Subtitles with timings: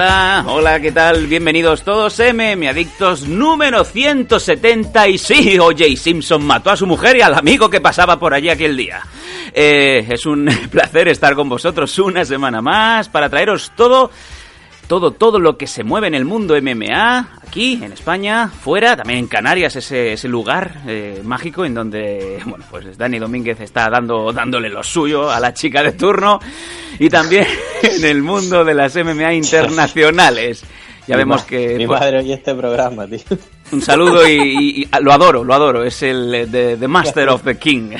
[0.00, 1.26] Hola, hola, ¿qué tal?
[1.26, 5.84] Bienvenidos todos, MM Adictos número 170 y sí, O.J.
[5.94, 9.02] Simpson mató a su mujer y al amigo que pasaba por allí aquel día.
[9.52, 14.10] Eh, es un placer estar con vosotros una semana más para traeros todo,
[14.90, 19.20] todo, todo lo que se mueve en el mundo MMA, aquí, en España, fuera, también
[19.20, 24.32] en Canarias, ese, ese lugar eh, mágico en donde, bueno, pues Dani Domínguez está dando,
[24.32, 26.40] dándole lo suyo a la chica de turno
[26.98, 27.46] y también
[27.84, 30.64] en el mundo de las MMA internacionales.
[31.06, 31.76] Ya Mi vemos que...
[31.76, 33.20] Mi pues, madre oye este programa, tío.
[33.70, 35.84] un saludo y, y- y lo adoro, lo adoro.
[35.84, 37.92] Es el eh, de The Master of the King.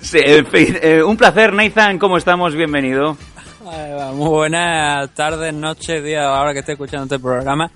[0.00, 1.98] Sí, en fin, eh, un placer, Nathan.
[1.98, 2.54] ¿Cómo estamos?
[2.54, 3.18] Bienvenido.
[3.70, 7.68] Muy buenas tardes, noches, días, ahora que estoy escuchando este programa.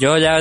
[0.00, 0.38] Yo ya,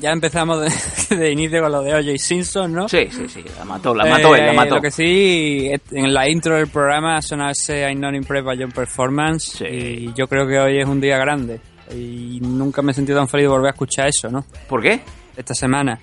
[0.00, 2.12] ya empezamos de, de inicio con lo de O.J.
[2.18, 2.88] Simpson, ¿no?
[2.88, 3.44] Sí, sí, sí.
[3.56, 4.76] La mató, la mató él, la Eh, mató.
[4.76, 8.72] Lo que sí, en la intro del programa sonaba ese I'm not impressed by your
[8.72, 9.58] performance.
[9.58, 9.64] Sí.
[9.66, 11.60] Y yo creo que hoy es un día grande.
[11.94, 14.44] Y nunca me he sentido tan feliz de volver a escuchar eso, ¿no?
[14.68, 15.00] ¿Por qué?
[15.36, 16.00] Esta semana.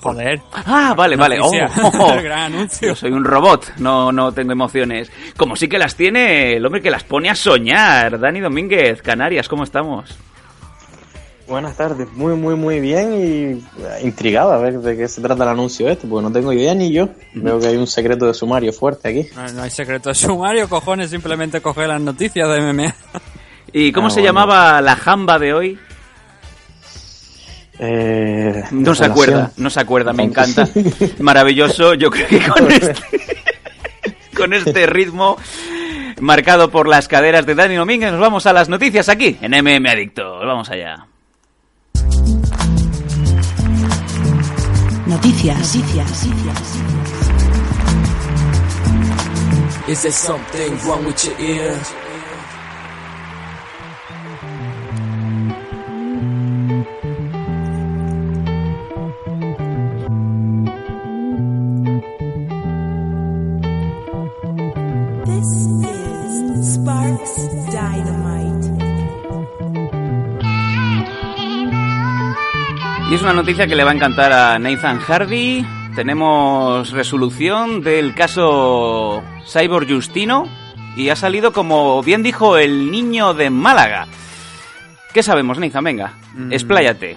[0.00, 0.40] Joder.
[0.52, 1.38] Ah, vale, vale.
[1.40, 2.12] Oh, oh, oh.
[2.14, 2.88] El gran anuncio.
[2.88, 5.10] Yo soy un robot, no, no tengo emociones.
[5.36, 8.18] Como sí que las tiene el hombre que las pone a soñar.
[8.20, 10.16] Dani Domínguez, Canarias, ¿cómo estamos?
[11.48, 13.24] Buenas tardes, muy, muy, muy bien y
[13.82, 16.74] eh, intrigado a ver de qué se trata el anuncio este, porque no tengo idea
[16.74, 17.08] ni yo.
[17.32, 19.26] Veo que hay un secreto de sumario fuerte aquí.
[19.34, 22.94] No, no hay secreto de sumario, cojones, simplemente coger las noticias de MMA.
[23.72, 24.28] ¿Y cómo Ah, se bueno.
[24.34, 25.78] llamaba la jamba de hoy?
[27.80, 29.10] Eh, No se relación.
[29.10, 30.68] acuerda, no se acuerda, me encanta.
[31.20, 32.94] Maravilloso, yo creo que con este,
[34.36, 35.36] con este ritmo
[36.20, 39.86] marcado por las caderas de Dani Domínguez nos vamos a las noticias aquí en MM
[39.88, 40.44] Adictos.
[40.44, 41.06] Vamos allá.
[45.06, 46.78] Noticias, noticias, noticias.
[49.88, 51.74] Is there something wrong with your ear?
[73.28, 75.62] Una noticia que le va a encantar a Nathan Hardy.
[75.94, 80.44] Tenemos resolución del caso Cyborg Justino
[80.96, 84.06] y ha salido como bien dijo el niño de Málaga.
[85.12, 85.84] ¿Qué sabemos, Nathan?
[85.84, 86.52] Venga, Mm.
[86.52, 87.16] expláyate.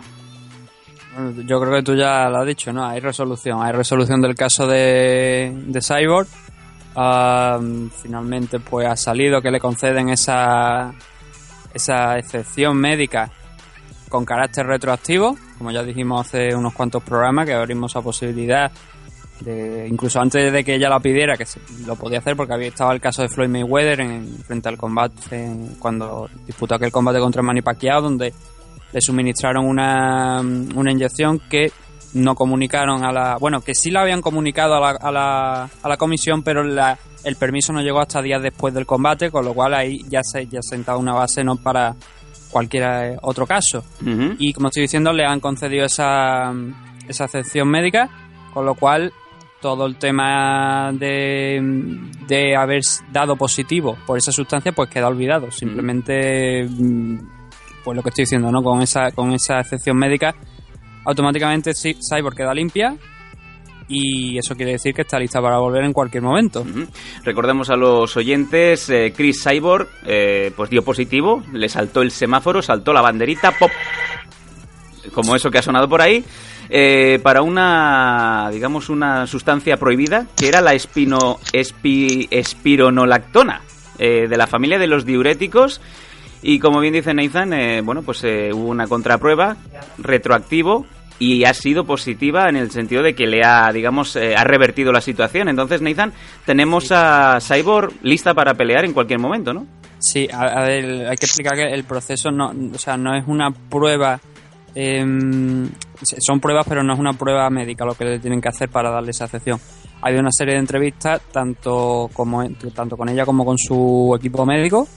[1.46, 2.86] Yo creo que tú ya lo has dicho, ¿no?
[2.86, 3.62] Hay resolución.
[3.62, 6.28] Hay resolución del caso de, de Cyborg.
[8.02, 10.94] Finalmente, pues ha salido que le conceden esa,
[11.74, 13.30] esa excepción médica
[14.10, 15.38] con carácter retroactivo.
[15.62, 18.72] Como ya dijimos hace unos cuantos programas, que abrimos esa posibilidad.
[19.42, 22.70] De, incluso antes de que ella la pidiera, que se- lo podía hacer porque había
[22.70, 27.20] estado el caso de Floyd Mayweather en, frente al combate, en- cuando disputó aquel combate
[27.20, 28.34] contra Manny Pacquiao, donde
[28.92, 31.72] le suministraron una, una inyección que
[32.16, 33.38] no comunicaron a la...
[33.40, 36.98] Bueno, que sí la habían comunicado a la, a la, a la comisión, pero la,
[37.24, 40.48] el permiso no llegó hasta días después del combate, con lo cual ahí ya se
[40.48, 41.96] ya se ha sentado una base no para
[42.52, 43.84] cualquier eh, otro caso.
[44.38, 46.54] Y como estoy diciendo, le han concedido esa,
[47.08, 48.10] esa excepción médica,
[48.54, 49.14] con lo cual
[49.62, 51.62] todo el tema de,
[52.28, 52.82] de haber
[53.12, 55.52] dado positivo por esa sustancia pues queda olvidado.
[55.52, 57.20] Simplemente, mm,
[57.84, 58.64] pues lo que estoy diciendo, ¿no?
[58.64, 60.36] Con esa, con esa excepción médica,
[61.06, 62.98] automáticamente Cyborg queda limpia
[63.94, 66.66] y eso quiere decir que está lista para volver en cualquier momento.
[67.26, 72.62] Recordemos a los oyentes, eh, Chris Cyborg eh, pues dio positivo, le saltó el semáforo,
[72.62, 73.70] saltó la banderita, pop,
[75.14, 76.24] como eso que ha sonado por ahí,
[76.70, 83.62] eh, para una, digamos, una sustancia prohibida, que era la espino, espi- espironolactona,
[84.00, 85.82] eh, de la familia de los diuréticos,
[86.42, 89.58] y como bien dice Nathan, bueno, pues hubo una contraprueba
[89.98, 90.86] retroactivo
[91.22, 94.92] y ha sido positiva en el sentido de que le ha, digamos, eh, ha revertido
[94.92, 95.50] la situación.
[95.50, 96.12] Entonces, Nathan,
[96.48, 99.68] tenemos a Cyborg lista para pelear en cualquier momento, ¿no?
[100.00, 103.24] Sí, a, a ver, hay que explicar que el proceso no, o sea, no es
[103.28, 104.20] una prueba,
[104.74, 105.70] em,
[106.02, 108.90] son pruebas, pero no es una prueba médica lo que le tienen que hacer para
[108.90, 109.60] darle esa excepción.
[110.02, 112.44] ha habido una serie de entrevistas tanto como
[112.74, 114.88] tanto con ella como con su equipo médico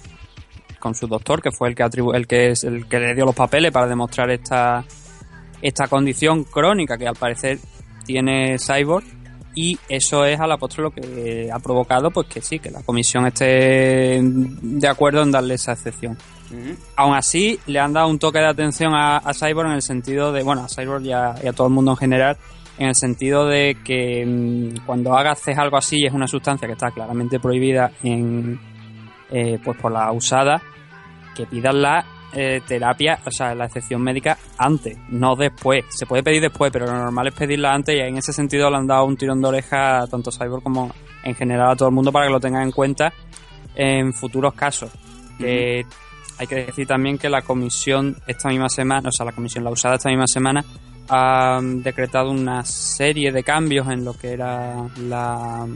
[0.79, 3.27] con su doctor que fue el que atribu- el que es el que le dio
[3.27, 4.83] los papeles para demostrar esta
[5.65, 7.59] esta condición crónica que al parecer
[8.05, 9.05] tiene Cyborg
[9.55, 12.83] y eso es a la postre lo que ha provocado pues que sí que la
[12.83, 16.19] comisión esté de acuerdo en darle esa excepción.
[16.97, 20.33] Aún así, le han dado un toque de atención a, a Cyborg en el sentido
[20.33, 22.37] de, bueno, a Cyborg y a, y a todo el mundo en general,
[22.79, 26.75] en el sentido de que mm, cuando hagas algo así y es una sustancia que
[26.75, 28.61] está claramente prohibida en,
[29.31, 30.63] eh, pues por la usada,
[31.35, 35.85] que pidas la eh, terapia, o sea, la excepción médica antes, no después.
[35.91, 38.77] Se puede pedir después, pero lo normal es pedirla antes y en ese sentido le
[38.77, 40.93] han dado un tirón de oreja tanto a Cyborg como
[41.23, 43.13] en general a todo el mundo para que lo tengan en cuenta
[43.75, 44.91] en futuros casos.
[46.39, 49.71] Hay que decir también que la comisión esta misma semana, o sea, la comisión, la
[49.71, 50.65] usada esta misma semana,
[51.09, 55.67] ha mm, decretado una serie de cambios en lo que era la,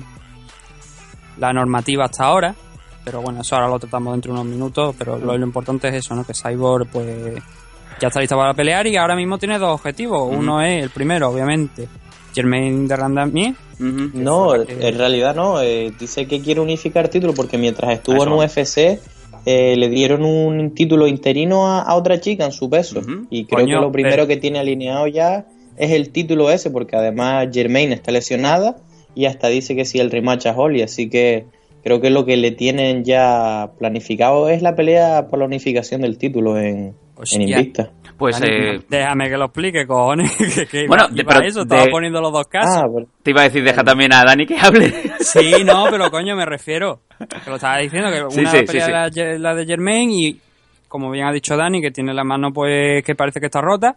[1.38, 2.54] la normativa hasta ahora.
[3.10, 4.94] Pero bueno, eso ahora lo tratamos dentro de unos minutos.
[4.98, 6.24] Pero lo, lo importante es eso, ¿no?
[6.24, 7.34] Que Cyborg, pues,
[8.00, 10.30] ya está lista para pelear y ahora mismo tiene dos objetivos.
[10.32, 11.88] Uno es, el primero, obviamente,
[12.34, 13.54] Jermaine de Randamie.
[13.80, 14.10] Ujú.
[14.14, 15.60] No, que- en realidad no.
[15.62, 18.32] eh, dice que quiere unificar título porque mientras estuvo en.
[18.32, 18.98] UFC
[19.46, 23.00] eh, le dieron un título interino a, a otra chica en su peso.
[23.30, 25.46] Y creo Coño, que lo primero pero- que tiene alineado ya
[25.76, 28.76] es el título ese porque además Germain está lesionada
[29.14, 30.82] y hasta dice que si el rematch a Holly.
[30.82, 31.46] Así que
[31.88, 36.18] creo que lo que le tienen ya planificado es la pelea por la unificación del
[36.18, 36.94] título en,
[37.32, 37.90] en Invicta.
[38.18, 40.30] Pues eh, Déjame que lo explique, cojones.
[40.54, 42.76] que, que Bueno, iba- de- iba pero eso, de- estaba poniendo los dos casos.
[42.76, 44.92] Ah, pero- te iba a decir, deja también a Dani que hable.
[45.20, 47.00] Sí, no, pero coño, me refiero.
[47.18, 49.20] Que lo estaba diciendo, que Sí, una sí, pelea sí, sí.
[49.20, 50.38] La, la de Germain y,
[50.88, 53.96] como bien ha dicho Dani, que tiene la mano pues que parece que está rota.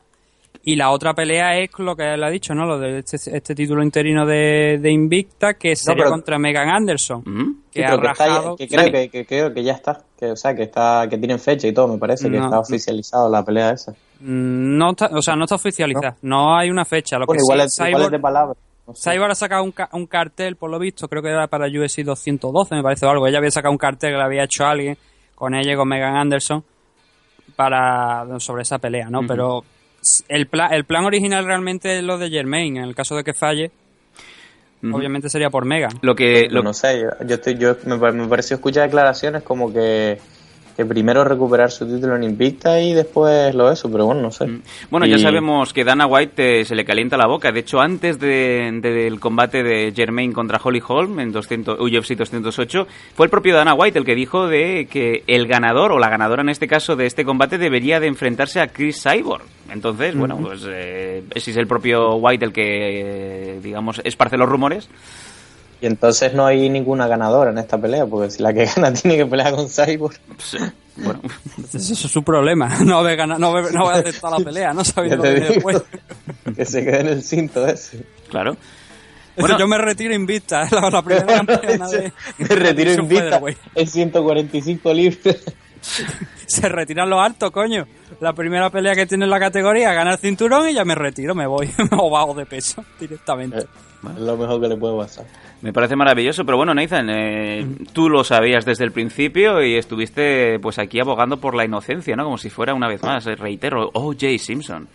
[0.63, 2.67] Y la otra pelea es lo que él ha dicho, ¿no?
[2.67, 7.23] Lo de este, este título interino de, de Invicta, que sería pero- contra Megan Anderson.
[7.71, 8.55] Que Sí, ha está rajado.
[8.55, 11.67] que creo que, creo que ya está, que o sea que está que tienen fecha
[11.67, 12.43] y todo, me parece que No.
[12.45, 13.91] está oficializado la pelea esa.
[14.19, 16.15] Mm, No está, o sea, no está oficializada.
[16.21, 17.17] No, hay una fecha.
[17.17, 18.53] Lo Bueno, que igual, sí, es, igual es Cyborg- de palabra.
[18.85, 19.09] no sé.
[19.11, 22.03] Cyborg ha sacado un, ca- un cartel, por lo visto, creo que era para UFC
[22.03, 23.25] 212, me parece o algo.
[23.25, 24.95] Ella había sacado un cartel que le había hecho alguien
[25.33, 26.63] con ella y con Megan Anderson
[27.55, 29.21] para sobre esa pelea, ¿no?
[29.27, 29.63] Pero
[30.27, 32.77] el, pla- el plan original realmente es lo de Germain.
[32.77, 33.71] En el caso de que falle,
[34.93, 35.91] obviamente sería por Megan.
[36.01, 39.71] Lo que, lo- no sé, yo, yo estoy, yo me, me pareció escuchar declaraciones como
[39.71, 40.19] que,
[40.75, 44.45] que primero recuperar su título en Invicta y después lo eso, pero bueno, no sé.
[44.89, 47.51] Bueno, ya sabemos que Dana White eh, se le calienta la boca.
[47.51, 52.87] De hecho, antes de- del combate de Jermaine contra Holly Holm en 200, UFC 208,
[53.15, 56.41] fue el propio Dana White el que dijo de que el ganador, o la ganadora
[56.41, 59.43] en este caso de este combate, debería de enfrentarse a Chris Cyborg.
[59.71, 62.63] Entonces, bueno, pues eh, si es el propio White el que,
[63.55, 64.89] eh, digamos, esparce los rumores.
[65.81, 69.17] Y entonces no hay ninguna ganadora en esta pelea, porque si la que gana tiene
[69.17, 70.15] que pelear con Cyborg,
[70.53, 71.21] eh, bueno,
[71.73, 72.69] eso es su problema.
[72.85, 75.83] No haber ganado, no haber, no haber aceptado la pelea, no sabiendo lo que después.
[76.55, 78.05] que se quede en el cinto ese.
[78.29, 78.55] claro.
[79.37, 79.57] Bueno.
[79.57, 82.11] yo me retiro invicta, la, la primera campeona de.
[82.37, 83.57] me retiro Division en vista Featherweight.
[83.75, 85.37] en 145 libras.
[86.45, 87.87] Se retiran los altos, coño.
[88.19, 91.33] La primera pelea que tiene en la categoría, gana el cinturón y ya me retiro,
[91.33, 91.71] me voy.
[91.97, 93.59] o bajo de peso directamente.
[93.59, 95.25] Es lo mejor que le puede pasar.
[95.61, 100.57] Me parece maravilloso, pero bueno, Nathan, eh, tú lo sabías desde el principio y estuviste
[100.59, 102.23] pues aquí abogando por la inocencia, ¿no?
[102.23, 104.39] Como si fuera una vez más, eh, reitero, O.J.
[104.39, 104.87] Simpson.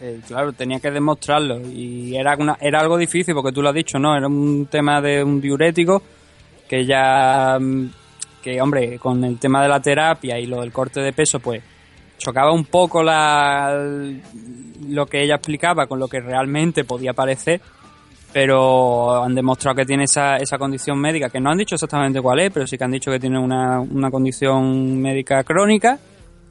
[0.00, 3.74] Eh, claro, tenía que demostrarlo y era, una, era algo difícil porque tú lo has
[3.74, 4.16] dicho, ¿no?
[4.16, 6.02] Era un tema de un diurético
[6.66, 7.90] que ya, mm,
[8.42, 11.62] que hombre, con el tema de la terapia y lo del corte de peso, pues
[12.16, 13.78] chocaba un poco la,
[14.88, 17.60] lo que ella explicaba con lo que realmente podía parecer,
[18.32, 22.40] pero han demostrado que tiene esa, esa condición médica, que no han dicho exactamente cuál
[22.40, 25.98] es, pero sí que han dicho que tiene una, una condición médica crónica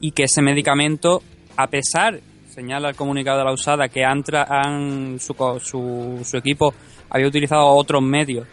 [0.00, 1.22] y que ese medicamento,
[1.56, 6.72] a pesar, señala el comunicado de la usada, que han, han su, su, su equipo
[7.10, 8.46] había utilizado otros medios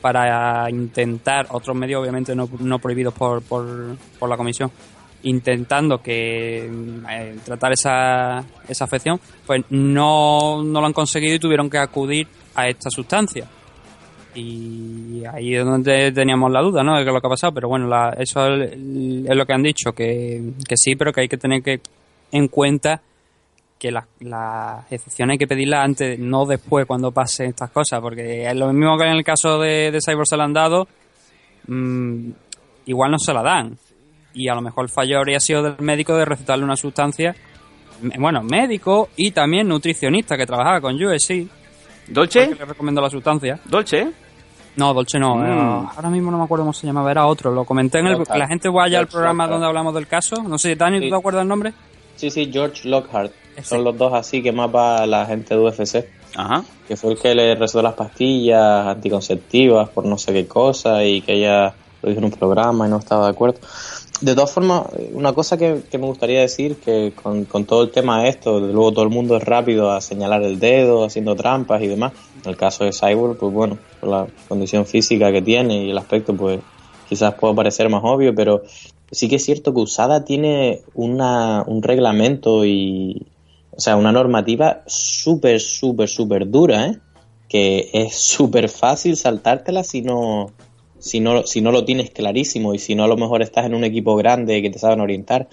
[0.00, 4.70] para intentar, otros medios obviamente no, no prohibidos por, por, por la comisión,
[5.22, 6.70] intentando que
[7.10, 12.26] eh, tratar esa, esa afección, pues no, no lo han conseguido y tuvieron que acudir
[12.54, 13.46] a esta sustancia.
[14.34, 16.96] Y ahí es donde teníamos la duda, ¿no?
[16.96, 17.52] De lo que ha pasado.
[17.52, 21.28] Pero bueno, la- eso es, lo que han dicho, que, que sí, pero que hay
[21.28, 21.80] que tener que
[22.32, 23.00] en cuenta
[23.78, 28.46] que las las excepciones hay que pedirlas antes, no después cuando pasen estas cosas, porque
[28.46, 30.86] es lo mismo que en el caso de, de Cyborg se la han dado,
[31.66, 32.30] mm,
[32.86, 33.78] igual no se la dan.
[34.34, 37.34] Y a lo mejor el fallo habría sido del médico de recetarle una sustancia,
[38.18, 41.48] bueno, médico y también nutricionista que trabajaba con USC,
[42.10, 42.48] ¿Dolce?
[42.50, 43.58] que le recomiendo la sustancia.
[43.64, 44.10] ¿Dolce?
[44.76, 45.36] No, Dolce no.
[45.36, 45.44] Mm.
[45.44, 47.50] eh, ahora mismo no me acuerdo cómo se llamaba, era otro.
[47.52, 48.12] Lo comenté en el.
[48.12, 48.32] Lockhart.
[48.32, 49.52] Que la gente vaya al programa Lockhart.
[49.52, 50.42] donde hablamos del caso.
[50.42, 51.10] No sé, Dani, ¿tú Sí.
[51.10, 51.72] te acuerdas el nombre?
[52.16, 53.32] Sí, sí, George Lockhart.
[53.56, 53.68] Ese.
[53.68, 56.06] Son los dos así que más va la gente de UFC.
[56.36, 56.62] Ajá.
[56.86, 61.20] Que fue el que le recetó las pastillas anticonceptivas por no sé qué cosa y
[61.22, 63.58] que ella lo dijo en un programa y no estaba de acuerdo.
[64.20, 64.82] De todas formas,
[65.14, 68.74] una cosa que, que me gustaría decir, que con, todo el tema de esto, desde
[68.74, 72.12] luego todo el mundo es rápido a señalar el dedo, haciendo trampas y demás.
[72.44, 75.98] En el caso de Cyborg, pues bueno, por la condición física que tiene y el
[75.98, 76.60] aspecto, pues
[77.08, 78.62] quizás pueda parecer más obvio, pero
[79.10, 83.26] sí que es cierto que USADA tiene una, un reglamento y,
[83.70, 86.98] o sea, una normativa súper, súper, súper dura, ¿eh?
[87.48, 90.52] Que es súper fácil saltártela si no,
[91.00, 93.74] si no, si no lo tienes clarísimo y si no a lo mejor estás en
[93.74, 95.48] un equipo grande que te saben orientar.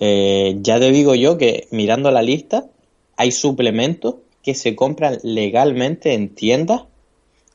[0.00, 2.66] Eh, ya te digo yo que mirando la lista
[3.16, 6.82] hay suplementos que se compran legalmente en tiendas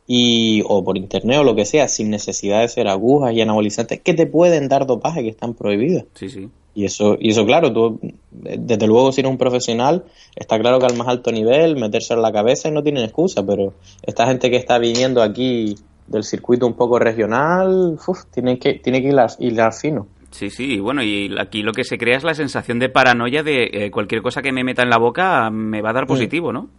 [0.07, 4.01] y o por internet o lo que sea sin necesidad de ser agujas y anabolizantes
[4.01, 6.05] que te pueden dar dopaje que están prohibidos.
[6.15, 6.49] Sí, sí.
[6.73, 7.99] Y eso, y eso claro, tú,
[8.31, 10.05] desde luego si eres un profesional,
[10.35, 13.45] está claro que al más alto nivel, meterse en la cabeza y no tienen excusa,
[13.45, 15.75] pero esta gente que está viniendo aquí
[16.11, 20.07] del circuito un poco regional, uf, tiene que, tiene que hilar, hilar fino.
[20.31, 23.43] Sí, sí, y bueno, y aquí lo que se crea es la sensación de paranoia
[23.43, 26.53] de eh, cualquier cosa que me meta en la boca me va a dar positivo,
[26.53, 26.69] ¿no?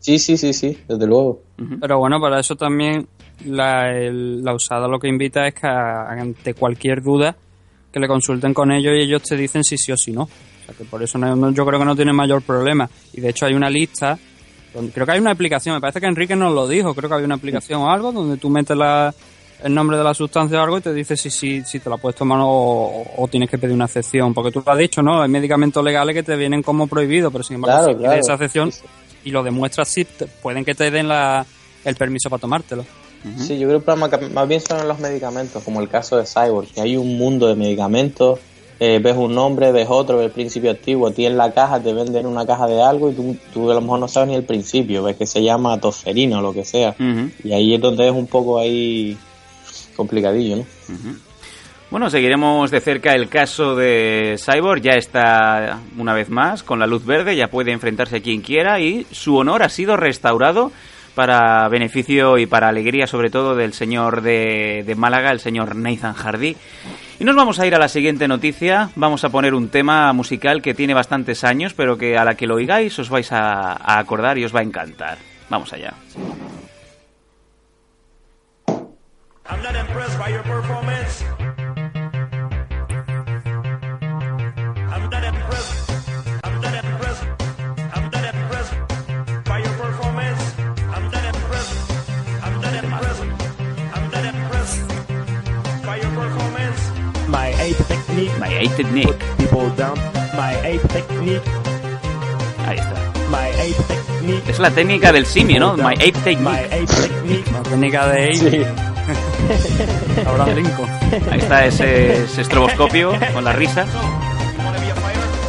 [0.00, 1.40] Sí, sí, sí, sí, desde luego.
[1.80, 3.08] Pero bueno, para eso también
[3.46, 7.34] la, el- la usada lo que invita es que ante cualquier duda
[7.92, 10.22] que le consulten con ellos y ellos te dicen si sí o si no.
[10.22, 10.28] O
[10.66, 12.88] sea que por eso no- no- yo creo que no tiene mayor problema.
[13.12, 14.16] Y de hecho hay una lista,
[14.92, 17.24] creo que hay una aplicación, me parece que Enrique nos lo dijo, creo que hay
[17.24, 19.14] una aplicación o algo donde tú metes la,
[19.62, 21.96] el nombre de la sustancia o algo y te dice si, si, si te la
[21.96, 24.32] puedes tomar o, o- tienes que pedir una excepción.
[24.34, 25.20] Porque tú lo has dicho, ¿no?
[25.22, 28.20] Hay medicamentos legales que te vienen como prohibidos, pero sin embargo Claro, si pides claro.
[28.20, 28.70] esa excepción
[29.24, 31.44] y lo demuestras, sí, te- pueden que te den la,
[31.84, 32.84] el permiso para tomártelo.
[33.36, 36.68] Sí, yo creo que más, más bien son los medicamentos, como el caso de Cyborg,
[36.68, 38.38] que hay un mundo de medicamentos,
[38.80, 41.80] eh, ves un nombre, ves otro, ves el principio activo, a ti en la caja
[41.80, 44.34] te venden una caja de algo y tú, tú a lo mejor no sabes ni
[44.36, 46.94] el principio, ves que se llama tosferina o lo que sea,
[47.42, 49.16] y ahí es donde es un poco ahí
[49.96, 50.64] complicadillo, ¿no?
[51.90, 54.82] Bueno, seguiremos de cerca el caso de Cyborg.
[54.82, 58.78] Ya está una vez más con la luz verde, ya puede enfrentarse a quien quiera
[58.78, 60.70] y su honor ha sido restaurado
[61.18, 66.56] para beneficio y para alegría sobre todo del señor de, Málaga, el señor Nathan Hardy.
[67.18, 68.90] Y nos vamos a ir a la siguiente noticia.
[68.94, 72.46] Vamos a poner un tema musical que tiene bastantes años, pero que a la que
[72.46, 75.18] lo oigáis os vais a, a acordar y os va a encantar.
[75.50, 75.92] Vamos allá.
[79.50, 81.47] I'm not impressed by your performance.
[98.58, 99.14] Ape technique,
[102.66, 102.94] Ahí está.
[103.30, 104.50] my ape technique.
[104.50, 105.76] Es la técnica del simio, ¿no?
[105.76, 107.50] My Eight ape technique.
[107.52, 108.62] La técnica de Sí.
[110.26, 110.88] Abraham Lincoln.
[111.32, 113.86] Ahí está ese, ese estroboscopio con la risa.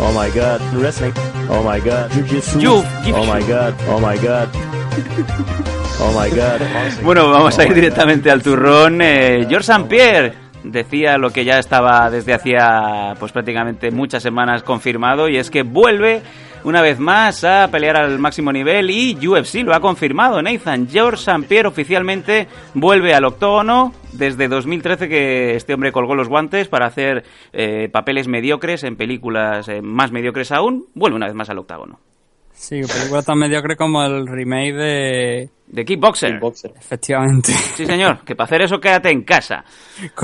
[0.01, 1.11] Oh my god, wrestling.
[1.49, 2.59] Oh my god, jiu-jitsu.
[2.59, 2.83] Jiu-
[3.15, 4.47] Oh my god, oh my god.
[6.01, 6.61] Oh my god.
[7.03, 9.01] Bueno, vamos a ir directamente al turrón.
[9.01, 9.87] Eh, George St.
[9.89, 15.49] Pierre decía lo que ya estaba desde hacía pues prácticamente muchas semanas confirmado y es
[15.49, 16.21] que vuelve
[16.63, 20.41] una vez más a pelear al máximo nivel y UFC lo ha confirmado.
[20.41, 21.47] Nathan George St.
[21.47, 27.23] Pierre oficialmente vuelve al octógono desde 2013 que este hombre colgó los guantes para hacer
[27.53, 30.87] eh, papeles mediocres en películas eh, más mediocres aún.
[30.93, 31.99] Vuelve una vez más al octágono.
[32.59, 35.49] Sí, película tan mediocre como el remake de...
[35.67, 36.39] De Kickboxer.
[36.39, 36.73] Boxer.
[36.77, 37.53] Efectivamente.
[37.53, 38.19] Sí, señor.
[38.25, 39.63] Que para hacer eso quédate en casa.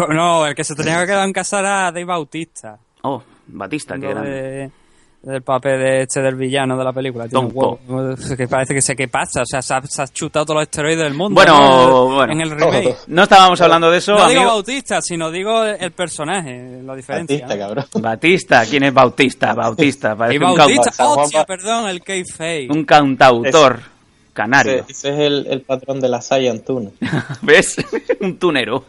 [0.09, 2.77] No, el que se tenía que quedar en casa era Dave Bautista.
[3.03, 4.21] Oh, Batista, que era...
[4.21, 4.69] de-
[5.25, 7.27] del papel de este del villano de la película.
[7.27, 7.79] Tiene un huevo.
[8.37, 9.41] Que parece que sé qué pasa.
[9.41, 11.33] O sea, se ha, se ha chutado todos los esteroides del mundo.
[11.35, 12.15] Bueno, ¿no?
[12.15, 12.31] bueno.
[12.33, 12.95] En el remake.
[13.07, 14.45] No estábamos hablando de eso, No digo.
[14.45, 17.35] Bautista, sino digo el personaje, la diferencia.
[17.45, 17.59] Artista, ¿no?
[17.61, 17.85] cabrón.
[18.01, 19.53] Batista, ¿quién es Bautista?
[19.53, 23.79] Bautista, Y parece un, Bautista, tío, Ba- perdón, el cau- un cantautor
[24.33, 24.73] canario.
[24.87, 26.91] Ese, ese es el, el patrón de la Saiyan Tune.
[27.41, 27.77] ¿Ves?
[28.21, 28.85] un tunero.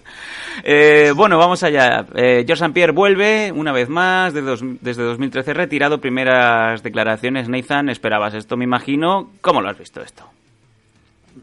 [0.65, 2.07] Eh, bueno, vamos allá.
[2.15, 2.73] Eh, George St.
[2.73, 6.01] Pierre vuelve una vez más desde, dos- desde 2013 retirado.
[6.01, 7.49] Primeras declaraciones.
[7.49, 9.31] Nathan, ¿esperabas esto, me imagino?
[9.41, 10.25] ¿Cómo lo has visto esto?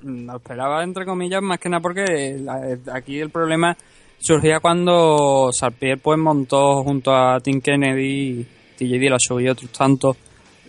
[0.04, 3.78] Lo esperaba, entre comillas, más que nada porque la- aquí el problema
[4.20, 8.46] surgía cuando Sarpier pues montó junto a Tim Kennedy,
[8.78, 10.18] TJ Dillashaw y otros tantos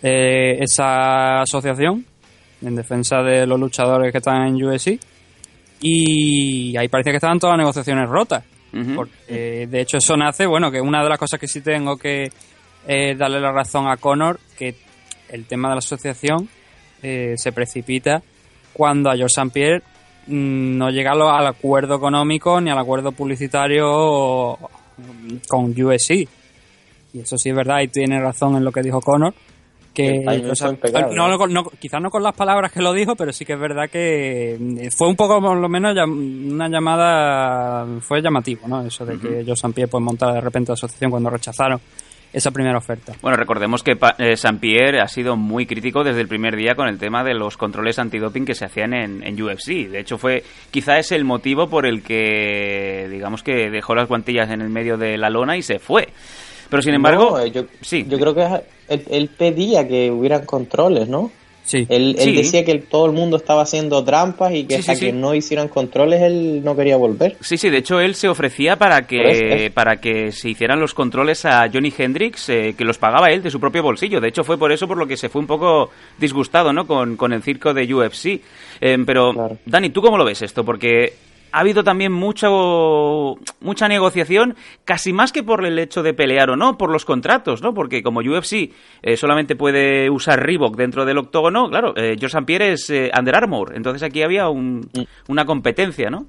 [0.03, 2.05] eh, esa asociación
[2.61, 4.99] en defensa de los luchadores que están en UFC.
[5.87, 8.43] Y ahí parece que estaban todas las negociaciones rotas.
[8.97, 11.99] Porque, eh, de hecho, eso nace, bueno, que una de las cosas que sí tengo
[11.99, 12.33] que
[12.89, 14.75] eh, darle la razón a Conor, que
[15.29, 16.49] el tema de la asociación
[17.03, 18.23] eh, se precipita
[18.73, 19.51] cuando a George St.
[19.53, 19.83] Pierre
[20.27, 24.59] mm, no llega al acuerdo económico ni al acuerdo publicitario
[25.47, 26.27] con USC.
[27.13, 29.35] Y eso sí es verdad, y tiene razón en lo que dijo Conor.
[29.95, 31.15] Que, El timing o sea, fue impecable.
[31.17, 33.61] no, no- no- quizás no con las palabras que lo dijo, pero sí que es
[33.61, 38.85] verdad que mm, fue un poco, por lo menos, una llamada, fue llamativo, ¿no?
[38.85, 39.73] Eso de que Joe.
[39.73, 41.81] Pierre pues montara de repente la asociación cuando rechazaron
[42.33, 43.13] esa primera oferta.
[43.23, 46.99] Bueno, recordemos que eh, Saint-Pierre ha sido muy crítico desde el primer día con el
[46.99, 49.89] tema de los controles antidoping que se hacían en, en UFC.
[49.89, 54.51] De hecho, fue quizá es el motivo por el que, digamos que dejó las guantillas
[54.51, 56.09] en el medio de la lona y se fue.
[56.75, 58.05] Pero sin embargo, No, eh, yo, sí.
[58.09, 58.43] yo creo que
[58.89, 61.31] él, él pedía que hubieran controles, ¿no?
[61.67, 61.87] Sí.
[61.89, 62.33] Él, él Sí.
[62.37, 65.69] decía que todo el mundo estaba haciendo trampas y que Sí, hasta que no hicieran
[65.69, 67.37] controles él no quería volver.
[67.41, 70.93] Sí, sí, de hecho él se ofrecía para que, es- para que se hicieran los
[70.93, 74.21] controles a Johnny Hendrix, eh, que los pagaba él de su propio bolsillo.
[74.21, 75.89] De hecho fue por eso por lo que se fue un poco
[76.19, 76.87] disgustado ¿no?
[76.87, 78.41] con, con el circo de UFC.
[78.81, 79.57] Eh, pero, Claro.
[79.65, 80.65] Dani, ¿tú cómo lo ves esto?
[80.67, 81.15] Porque
[81.57, 86.57] ha habido también mucho, mucha negociación, casi más que por el hecho de pelear o
[86.57, 87.75] no, por los contratos, ¿no?
[87.75, 92.35] Porque como UFC eh, solamente puede usar Reebok dentro del octógono, claro, eh, George.
[92.45, 94.89] Pierre es eh, Under Armour, entonces aquí había un-
[95.29, 96.27] una competencia, ¿no?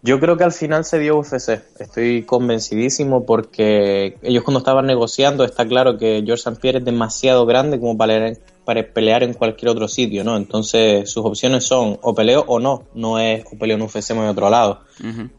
[0.00, 1.60] Yo creo que al final se dio UFC.
[1.80, 6.60] Estoy convencidísimo porque ellos cuando estaban negociando está claro que George St.
[6.60, 8.32] Pierre es demasiado grande como para
[8.68, 10.36] para pelear en cualquier otro sitio, ¿no?
[10.36, 12.82] Entonces sus opciones son o peleo o no.
[12.92, 14.80] No es o peleo en UFC en otro lado.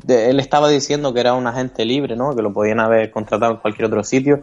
[0.03, 2.35] De- él estaba diciendo que era un agente libre, ¿no?
[2.35, 4.41] Que lo podían haber contratado en cualquier otro sitio.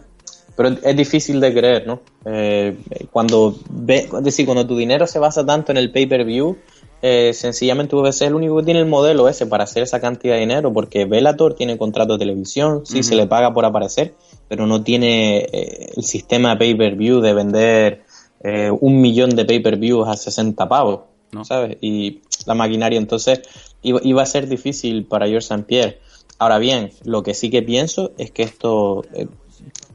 [0.56, 2.00] Pero es difícil de creer, ¿no?
[2.26, 2.76] Eh,
[3.10, 6.56] cuando ve, es decir, cuando tu dinero se basa tanto en el pay-per-view,
[7.02, 10.34] eh, sencillamente UFC es el único que tiene el modelo ese para hacer esa cantidad
[10.34, 14.14] de dinero, porque Bellator tiene contrato de televisión, sí se le paga por aparecer,
[14.48, 18.05] pero no tiene eh, el sistema pay-per-view de vender
[18.42, 21.00] eh, un millón de pay-per-views a 60 pavos,
[21.32, 21.44] No.
[21.44, 21.76] ¿sabes?
[21.80, 23.40] Y la maquinaria, entonces
[23.82, 25.64] iba, iba a ser difícil para George St.
[25.64, 25.98] Pierre.
[26.38, 29.26] Ahora bien, lo que sí que pienso es que esto, eh,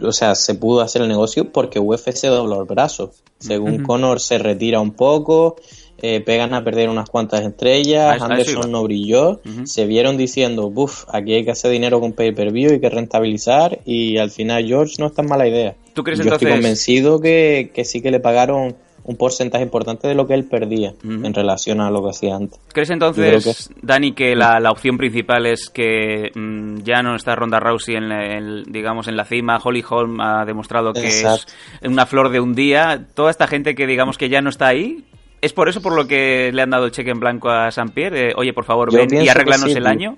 [0.01, 3.11] o sea, se pudo hacer el negocio porque UFC dobló el brazo.
[3.39, 5.55] Según Conor se retira un poco,
[6.01, 11.03] eh, pegan a perder unas cuantas estrellas, eso- Anderson no brilló, se vieron diciendo, buf,
[11.11, 15.07] aquí hay que hacer dinero con pay-per-view, hay que rentabilizar y al final George no
[15.07, 15.75] es tan mala idea.
[15.93, 20.07] ¿Tú crees Yo entonces- estoy convencido que, que sí que le pagaron un porcentaje importante
[20.07, 22.59] de lo que él perdía en relación a lo que hacía antes.
[22.71, 27.59] ¿Crees entonces, Dani, que la, la opción principal es que mm, ya no está Ronda
[27.59, 29.57] Rousey en, digamos, en la cima?
[29.61, 31.51] Holly Holm ha demostrado que Exacto.
[31.81, 33.07] es una flor de un día.
[33.15, 35.03] Toda esta gente que, digamos, que ya no está ahí,
[35.41, 37.89] ¿es por eso por lo que le han dado el cheque en blanco a San
[37.89, 38.27] Pierre?
[38.27, 40.15] De, Oye, por favor, Yo ven y arreglanos sí, el año.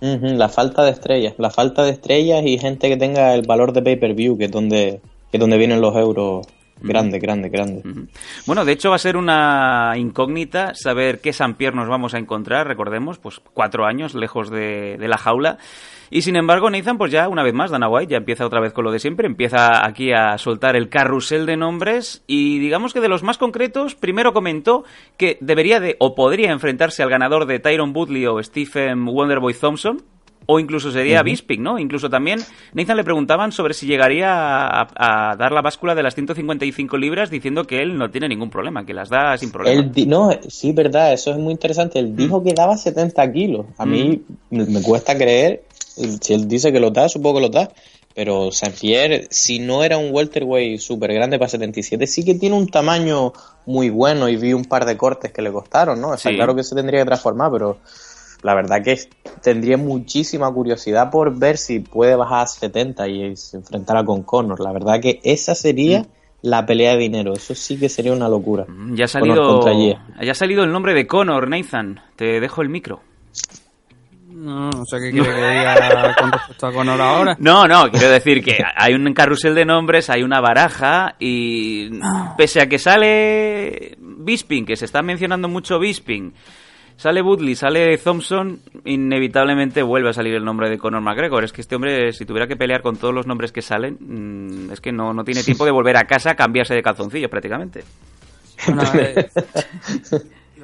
[0.00, 3.82] La falta de estrellas, la falta de estrellas y gente que tenga el valor de
[3.82, 6.46] pay-per-view, que es donde, que es donde vienen los euros
[6.80, 7.84] grandes, grandes, grandes.
[7.84, 8.06] Ujú.
[8.46, 12.18] Bueno, de hecho va a ser una incógnita saber qué San Pierre nos vamos a
[12.18, 15.58] encontrar, recordemos, pues cuatro años lejos de, de la jaula.
[16.10, 18.72] Y sin embargo, Nathan, pues ya una vez más, Dana White ya empieza otra vez
[18.72, 23.00] con lo de siempre, empieza aquí a soltar el carrusel de nombres y digamos que
[23.00, 24.84] de los más concretos, primero comentó
[25.16, 30.02] que debería de o podría enfrentarse al ganador de Tyron Woodley o Stephen Wonderboy Thompson,
[30.46, 31.78] o incluso sería Bisping, ¿no?
[31.78, 32.38] Incluso también
[32.72, 37.30] Nathan le preguntaban sobre si llegaría a, a dar la báscula de las 155 libras
[37.30, 39.80] diciendo que él no tiene ningún problema, que las da sin problema.
[39.80, 41.98] Él no, sí, verdad, eso es muy interesante.
[41.98, 43.66] Él dijo que daba 70 kilos.
[43.76, 45.64] A mí me, me cuesta creer,
[46.20, 47.70] si él dice que lo da, supongo que lo da.
[48.14, 52.56] Pero Saint Pierre, si no era un welterweight súper grande para 77, sí que tiene
[52.56, 53.32] un tamaño
[53.66, 56.14] muy bueno y vi un par de cortes que le costaron, ¿no?
[56.14, 56.34] Está Sí.
[56.36, 57.78] claro que se tendría que transformar, pero
[58.42, 58.98] la verdad que
[59.42, 64.60] tendría muchísima curiosidad por ver si puede bajar a 70 y se enfrentara con Conor.
[64.60, 66.06] La verdad que esa sería
[66.40, 67.34] la pelea de dinero.
[67.34, 68.64] Eso sí que sería una locura.
[68.66, 69.62] Mm, Ya ha salido,
[70.22, 72.00] ya ha salido el nombre de Conor, Nathan.
[72.16, 73.00] Te dejo el micro.
[74.36, 77.36] No, no sé qué quiere que diga con respecto a Conor ahora.
[77.40, 81.90] No, no, quiero decir que hay un carrusel de nombres, hay una baraja y
[82.36, 86.34] pese a que sale Bisping, que se está mencionando mucho Bisping,
[86.96, 91.42] sale Woodley, sale Thompson, inevitablemente vuelve a salir el nombre de Conor McGregor.
[91.42, 94.72] Es que este hombre, si tuviera que pelear con todos los nombres que salen, mm,
[94.72, 97.84] es que no, no tiene tiempo de volver a casa a cambiarse de calzoncillos prácticamente.
[98.66, 99.30] Bueno, eh,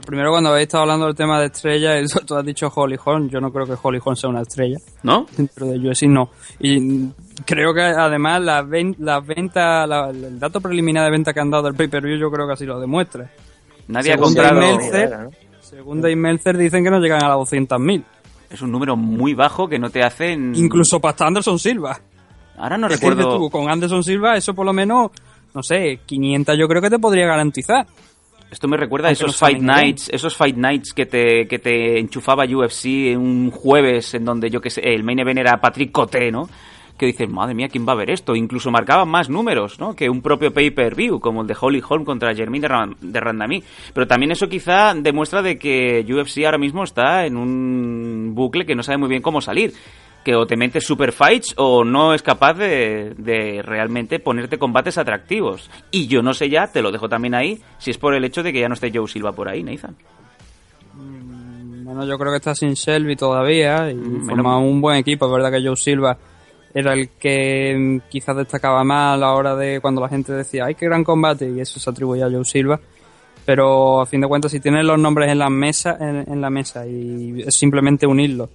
[0.05, 3.29] primero cuando habéis estado hablando del tema de estrella, eso, tú has dicho Holly Holm,
[3.29, 4.79] yo no creo que Holly Holm sea una estrella.
[5.03, 5.27] ¿No?
[5.37, 6.31] Dentro de UFC no.
[6.61, 7.07] Y
[7.45, 11.51] creo que además la, ven- la venta, la- el dato preliminar de venta que han
[11.51, 13.31] dado del pay-per-view yo creo que así lo demuestra.
[13.88, 14.55] Nadie ha Según comprado.
[14.61, 15.29] Dave Meltzer,
[15.61, 18.05] según Dave Meltzer dicen que no llegan a las 200.000.
[18.51, 20.53] Es un número muy bajo que no te hacen.
[20.55, 21.99] Incluso para Anderson Silva.
[22.59, 23.38] Ahora no recuerdo.
[23.38, 25.11] tú, con Anderson Silva eso por lo menos,
[25.55, 27.87] no sé, 500 yo creo que te podría garantizar.
[28.53, 29.61] Esto me recuerda a esos no Fight.
[29.62, 34.61] Nights, esos Fight Nights que te, que te enchufaba UFC un jueves en donde yo
[34.61, 36.49] que sé, el main event era Patrick Coté, ¿no?
[36.99, 38.37] Que dices, madre mía, ¿quién va a ver esto?
[38.37, 39.97] Incluso marcaban más números, ¿no?
[39.97, 43.65] Que un propio pay-per-view, como el de Holly Holm contra Jermaine de, Ran- de Randamie.
[43.95, 48.75] Pero también eso quizá demuestra de que UFC ahora mismo está en un bucle que
[48.77, 49.73] no sabe muy bien cómo salir.
[50.24, 54.98] Que o te metes super fights o no es capaz de, de realmente ponerte combates
[54.98, 55.68] atractivos.
[55.90, 58.42] Y yo no sé ya, te lo dejo también ahí, si es por el hecho
[58.42, 59.96] de que ya no esté Joe Silva por ahí, Nathan.
[61.85, 65.26] Bueno, yo creo que está sin Shelby todavía y Mm, forma un buen equipo.
[65.26, 66.16] Es verdad que Joe Silva
[66.72, 70.66] era el que mm, quizás destacaba más a la hora de cuando la gente decía,
[70.66, 71.50] ¡ay, qué gran combate!
[71.50, 72.80] Y eso se atribuye a Joe Silva.
[73.44, 76.48] Pero a fin de cuentas, si tienes los nombres en la mesa, en, en la
[76.48, 78.48] mesa y es simplemente unirlos,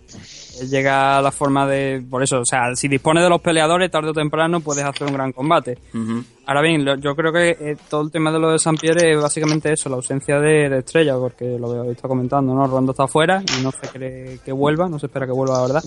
[0.69, 2.03] llega a la forma de.
[2.09, 5.13] Por eso, o sea, si dispones de los peleadores, tarde o temprano puedes hacer un
[5.13, 5.77] gran combate.
[5.93, 6.23] Ujú.
[6.45, 9.11] Ahora bien, lo- yo creo que eh, todo el tema de lo de San Pierre
[9.11, 12.65] es básicamente eso, la ausencia de, de estrella, porque lo habéis estado comentando, ¿no?
[12.67, 15.61] Rondo está afuera y no se cree que vuelva, no se espera que vuelva, la
[15.67, 15.83] verdad.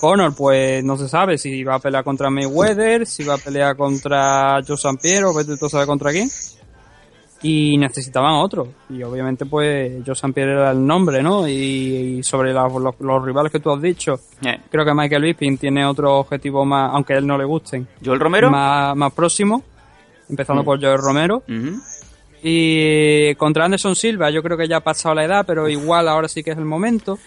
[0.00, 3.76] Conor, pues no se sabe si va a pelear contra Mayweather, si va a pelear
[3.76, 6.30] contra Joe San Pierre o vete tú a saber contra quién.
[7.42, 8.68] Y necesitaban otro.
[8.90, 11.48] Y obviamente, pues, San Pierre era el nombre, ¿no?
[11.48, 15.22] Y, y sobre la- los, los rivales que tú has dicho, Eh, creo que Michael
[15.22, 18.50] Bisping tiene otro objetivo más, aunque a él no le gusten, ¿Joel Romero?
[18.50, 19.62] más, más próximo,
[20.28, 21.42] empezando por Joel Romero.
[22.42, 26.28] Y contra Anderson Silva, yo creo que ya ha pasado la edad, pero igual ahora
[26.28, 27.18] sí que es el momento.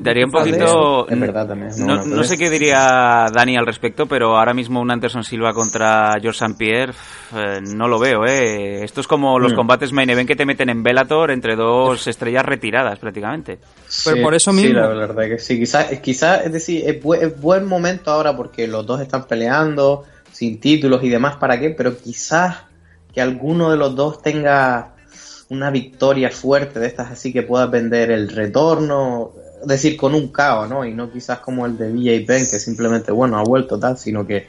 [0.00, 1.06] Daría un poquito...
[1.08, 1.70] Es verdad también.
[1.86, 6.12] No, no sé qué diría Dani al respecto, pero ahora mismo un Anderson Silva contra
[6.20, 6.54] George St.
[6.58, 6.92] Pierre
[7.36, 8.82] eh, no lo veo, ¿eh?
[8.82, 9.56] Esto es como los Mm.
[9.56, 13.58] combates main event que te meten en Bellator entre dos estrellas retiradas prácticamente.
[14.04, 14.80] Pero Sí, por eso Sí, mismo.
[14.80, 15.58] la verdad que sí.
[15.58, 20.04] Quizás, quizás es decir, es, bu- es buen momento ahora porque los dos están peleando
[20.32, 21.70] sin títulos y demás, ¿para qué?
[21.70, 22.56] Pero quizás
[23.12, 24.94] que alguno de los dos tenga
[25.50, 29.32] una victoria fuerte de estas así que pueda vender el retorno,
[29.64, 30.84] decir, con un caos, ¿no?
[30.84, 34.26] Y no quizás como el de BJ Penn, que simplemente, bueno, ha vuelto tal, sino
[34.26, 34.48] que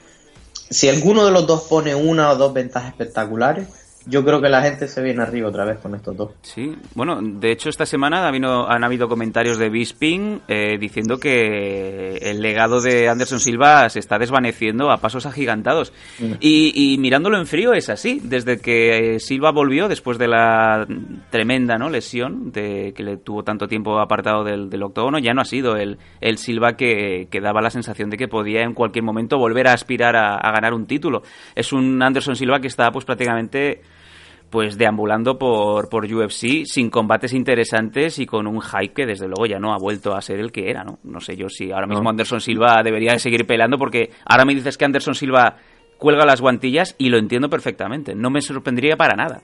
[0.69, 3.67] si alguno de los dos pone una o dos ventajas espectaculares,
[4.05, 6.31] yo creo que la gente se viene arriba otra vez con estos dos.
[6.41, 11.17] Sí, bueno, de hecho esta semana ha habido- han habido comentarios de Bisping eh, diciendo
[11.19, 15.93] que el legado de Anderson Silva se está desvaneciendo a pasos agigantados.
[16.19, 16.33] Mm.
[16.39, 20.85] Y, y mirándolo en frío es así, desde que Silva volvió después de la
[21.29, 21.89] tremenda ¿no?
[21.89, 25.75] lesión de que le tuvo tanto tiempo apartado del, del octógono, ya no ha sido
[25.75, 29.67] el, el Silva que, que daba la sensación de que podía en cualquier momento volver
[29.67, 31.21] a aspirar a, a ganar un título.
[31.55, 33.81] Es un Anderson Silva que está pues prácticamente
[34.51, 39.45] pues deambulando por, por UFC sin combates interesantes y con un hype que desde luego
[39.47, 40.99] ya no ha vuelto a ser el que era, ¿no?
[41.03, 42.09] No sé yo si ahora mismo No.
[42.11, 45.55] Anderson Silva debería de seguir peleando porque ahora me dices que Anderson Silva
[45.97, 48.13] cuelga las guantillas y lo entiendo perfectamente.
[48.13, 49.41] No me sorprendería para nada.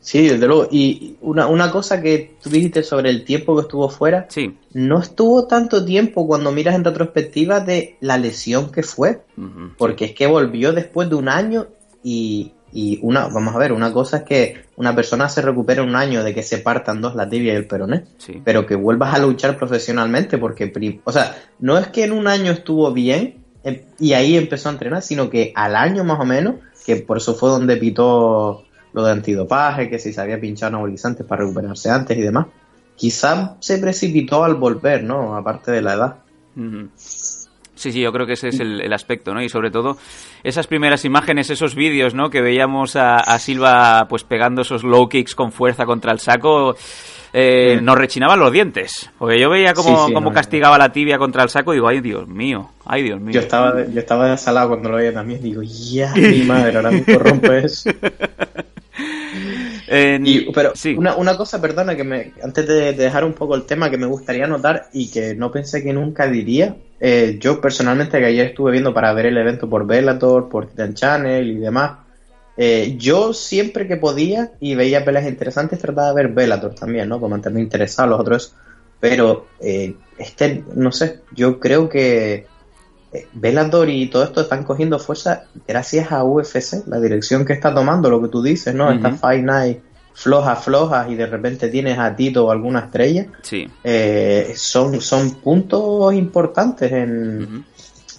[0.00, 0.68] Sí, desde luego.
[0.70, 4.54] Y una, una cosa que tú dijiste sobre el tiempo que estuvo fuera, Sí.
[4.74, 9.22] no estuvo tanto tiempo cuando miras en retrospectiva de la lesión que fue,
[9.78, 11.66] porque es que volvió después de un año
[12.04, 15.96] y, y una, vamos a ver, una cosa es que una persona se recupera un
[15.96, 18.42] año de que se partan dos la tibia y el peroné, Sí.
[18.44, 22.52] pero que vuelvas a luchar profesionalmente, porque, o sea, no es que en un año
[22.52, 26.56] estuvo bien em, y ahí empezó a entrenar, sino que al año más o menos,
[26.84, 31.24] que por eso fue donde pitó lo de antidopaje, que si se había pinchado anabolizantes
[31.26, 32.46] para recuperarse antes y demás,
[32.94, 35.34] quizás se precipitó al volver, ¿no?
[35.36, 36.16] Aparte de la edad.
[36.56, 36.88] Ujú.
[37.76, 39.42] Sí, sí, yo creo que ese es el, el aspecto, ¿no?
[39.42, 39.96] Y sobre todo
[40.42, 42.30] esas primeras imágenes, esos vídeos, ¿no?
[42.30, 46.74] Que veíamos a, a Silva pues pegando esos low kicks con fuerza contra el saco,
[47.32, 49.10] eh, nos rechinaban los dientes.
[49.18, 51.76] Porque yo veía cómo, Sí, sí, cómo no, castigaba la tibia contra el saco y
[51.76, 53.32] digo, ay Dios mío, ay Dios mío.
[53.34, 57.18] Yo estaba, yo estaba desalado cuando lo veía también, digo, ya, mi madre, ahora mismo
[57.18, 57.90] rompe eso.
[59.88, 60.94] En- Y- pero sí.
[60.96, 63.98] una, una cosa, perdona, que me, antes de, de dejar un poco el tema que
[63.98, 68.46] me gustaría notar y que no pensé que nunca diría, eh, yo personalmente que ayer
[68.46, 71.98] estuve viendo para ver el evento por Bellator, por Titan Channel y demás,
[72.56, 77.20] eh, yo siempre que podía y veía peleas interesantes trataba de ver Bellator también, ¿no?
[77.20, 78.54] Para mantenerme interesado, los otros,
[78.98, 82.46] pero eh, este, no sé, yo creo que
[83.12, 87.74] eh, Bellator y todo esto están cogiendo fuerza gracias a UFC, la dirección que está
[87.74, 88.86] tomando, lo que tú dices, ¿no?
[88.86, 88.94] Ujú.
[88.94, 89.78] Esta Fight Night
[90.18, 93.68] flojas, flojas y de repente tienes a Tito o alguna estrella, Sí.
[93.84, 97.64] eh, son, son puntos importantes en,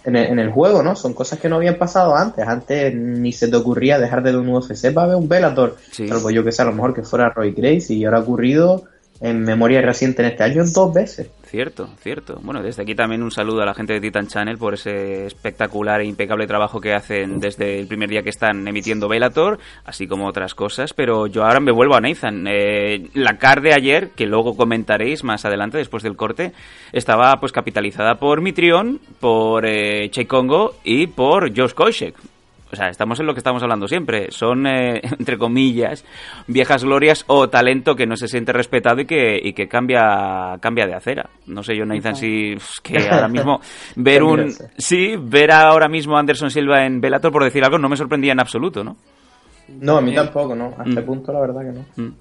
[0.06, 0.96] en el, en el juego, ¿no?
[0.96, 2.48] Son cosas que no habían pasado antes.
[2.48, 5.76] Antes ni se te ocurría dejar de ver un UFC para ver un Bellator.
[5.92, 6.08] Sí.
[6.08, 8.84] Salvo yo que sé, a lo mejor que fuera Roy Grace y ahora ha ocurrido
[9.22, 11.30] en memoria reciente en este año dos veces.
[11.46, 12.40] Cierto, cierto.
[12.44, 16.02] Bueno, desde aquí también un saludo a la gente de Titan Channel por ese espectacular
[16.02, 20.28] e impecable trabajo que hacen desde el primer día que están emitiendo Velator, así como
[20.28, 20.94] otras cosas.
[20.94, 22.46] Pero yo ahora me vuelvo a Nathan.
[22.48, 26.52] Eh, la card de ayer, que luego comentaréis más adelante, después del corte,
[26.92, 32.16] estaba pues capitalizada por Mitrion, por eh, Che Congo y por Josh Koscheck.
[32.72, 34.30] O sea, estamos en lo que estamos hablando siempre.
[34.32, 36.04] Son, eh, entre comillas,
[36.48, 40.86] viejas glorias o talento que no se siente respetado y que, y que cambia, cambia
[40.86, 41.30] de acera.
[41.46, 43.62] No sé yo, Nathan, si es que ahora mismo
[43.96, 44.52] ver un...
[44.78, 48.34] Sí, ver ahora mismo a Anderson Silva en Bellator, por decir algo, no me sorprendía
[48.34, 48.98] en absoluto, ¿no?
[49.70, 50.74] No, a mí tampoco, ¿no?
[50.78, 51.06] A este Mm.
[51.06, 51.86] punto la verdad que no.
[52.08, 52.14] Mm.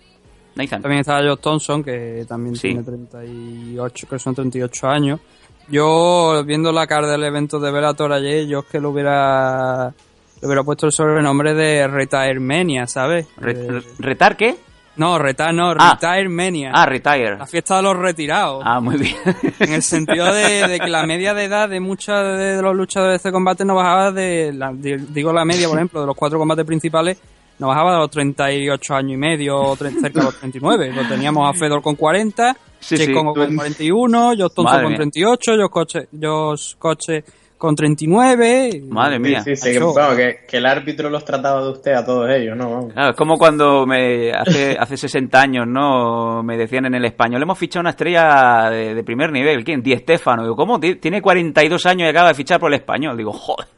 [0.56, 0.80] Nathan.
[0.82, 2.68] También está Josh Thompson, que también Sí.
[2.68, 5.20] tiene 38, que son 38 años.
[5.68, 9.92] Yo, viendo la cara del evento de Bellator ayer, yo es que lo hubiera,
[10.40, 13.26] le hubiera puesto el sobrenombre de Retiremania, ¿sabes?
[13.36, 14.56] Re- Eh, re- ¿Retar qué?
[14.96, 15.98] no, Retar no, Ah.
[16.00, 16.70] Retiremania.
[16.74, 17.36] Ah, retire.
[17.38, 18.62] La fiesta de los retirados.
[18.64, 19.14] Ah, muy bien.
[19.60, 23.12] En el sentido de, de que la media de edad de muchos de los luchadores
[23.12, 26.16] de este combate no bajaba de, la- de- digo la media, por ejemplo, de los
[26.16, 27.18] cuatro combates principales,
[27.58, 30.92] no bajaba de los 38 años y medio, o cerca de los 39.
[30.92, 33.12] Lo teníamos a Fedor con 40, Sí, sí.
[33.12, 34.96] Con 41, Josh Thompson Madre con mía.
[34.98, 37.24] 38, Josh Coche, Josh Coche
[37.58, 38.82] con 39.
[38.88, 39.40] Madre mía.
[39.42, 42.70] Sí, sí, que, el árbitro los trataba de usted a todos ellos, ¿no?
[42.70, 42.92] Vamos.
[42.92, 46.42] Claro, es como cuando me hace, hace 60 años, ¿no?
[46.42, 49.64] Me decían en el español, hemos fichado una estrella de, de primer nivel.
[49.64, 49.82] ¿Quién?
[49.82, 50.42] Di Stefano.
[50.42, 50.78] Digo, ¿cómo?
[50.78, 53.16] Ti- Tiene 42 años y acaba de fichar por el español.
[53.16, 53.68] Digo, joder,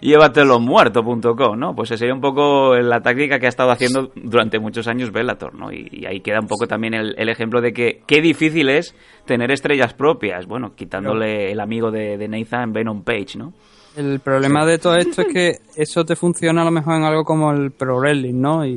[0.00, 1.74] llévatelosmuertos.com, ¿no?
[1.74, 5.54] Pues esa sería un poco la táctica que ha estado haciendo durante muchos años Bellator,
[5.54, 5.72] ¿no?
[5.72, 8.94] Y, y ahí queda un poco también el, el ejemplo de que qué difícil es
[9.30, 10.44] tener estrellas propias.
[10.46, 13.52] Bueno, quitándole el amigo de, de Nathan, Venom Page, ¿no?
[13.96, 17.22] El problema de todo esto es que eso te funciona a lo mejor en algo
[17.22, 18.66] como el pro wrestling, ¿no?
[18.66, 18.76] Y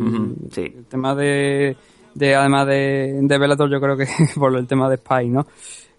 [0.51, 0.61] sí.
[0.77, 1.75] el tema de,
[2.13, 4.05] de además de, de Bellator, yo creo que
[4.39, 5.47] por el tema de Spy, ¿no?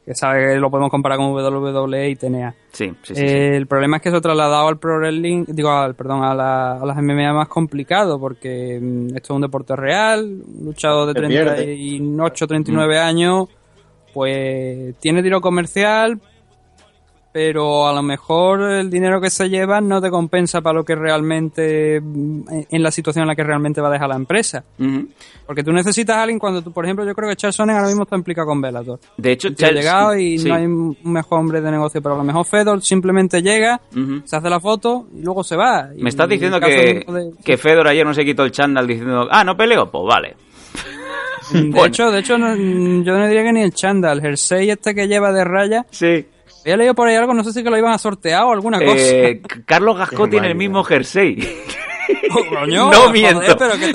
[0.05, 2.55] Que sabe que lo podemos comparar con WWE y TNA.
[2.71, 3.15] Sí, sí, sí.
[3.17, 3.25] sí.
[3.27, 6.87] El problema es que eso trasladado al pro wrestling, digo, al, perdón, a, la- a
[6.87, 11.27] las MMA más complicado porque mm, esto es un deporte real, un luchador de Se
[11.27, 11.55] pierde.
[11.55, 13.49] 38, 39 años,
[14.15, 16.19] pues tiene tiro comercial,
[17.33, 20.95] pero a lo mejor el dinero que se lleva no te compensa para lo que
[20.95, 24.63] realmente, en- la situación en la que realmente va a dejar la empresa.
[25.45, 27.89] Porque tú necesitas a alguien cuando tú, por ejemplo, yo creo que Charles Sonnen ahora
[27.89, 29.01] mismo está implicado con Bellator.
[29.17, 30.49] De hecho, tío ha Charles- llegado y sí.
[30.49, 33.81] no hay un mejor hombre de negocio, pero a lo mejor Fedor simplemente llega,
[34.25, 35.89] se hace la foto y luego se va.
[35.97, 39.27] Y Me estás diciendo que, de- que Fedor ayer no se quitó el chándal diciendo,
[39.29, 40.37] ah, no peleo, pues vale.
[41.53, 44.95] De hecho, de hecho no- yo no diría que ni el chándal, el jersey este
[44.95, 45.85] que lleva de raya.
[45.91, 46.27] Sí.
[46.63, 48.79] Había leído por ahí algo, no sé si que lo iban a sortear o alguna
[48.79, 48.97] cosa.
[48.97, 51.37] Eh, C- Carlos Gascó Qué tiene el mismo jersey.
[52.37, 53.57] Oh, coño, no joder, miento.
[53.57, 53.91] pero que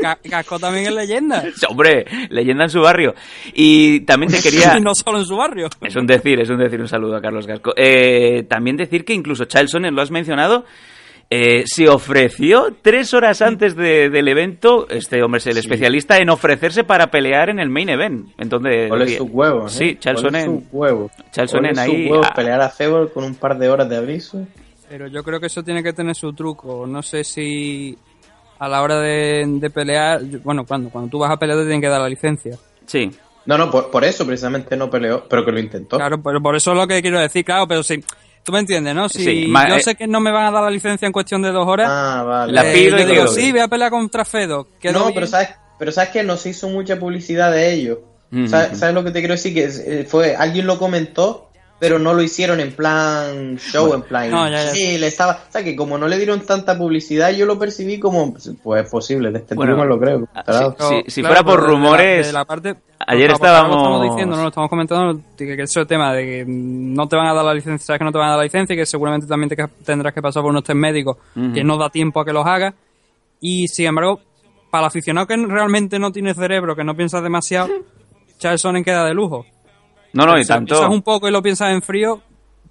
[0.00, 1.44] Ca- Casco también es leyenda.
[1.68, 3.14] Hombre, leyenda en su barrio.
[3.54, 4.78] Y también te quería...
[4.80, 5.68] No solo en su barrio.
[5.82, 7.74] Es un decir, es un decir, un saludo a Carlos Gasco.
[7.76, 10.64] Eh, también decir que incluso Charles Sonnen, lo has mencionado,
[11.30, 16.30] eh, se ofreció tres horas antes de- del evento, este hombre es el especialista en
[16.30, 18.30] ofrecerse para pelear en el main event.
[18.38, 19.78] Entonces, huevos, ¿eh?
[19.90, 20.44] Sí, Charles Sonnen.
[20.46, 21.12] sus huevos.
[21.30, 22.34] Charles Sonnen ahí, huevos ah.
[22.34, 24.46] pelear a Febor con un par de horas de aviso.
[24.88, 26.86] Pero yo creo que eso tiene que tener su truco.
[26.86, 27.98] No sé si
[28.58, 31.82] a la hora de, de pelear, bueno, cuando, cuando tú vas a pelear te tienen
[31.82, 32.56] que dar la licencia.
[32.86, 33.10] Sí,
[33.44, 35.98] No, no, por, por eso precisamente no peleó, pero que lo intentó.
[35.98, 38.02] Claro, pero por eso es lo que quiero decir, claro, pero si
[38.48, 39.10] tú me entiendes, ¿no?
[39.10, 41.42] Si Sí, yo eh, sé que no me van a dar la licencia en cuestión
[41.42, 42.54] de dos horas, Ah, vale.
[42.54, 44.68] La eh, pido y digo, sí, voy a pelear contra Fedo.
[44.84, 45.14] No, bien.
[45.14, 48.00] pero sabes, pero sabes que no se hizo mucha publicidad de ello.
[48.46, 49.52] ¿Sabes, sabes lo que te quiero decir?
[49.52, 51.47] Que eh, fue, alguien lo comentó,
[51.80, 54.30] pero no lo hicieron en plan show, en plan.
[54.30, 54.70] No, ya, ya.
[54.70, 55.32] Sí, le estaba.
[55.48, 58.90] O sea, que como no le dieron tanta publicidad, yo lo percibí como, pues es
[58.90, 60.28] posible, de este Bueno, me lo creo.
[60.34, 60.76] ah, claro.
[60.78, 62.74] si- si Claro, fuera por pero de la- rumores, de la parte-
[63.06, 66.12] ayer estábamos- Lo estamos diciendo, no lo estamos comentando, que que eso es el tema
[66.12, 68.30] de que no te van a dar la licencia, sabes que no te van a
[68.30, 71.16] dar la licencia y que seguramente también te tendrás que pasar por unos test médicos
[71.54, 72.74] que no da tiempo a que los hagas.
[73.40, 74.20] Y sin embargo,
[74.70, 77.68] para el aficionado que realmente no tiene cerebro, que no piensa demasiado,
[78.38, 79.46] Charles Sonnen queda de lujo.
[80.12, 80.74] No, no, y si lo tanto...
[80.74, 82.20] piensas un poco y lo piensas en frío,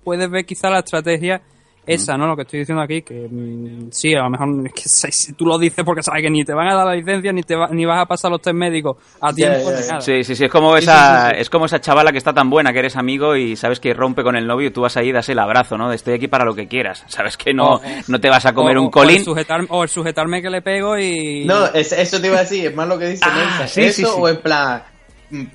[0.03, 1.41] puedes ver quizá la estrategia
[1.85, 2.27] esa, ¿no?
[2.27, 5.33] Lo que estoy diciendo aquí, que mm, sí, a lo mejor es que si si
[5.33, 7.55] tú lo dices porque sabes que ni te van a dar la licencia ni te
[7.55, 9.79] va- ni vas a pasar los test médicos a tiempo ya.
[9.87, 10.01] nada.
[10.01, 11.41] Sí, sí, sí, es como esa, sí, sí, sí.
[11.43, 14.21] es como esa chavala que está tan buena que eres amigo y sabes que rompe
[14.21, 15.87] con el novio y tú vas ahí y das el abrazo, ¿no?
[15.89, 17.05] De estoy aquí para lo que quieras.
[17.07, 19.19] Sabes que no, O- no te vas a comer O- un o colín.
[19.19, 21.45] el, sujetar, o el sujetarme que le pego y...
[21.45, 23.67] No, es- eso te iba a decir, es más lo que dice Ah, Nelson.
[23.69, 24.11] sí, Eso sí, sí.
[24.13, 24.83] o en plan,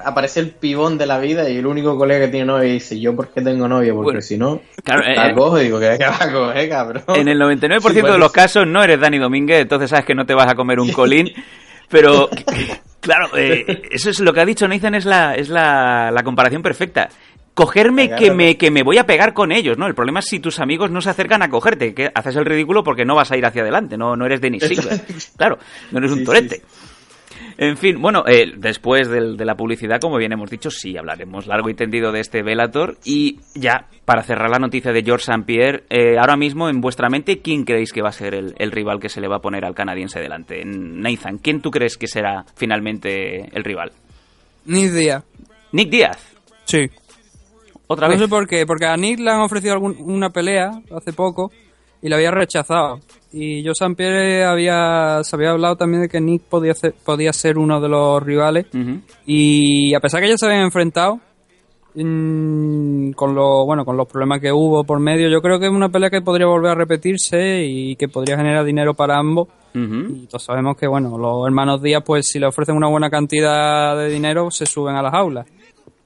[0.05, 3.17] aparece el pibón de la vida y el único colega que tiene novia dice, yo
[3.17, 5.97] por qué tengo novia, porque Bueno, si no, claro, la eh, cojo y digo, ¿qué,
[5.99, 7.03] qué vas a coger, cabrón?
[7.09, 10.15] En el 99% Sí, de pues, los casos no eres Dani Domínguez, entonces sabes que
[10.15, 11.31] no te vas a comer un colín.
[11.89, 12.29] Pero,
[13.01, 16.63] claro, eh, eso es lo que ha dicho Nathan, es la, es la, la comparación
[16.63, 17.09] perfecta.
[17.55, 19.87] Cogerme que me, que me voy a pegar con ellos, ¿no?
[19.87, 22.83] El problema es si tus amigos no se acercan a cogerte, que haces el ridículo
[22.83, 24.99] porque no vas a ir hacia adelante, no, no eres Denis Silver.
[25.37, 25.59] Claro,
[25.91, 26.57] no eres un Sí, torete.
[26.57, 26.63] sí,
[27.59, 31.47] En fin, bueno, eh, después del- de la publicidad, como bien hemos dicho, sí hablaremos
[31.47, 32.97] largo y tendido de este Velator.
[33.05, 35.45] Y ya, para cerrar la noticia de George St.
[35.45, 38.71] Pierre, eh, ahora mismo en vuestra mente, ¿quién creéis que va a ser el, el
[38.73, 40.62] rival que se le va a poner al canadiense delante?
[40.65, 43.93] Nathan, ¿quién tú crees que será finalmente el rival?
[44.65, 45.23] Ni idea.
[45.73, 46.19] Nick Díaz,
[46.65, 46.88] Sí.
[47.87, 48.21] otra No vez.
[48.23, 51.51] sé por qué, porque a Nick le han ofrecido algún- una pelea hace poco
[52.03, 53.01] y la había rechazado.
[53.33, 57.33] Y yo San Pierre había, se había hablado también de que Nick podía ser, podía
[57.33, 58.67] ser uno de los rivales.
[59.25, 61.21] Y a pesar que ya se habían enfrentado,
[61.95, 65.88] con lo, bueno, con los problemas que hubo por medio, yo creo que es una
[65.88, 69.49] pelea que podría volver a repetirse y que podría generar dinero para ambos.
[69.75, 70.15] Ujú.
[70.15, 73.97] Y todos sabemos que, bueno, los hermanos Díaz, pues si le ofrecen una buena cantidad
[73.97, 75.47] de dinero, se suben a las aulas.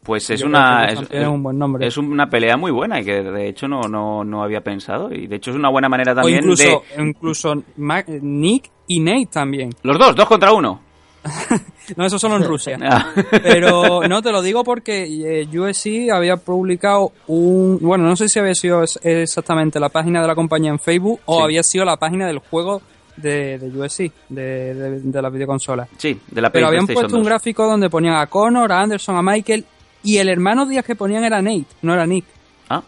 [0.06, 1.86] Pues es Yo una es un buen nombre.
[1.86, 5.26] es una pelea muy buena y que de hecho no, no, no había pensado y
[5.26, 9.26] de hecho es una buena manera también o incluso, de incluso Ma- Nick y Nate
[9.32, 9.70] también.
[9.82, 10.80] los dos dos contra uno
[11.96, 12.78] No, eso solo en Rusia.
[12.82, 13.12] Ah.
[13.42, 15.04] Pero no, te lo digo porque
[15.42, 17.78] eh, USC había publicado un...
[17.80, 21.38] Bueno, no sé si había sido exactamente la página de la compañía en Facebook o
[21.38, 21.42] Sí.
[21.44, 22.80] había sido la página del juego
[23.16, 25.88] de, de USC, de, de, de la videoconsola.
[25.96, 27.26] sí de la Pero habían puesto un 2.
[27.26, 29.64] gráfico donde ponían a Connor, a Anderson, a Michael
[30.06, 32.24] y el hermano Díaz que ponían era Nate, no era Nick.
[32.70, 32.82] Ah.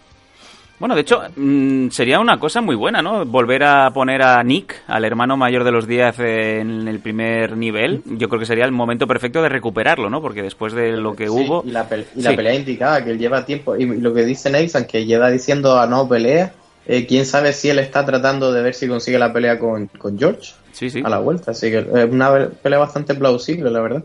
[0.79, 3.25] Bueno, de hecho, mm, sería una cosa muy buena, ¿no?
[3.27, 8.03] Volver a poner a Nick, al hermano mayor de los Díaz, en el primer nivel.
[8.07, 10.21] Yo creo que sería el momento perfecto de recuperarlo, ¿no?
[10.23, 11.65] Porque después de lo que Sí, hubo...
[11.67, 12.37] Y la, pel- y la Sí.
[12.37, 13.75] pelea indicada, que él lleva tiempo.
[13.77, 16.53] Y lo que dice Nathan, que lleva diciendo a no pelea.
[16.87, 20.19] eh, quién sabe si él está tratando de ver si consigue la pelea con, con
[20.19, 21.03] George Sí, sí.
[21.05, 21.51] a la vuelta.
[21.51, 24.05] Así que es una pelea bastante plausible, la verdad.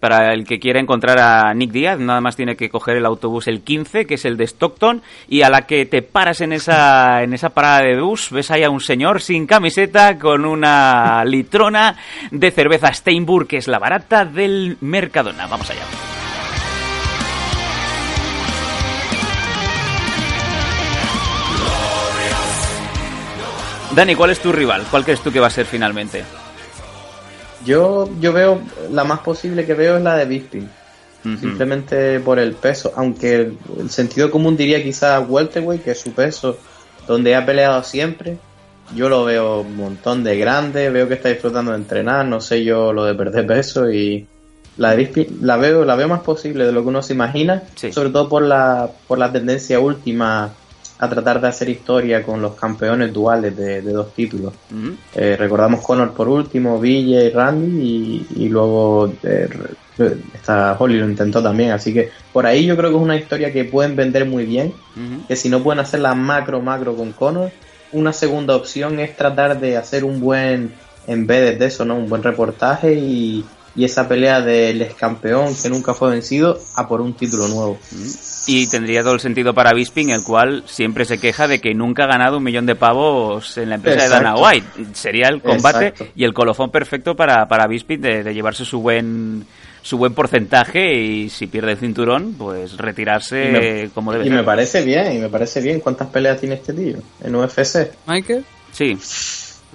[0.00, 3.46] Para el que quiera encontrar a Nick Díaz, nada más tiene que coger el autobús
[3.46, 7.22] el 15, que es el de Stockton, y a la que te paras en esa,
[7.22, 11.96] en esa parada de bus, ves ahí a un señor sin camiseta con una litrona
[12.30, 15.46] de cerveza Steinburg, que es la barata del Mercadona.
[15.46, 16.17] Vamos allá.
[23.98, 24.84] Dani, ¿cuál es tu rival?
[24.92, 26.22] ¿Cuál crees tú que va a ser finalmente?
[27.64, 28.60] Yo, yo veo,
[28.92, 30.70] la más posible que veo es la de Bisping.
[31.40, 32.92] Simplemente por el peso.
[32.94, 36.58] Aunque el, el sentido común diría quizás Welterweight, que es su peso,
[37.08, 38.38] donde ha peleado siempre.
[38.94, 42.62] Yo lo veo un montón de grande, veo que está disfrutando de entrenar, no sé
[42.62, 44.28] yo lo de perder peso y
[44.76, 47.64] la de Bisping la veo, la veo más posible de lo que uno se imagina,
[47.74, 47.92] Sí.
[47.92, 50.52] sobre todo por la, por la tendencia última
[50.98, 54.52] a tratar de hacer historia con los campeones duales de, de dos títulos.
[55.14, 59.48] Eh, recordamos Conor por último, Villa y Randy y, y luego eh,
[60.34, 63.52] esta Holly lo intentó también, así que por ahí yo creo que es una historia
[63.52, 64.72] que pueden vender muy bien,
[65.26, 67.50] que si no pueden hacer la macro macro con Conor,
[67.92, 70.72] una segunda opción es tratar de hacer un buen
[71.06, 71.96] embedded de eso, ¿no?
[71.96, 76.86] Un buen reportaje y, y esa pelea del ex campeón que nunca fue vencido a
[76.86, 77.78] por un título nuevo.
[78.48, 82.04] Y tendría todo el sentido para Bisping, el cual siempre se queja de que nunca
[82.04, 84.34] ha ganado un millón de pavos en la empresa de Dana.
[84.36, 84.66] White.
[84.94, 86.12] Sería el combate Exacto.
[86.16, 89.44] y el colofón perfecto para, para Bisping de, de llevarse su buen
[89.80, 94.36] su buen porcentaje y si pierde el cinturón, pues retirarse me- como debe Y ser.
[94.36, 97.90] me parece bien, y me parece bien cuántas peleas tiene este tío en UFC.
[98.06, 98.98] Michael, Sí,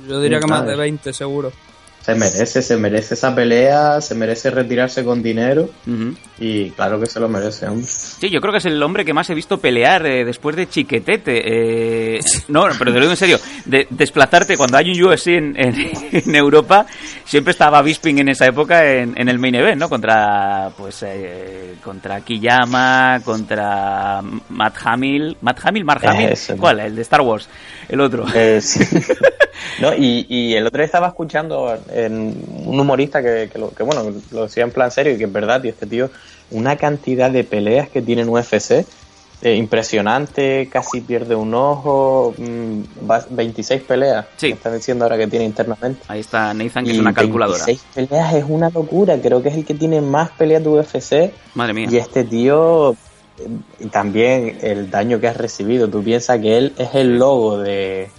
[0.08, 0.78] yo diría que más de Madre.
[0.78, 1.52] 20 seguro.
[2.04, 5.70] Se merece, se merece esa pelea, se merece retirarse con dinero
[6.38, 7.88] y claro que se lo merece, hombre.
[7.88, 10.68] Sí, yo creo que es el hombre que más he visto pelear eh, después de
[10.68, 12.18] Chiquetete.
[12.18, 13.40] Eh, no, pero te lo digo en serio.
[13.64, 16.86] De, desplazarte cuando hay un UFC en, en, en Europa,
[17.24, 19.88] siempre estaba Bisping en esa época en, en el main event, ¿no?
[19.88, 25.38] Contra, pues, eh, contra Kiyama, contra Matt Hamill.
[25.40, 25.86] ¿Matt Hamill?
[25.86, 26.30] ¿Mark Hamill?
[26.32, 26.58] Ese.
[26.58, 26.82] ¿Cuál?
[26.82, 27.48] El de Star Wars.
[27.88, 28.26] El otro.
[28.36, 28.84] Eh, sí.
[29.82, 32.36] no, y, y el otro estaba escuchando en
[32.66, 35.32] un humorista que, que, lo, que, bueno, lo decía en plan serio y que es
[35.34, 36.10] verdad, y este tío,
[36.52, 38.86] una cantidad de peleas que tiene en UFC,
[39.42, 44.48] eh, impresionante, casi pierde un ojo, mm, va- 26 peleas, Sí.
[44.48, 46.02] me están diciendo ahora que tiene internamente.
[46.08, 47.66] Ahí está Nathan, que es Y una calculadora.
[47.66, 51.32] 26 peleas es una locura, creo que es el que tiene más peleas de UFC
[51.56, 51.88] Madre mía.
[51.92, 55.90] y este tío, eh, también el daño que ha recibido.
[55.90, 58.10] Tú piensas que él es el logo de,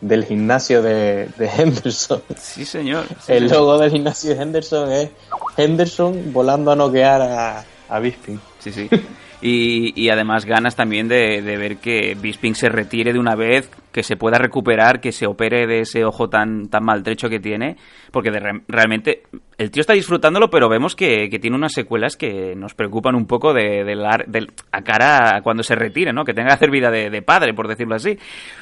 [0.00, 2.22] del gimnasio de, de Henderson.
[2.36, 3.04] Sí, señor.
[3.24, 3.56] Sí, El señor.
[3.64, 5.10] logo del gimnasio de Henderson es
[5.56, 8.40] Henderson volando a noquear a, a Bisping.
[8.60, 8.88] Sí, sí.
[9.42, 13.70] Y, y además ganas también de, de ver que Bisping se retire de una vez,
[13.90, 17.76] que se pueda recuperar, que se opere de ese ojo tan, tan maltrecho que tiene,
[18.12, 19.22] porque de re- realmente
[19.56, 23.26] el tío está disfrutándolo, pero vemos que, que tiene unas secuelas que nos preocupan un
[23.26, 26.24] poco de, de la- del- a cara a cuando se retire, ¿no?
[26.24, 28.18] Que tenga que hacer vida de, de padre, por decirlo así.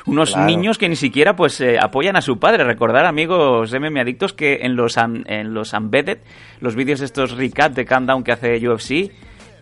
[0.06, 0.46] Unos Claro.
[0.46, 2.62] niños que ni siquiera pues eh, apoyan a su padre.
[2.62, 6.18] Recordar, amigos MM adictos, que en los, en los Unvetted,
[6.60, 9.10] los vídeos estos recap de Countdown que hace UFC,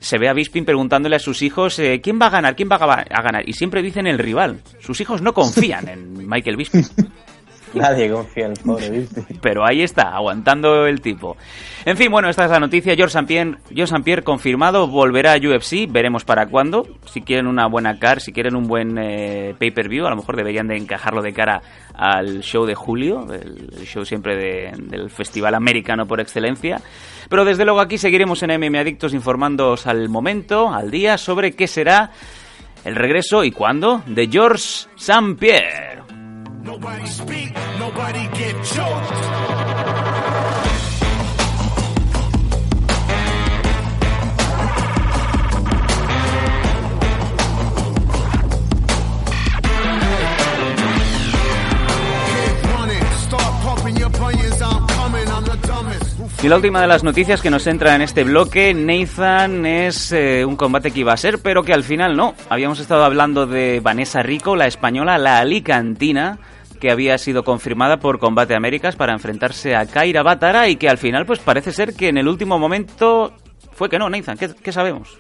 [0.07, 2.77] se ve a Bisping preguntándole a sus hijos eh, quién va a ganar, quién va
[2.77, 3.49] a ganar.
[3.49, 4.61] Y siempre dicen el rival.
[4.79, 6.87] Sus hijos no confían en Michael Bisping.
[7.75, 9.39] Nadie confía en el pobre Bisping.
[9.43, 11.37] Pero ahí está, aguantando el tipo.
[11.85, 12.95] En fin, bueno, esta es la noticia.
[12.97, 13.59] George St.
[13.75, 13.95] George.
[14.03, 16.87] Pierre confirmado, volverá a UFC, veremos para cuándo.
[17.05, 20.69] Si quieren una buena car, si quieren un buen eh, pay-per-view, a lo mejor deberían
[20.69, 21.61] de encajarlo de cara
[21.95, 26.81] al show de julio, el, show siempre de- del Festival Americano por excelencia.
[27.29, 31.67] Pero desde luego aquí seguiremos en MM Adictos informándoos al momento, al día, sobre qué
[31.67, 32.11] será
[32.85, 35.35] el regreso y cuándo de George St.
[35.39, 35.97] Pierre.
[36.67, 40.27] Nobody speak, nobody get choked.
[56.43, 60.45] Y la última de las noticias que nos entra en este bloque, Nathan, es eh,
[60.45, 62.35] un combate que iba a ser, pero que al final no.
[62.49, 66.39] Habíamos estado hablando de Vanessa Rico, la española, la alicantina,
[66.77, 70.99] que había sido confirmada por Combate Américas para enfrentarse a Kaira Batara y que al
[70.99, 73.33] final pues parece ser que en el último momento
[73.73, 75.19] fue que no, Nathan, ¿qué, qué sabemos?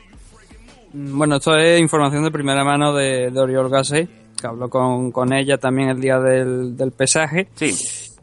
[0.93, 4.09] Bueno, esto es información de primera mano de, de Oriol Gasset,
[4.41, 7.49] que habló con, con ella también el día del, del pesaje.
[7.55, 7.75] Sí,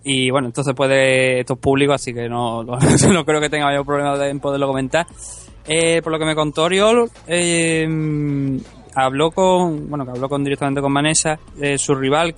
[0.04, 2.78] Y bueno, entonces puede, esto es público, así que no, no,
[3.12, 5.06] no creo que tenga mayor problema de- en poderlo comentar.
[5.68, 7.88] Eh, por lo que me contó Oriol, eh,
[8.96, 12.36] habló con, bueno, que habló con directamente con Vanessa, eh, su rival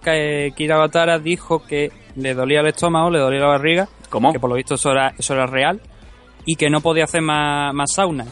[0.56, 4.32] Kira Batara dijo que le dolía el estómago, le dolía la barriga, ¿Cómo?
[4.32, 5.82] que por lo visto eso era, eso era real,
[6.46, 8.26] y que no podía hacer más, más sauna.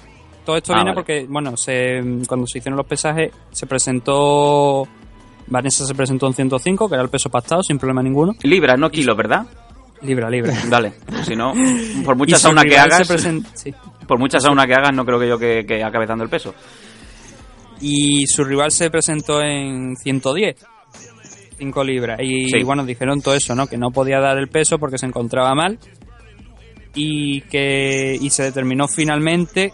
[0.46, 0.96] Todo esto Ah, viene vale.
[0.96, 4.88] porque, bueno, se, cuando se hicieron los pesajes, se presentó,
[5.48, 8.34] Vanessa se presentó en 105, que era el peso pactado, sin problema ninguno.
[8.44, 9.46] libra, no kilo, ¿verdad?
[10.02, 10.54] Libra, libra.
[10.70, 10.94] Dale,
[11.24, 11.54] si no,
[12.04, 13.08] por mucha sauna que hagas,
[13.54, 13.74] sí.
[14.08, 16.54] por mucha sauna que hagas, no creo que yo que, que acabe dando el peso.
[17.82, 20.56] Y su rival se presentó en 110,
[21.58, 22.20] 5 libras.
[22.22, 22.64] Y Sí.
[22.64, 23.68] bueno, dijeron todo eso, ¿no?
[23.68, 25.78] Que no podía dar el peso porque se encontraba mal.
[26.96, 29.74] Y que y se determinó finalmente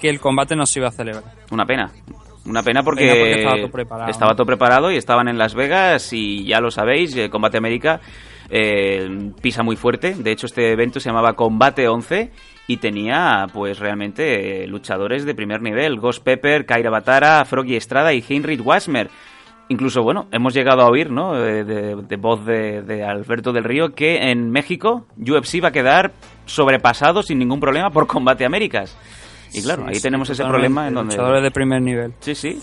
[0.00, 1.24] que el combate no se iba a celebrar.
[1.50, 1.90] Una pena.
[2.44, 5.54] Una pena porque, Pena porque estaba todo preparado, estaba todo preparado y estaban en Las
[5.54, 8.00] Vegas y ya lo sabéis, eh, Combate América
[8.50, 10.14] eh, pisa muy fuerte.
[10.14, 12.30] De hecho, este evento se llamaba Combate 11
[12.66, 15.98] y tenía pues realmente eh, luchadores de primer nivel.
[15.98, 19.10] Ghost Pepper, Kaira Batara, Froggy Estrada y Heinrich Wasmer.
[19.68, 21.36] Incluso, bueno, hemos llegado a oír, ¿no?
[21.36, 25.72] Eh, De, de voz de, de Alberto del Río que en México UFC va a
[25.72, 26.12] quedar
[26.46, 28.96] sobrepasado sin ningún problema por Combate Américas.
[29.52, 31.14] Y claro, Sí, ahí sí, tenemos ese problema en donde...
[31.14, 32.12] Luchadores de primer nivel.
[32.20, 32.60] Sí, sí.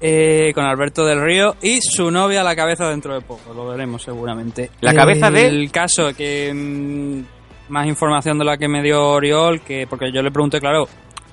[0.00, 3.52] Eh, con Alberto del Río y su novia a la cabeza dentro de poco.
[3.52, 4.70] Lo veremos seguramente.
[4.80, 5.48] ¿La cabeza de?
[5.48, 6.52] El caso que.
[6.54, 7.37] mm,
[7.68, 10.86] más información de la que me dio Oriol, que porque yo le pregunté, claro,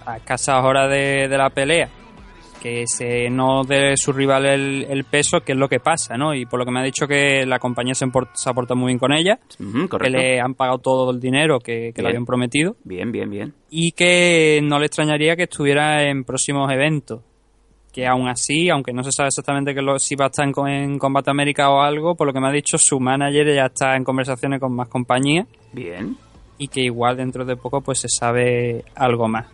[0.05, 1.89] a escasas horas de, de la pelea,
[2.61, 6.33] que se no dé su rival el, el peso, qué es lo que pasa, ¿no?
[6.33, 8.97] Y por lo que me ha dicho que la compañía se, ha portado muy bien
[8.99, 9.39] con ella,
[10.01, 13.53] que le han pagado todo el dinero que, que le habían prometido Bien, bien, bien.
[13.69, 17.21] y que no le extrañaría que estuviera en próximos eventos.
[17.93, 20.67] Que aún así, aunque no se sabe exactamente que lo, si va a estar en,
[20.67, 23.95] en Combate América o algo, por lo que me ha dicho, su manager ya está
[23.95, 26.17] en conversaciones con más compañías Bien.
[26.57, 29.47] Y que igual dentro de poco pues se sabe algo más.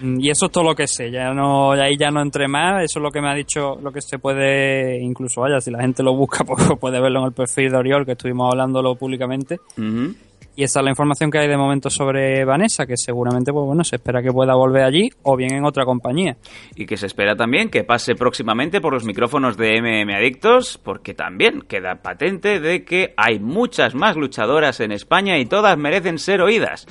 [0.00, 2.82] Mm, Y eso es todo lo que sé, ya no, ahí ya no entré más,
[2.82, 5.80] eso es lo que me ha dicho, lo que se puede, incluso vaya, si la
[5.80, 9.60] gente lo busca, pues puede verlo en el perfil de Oriol, que estuvimos hablándolo públicamente.
[9.78, 10.14] Ujú.
[10.54, 13.84] Y esa es la información que hay de momento sobre Vanessa, que seguramente, pues bueno,
[13.84, 16.36] se espera que pueda volver allí o bien en otra compañía.
[16.76, 21.14] Y que se espera también que pase próximamente por los micrófonos de MM Adictos, porque
[21.14, 26.42] también queda patente de que hay muchas más luchadoras en España y todas merecen ser
[26.42, 26.86] oídas.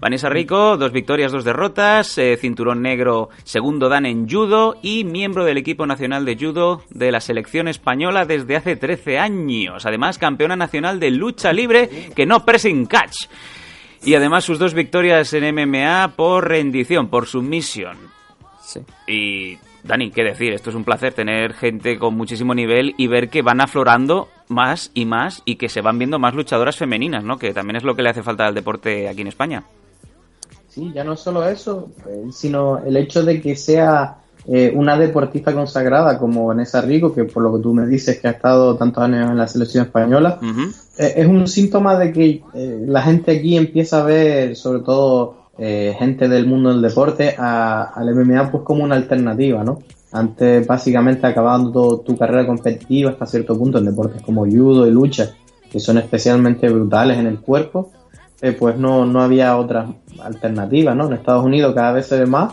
[0.00, 5.44] Vanessa Rico, dos victorias, dos derrotas, eh, cinturón negro, segundo dan en judo y miembro
[5.44, 9.86] del equipo nacional de judo de la selección española desde hace 13 años.
[9.86, 13.28] Además, campeona nacional de lucha libre que no pressing catch.
[14.04, 17.96] Y además sus dos victorias en MMA por rendición, por sumisión.
[18.62, 18.80] Sí.
[19.06, 23.28] Y Dani, qué decir, esto es un placer tener gente con muchísimo nivel y ver
[23.28, 27.38] que van aflorando más y más y que se van viendo más luchadoras femeninas, ¿no?
[27.38, 29.64] Que también es lo que le hace falta al deporte aquí en España.
[30.68, 34.16] Sí, ya no solo eso, eh, sino el hecho de que sea
[34.46, 38.28] eh, una deportista consagrada como Vanessa Rico, que por lo que tú me dices que
[38.28, 40.38] ha estado tantos años en la selección española,
[40.98, 45.42] eh, es un síntoma de que eh, la gente aquí empieza a ver, sobre todo
[45.56, 49.78] gente del mundo del deporte, a- al MMA pues como una alternativa, ¿no?
[50.10, 55.30] Antes básicamente acabando tu carrera competitiva hasta cierto punto en deportes como judo y lucha,
[55.70, 57.90] que son especialmente brutales en el cuerpo,
[58.58, 59.86] pues no, no había otra
[60.22, 61.06] alternativa, ¿no?
[61.06, 62.52] En Estados Unidos cada vez se ve más,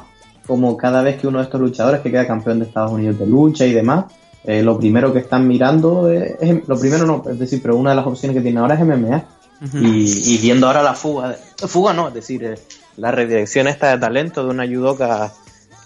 [0.52, 3.26] como cada vez que uno de estos luchadores que queda campeón de Estados Unidos de
[3.26, 4.04] lucha y demás,
[4.44, 7.92] eh, lo primero que están mirando es, es- lo primero no, es decir, pero una
[7.92, 9.24] de las opciones que tiene ahora es MMA.
[9.82, 11.36] y, y viendo ahora la fuga,
[11.68, 12.56] fuga no, es decir, eh,
[12.98, 15.32] la redirección esta de talento de una judoka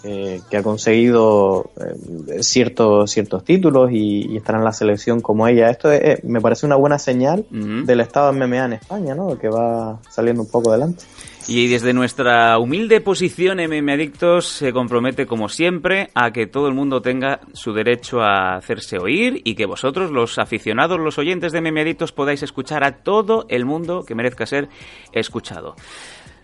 [0.03, 5.47] eh, que ha conseguido eh, ciertos ciertos títulos y, y estar en la selección como
[5.47, 5.70] ella.
[5.70, 7.45] Esto es- me parece una buena señal
[7.86, 9.38] del estado de MMA en España, ¿no?
[9.38, 11.03] Que va saliendo un poco adelante.
[11.48, 16.74] Y desde nuestra humilde posición MM Adictos se compromete como siempre a que todo el
[16.74, 21.62] mundo tenga su derecho a hacerse oír y que vosotros, los aficionados, los oyentes de
[21.62, 24.70] MM podáis escuchar a todo el mundo que merezca ser
[25.12, 25.76] escuchado.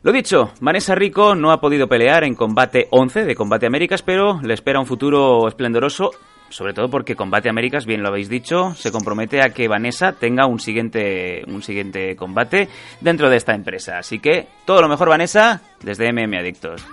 [0.03, 4.39] Lo dicho, Vanessa Rico no ha podido pelear en Combate 11 de Combate Américas, pero
[4.43, 6.11] le espera un futuro esplendoroso,
[6.51, 10.45] sobre todo porque Combate Américas, bien lo habéis dicho, se compromete a que Vanessa tenga
[10.45, 13.97] un siguiente, un siguiente combate dentro de esta empresa.
[13.97, 16.85] Así que todo lo mejor, Vanessa, desde MM Adictos.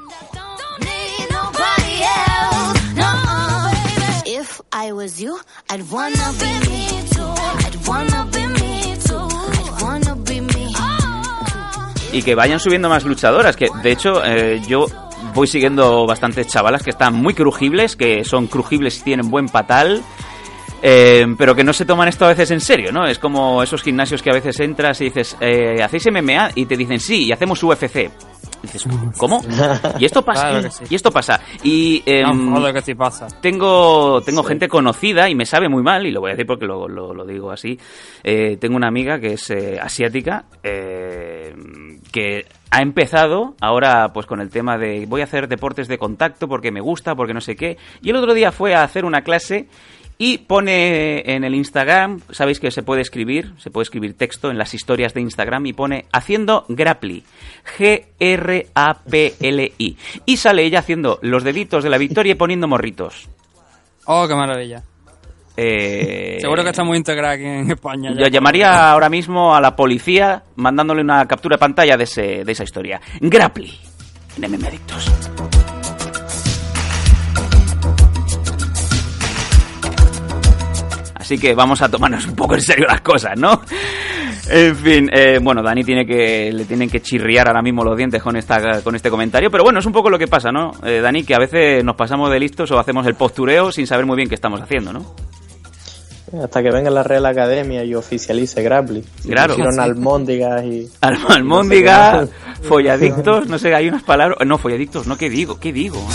[12.12, 13.56] Y que vayan subiendo más luchadoras.
[13.56, 14.86] Que de hecho, eh, yo
[15.38, 20.02] voy siguiendo bastantes chavalas que están muy crujibles, que son crujibles y tienen buen patal.
[20.82, 23.04] eh, pero que no se toman esto a veces en serio, ¿no?
[23.06, 26.50] Es como esos gimnasios que a veces entras y dices, eh, ¿hacéis MMA?
[26.54, 27.96] Y te dicen, sí, y hacemos UFC.
[28.60, 28.84] Y dices,
[29.16, 29.40] ¿cómo?
[29.98, 30.48] Y esto pasa.
[30.50, 30.84] Claro que sí.
[30.90, 31.40] Y esto pasa.
[31.64, 33.26] Y em, No, joder, que sí pasa.
[33.40, 36.66] tengo, tengo gente conocida y me sabe muy mal, y lo voy a decir porque
[36.66, 37.78] lo, lo- lo digo así.
[38.22, 41.54] Eh, tengo una amiga que es eh, asiática, eh,
[42.12, 46.48] que ha empezado ahora pues con el tema de voy a hacer deportes de contacto
[46.48, 47.78] porque me gusta, porque no sé qué.
[48.02, 49.68] Y el otro día fue a hacer una clase
[50.20, 54.58] y pone en el Instagram, sabéis que se puede escribir, se puede escribir texto en
[54.58, 57.22] las historias de Instagram y pone haciendo grappli,
[57.78, 58.66] G-R-A-P-L-I.
[60.26, 63.28] Y sale ella haciendo los deditos de la victoria y poniendo morritos.
[64.06, 64.82] Oh, qué maravilla.
[65.60, 68.12] Eh, Seguro que está muy integrada aquí en España.
[68.16, 72.52] Yo llamaría ahora mismo a la policía mandándole una captura de pantalla de, ese, de
[72.52, 73.00] esa historia.
[73.20, 73.76] Grappli,
[74.36, 75.10] en MM Adictos.
[81.16, 83.60] Así que vamos a tomarnos un poco en serio las cosas, ¿no?
[84.50, 88.22] En fin, eh, bueno, Dani tiene que le tienen que chirriar ahora mismo los dientes
[88.22, 90.70] con esta con este comentario, pero bueno, es un poco lo que pasa, ¿no?
[90.84, 94.06] Eh, Dani, que a veces nos pasamos de listos o hacemos el postureo sin saber
[94.06, 95.04] muy bien qué estamos haciendo, ¿no?
[96.42, 99.04] Hasta que venga la Real Academia y oficialice Grappling.
[99.22, 99.54] Si Claro.
[99.54, 99.80] Hicieron Sí.
[99.80, 100.88] almóndigas y...
[101.00, 102.26] Al- Almóndiga,
[102.62, 104.38] folladictos, no sé, hay unas palabras.
[104.46, 105.58] No, folladictos, no, ¿qué digo?
[105.58, 105.98] ¿Qué digo?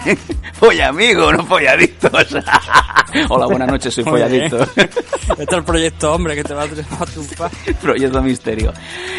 [0.54, 2.28] Follamigo, no folladictos.
[3.28, 4.62] Hola, buenas noches, soy folladicto.
[4.62, 7.50] Este es el proyecto hombre que te va a tri- a triunfar.
[7.82, 8.72] Proyecto misterio.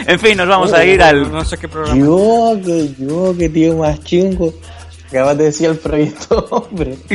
[0.08, 1.32] En fin, nos vamos a ir al.
[1.32, 1.98] No sé qué programa.
[2.00, 4.54] Yo, que yo, que tío más chungo.
[5.12, 6.98] Acabas de decir el proyecto, hombre.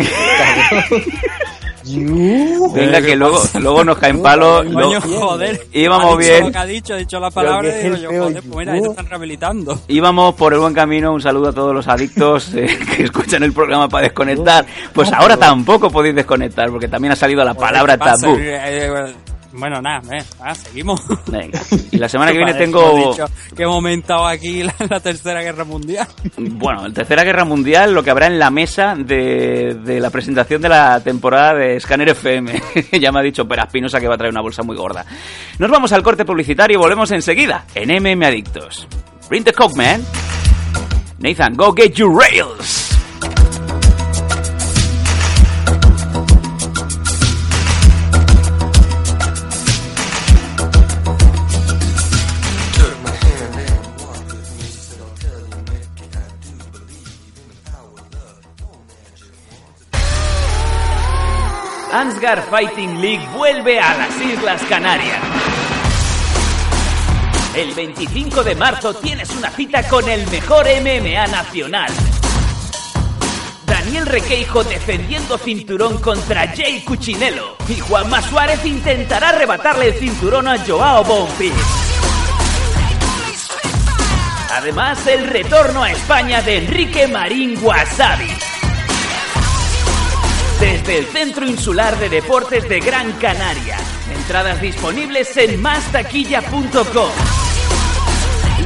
[1.88, 4.64] Venga, que luego, luego nos caen palos.
[4.64, 5.66] Coño, lo- joder.
[5.72, 6.44] íbamos ha dicho bien.
[6.47, 8.80] lo que ha dicho, ha dicho la palabra y digo yo, joder, pues mira, ahí
[8.80, 8.90] te yo.
[8.90, 9.80] están rehabilitando.
[9.86, 11.12] Íbamos por el buen camino.
[11.14, 12.66] Un saludo a todos los adictos eh,
[12.97, 14.66] que escuchan el programa para desconectar.
[14.92, 18.26] Pues ahora tampoco podéis desconectar porque también ha salido la palabra ¿Qué pasa?
[18.26, 18.36] tabú.
[19.59, 21.03] Bueno, nada, eh, ah, seguimos.
[21.27, 21.61] Venga.
[21.91, 23.11] Y la semana que viene tengo.
[23.11, 26.07] dicho que hemos aumentado aquí la, la tercera guerra mundial.
[26.37, 30.61] Bueno, la Tercera Guerra Mundial, lo que habrá en la mesa de, de la presentación
[30.63, 32.63] de la temporada de Scanner FM.
[33.01, 35.05] ya me ha dicho Pera Espinosa que va a traer una bolsa muy gorda.
[35.59, 38.87] Nos vamos al corte publicitario y volvemos enseguida en MM Adictos.
[39.29, 40.05] Bring the coke, man.
[41.19, 42.95] Nathan, go get your rails.
[61.97, 65.18] Ansgar Fighting League vuelve a las Islas Canarias.
[67.55, 71.90] El 25 de marzo tienes una cita con el mejor MMA nacional.
[73.64, 77.57] Daniel Requeijo defendiendo cinturón contra Jay Cuchinello.
[77.66, 81.57] Y Juanma Suárez intentará arrebatarle el cinturón a Joao Bonfils.
[84.53, 88.45] Además, el retorno a España de Enrique Marín Wasabi.
[90.61, 93.77] Desde el Centro Insular de Deportes de Gran Canaria.
[94.11, 97.11] Entradas disponibles en mastaquilla.com.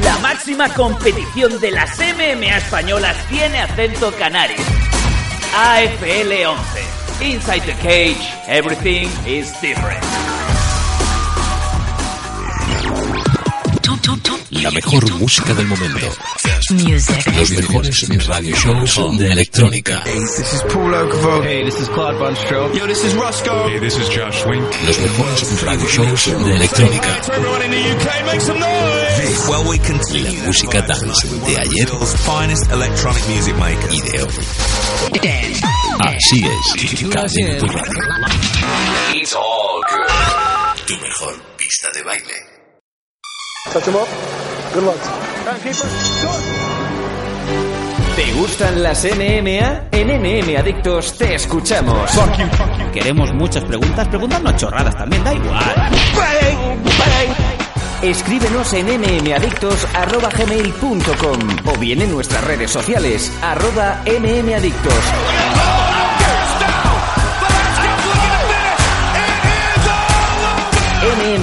[0.04, 4.56] La máxima competición de las MMA españolas tiene acento canario.
[5.56, 7.34] AFL 11.
[7.34, 10.02] Inside the cage, everything is different.
[14.62, 16.06] La mejor música del momento.
[17.36, 20.02] Los mejores radio shows de electrónica.
[20.04, 21.44] This is Paul Oakenfold.
[21.44, 22.74] Hey, this is Claude Von Stroh.
[22.74, 23.68] Yo, this is Roscoe.
[23.68, 24.62] Hey, this is Josh Wink.
[24.86, 27.20] Los mejores radio shows de electrónica.
[30.12, 33.92] La música dance de ayer finest electronic music maker.
[33.92, 34.32] y de hoy.
[36.00, 37.10] Así es.
[37.10, 37.98] Cadena tu radio.
[39.14, 40.86] It's all good.
[40.86, 42.50] Tu mejor pista de baile.
[43.72, 44.49] Touch him up.
[48.16, 49.88] ¿Te gustan las MMA?
[49.90, 52.10] En MM Adictos te escuchamos.
[52.92, 55.90] Queremos muchas preguntas, preguntarnos chorradas también, da igual.
[58.02, 65.59] Escríbenos en mmadictos.gmail.com o bien en nuestras redes sociales, arroba mmadictos.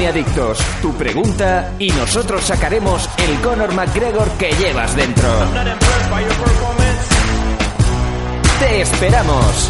[0.08, 5.28] Adictos, tu pregunta y nosotros sacaremos el Conor McGregor que llevas dentro.
[8.60, 9.70] ¡Te esperamos!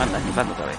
[0.00, 0.76] Anda, nifando otra vez.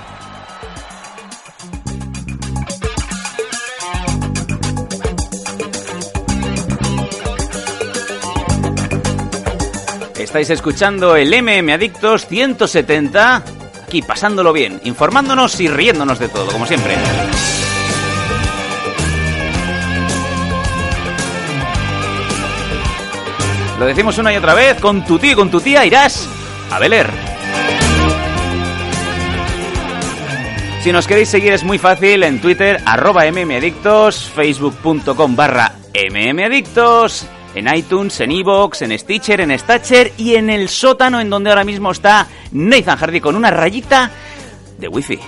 [10.18, 13.43] Estáis escuchando el MM Adictos 170,
[13.84, 16.95] aquí pasándolo bien, informándonos y riéndonos de todo, como siempre.
[23.80, 26.28] Lo decimos una y otra vez, con tu tío y con tu tía irás
[26.71, 27.07] a Beler.
[30.82, 37.75] Si nos queréis seguir es muy fácil en Twitter, arroba mmadictos, facebook.com barra mmadictos, en
[37.75, 41.91] iTunes, en Evox, en Stitcher, en Statcher y en el sótano en donde ahora mismo
[41.91, 44.11] está Nathan Hardy con una rayita
[44.78, 45.19] de wifi.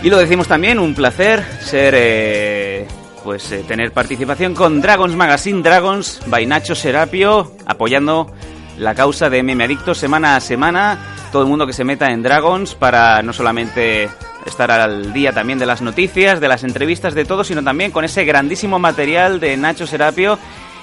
[0.00, 2.86] Y lo decimos también, un placer ser, eh,
[3.24, 8.32] pues eh, tener participación con Dragons Magazine, Dragons by Nacho Serapio, apoyando
[8.78, 10.98] la causa de MM Adictos semana a semana.
[11.32, 14.08] Todo el mundo que se meta en Dragons para no solamente
[14.46, 18.04] estar al día también de las noticias, de las entrevistas, de todo, sino también con
[18.04, 20.38] ese grandísimo material de Nacho Serapio.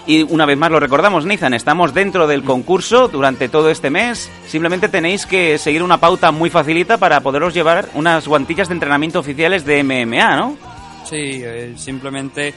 [0.07, 4.29] Y una vez más lo recordamos, Nathan, estamos dentro del concurso durante todo este mes.
[4.47, 9.19] Simplemente tenéis que seguir una pauta muy facilita para poderos llevar unas guantillas de entrenamiento
[9.19, 10.57] oficiales de MMA, ¿no?
[11.05, 12.53] Sí, eh, simplemente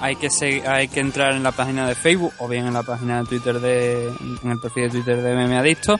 [0.00, 0.28] hay que
[0.66, 3.60] hay que entrar en la página de Facebook o bien en la página de Twitter
[3.60, 4.08] de
[4.42, 5.98] en el perfil de Twitter de Meme Adicto.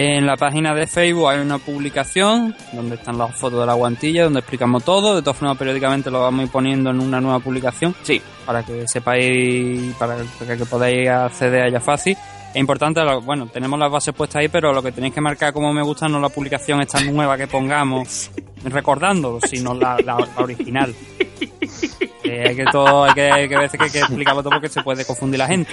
[0.00, 4.22] En la página de Facebook hay una publicación donde están las fotos de la guantilla,
[4.24, 5.16] donde explicamos todo.
[5.16, 7.96] De todas formas, periódicamente lo vamos a ir poniendo en una nueva publicación.
[8.04, 8.22] Sí.
[8.46, 10.18] Para que sepáis, para
[10.56, 12.16] que, podáis acceder a ella fácil.
[12.50, 15.72] Es importante, bueno, tenemos las bases puestas ahí, pero lo que tenéis que marcar como
[15.72, 18.30] me gusta no la publicación esta nueva que pongamos,
[18.64, 20.94] recordándolo, sino la, la- la original.
[22.30, 25.70] Hay que todo, hay que, hay que explicarlo todo porque se puede confundir la gente.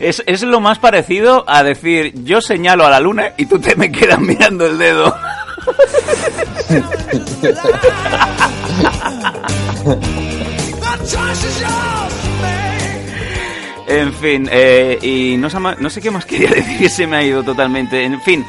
[0.00, 3.76] Es, es lo más parecido a decir, yo señalo a la luna y tú te
[3.76, 5.14] me quedas mirando el dedo.
[13.86, 18.04] En fin, eh, y no sé qué más quería decir, se me ha ido totalmente.
[18.04, 18.44] En fin,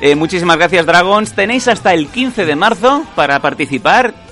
[0.00, 1.32] eh, muchísimas gracias Dragons.
[1.32, 4.23] Tenéis hasta el 15 de marzo para participar.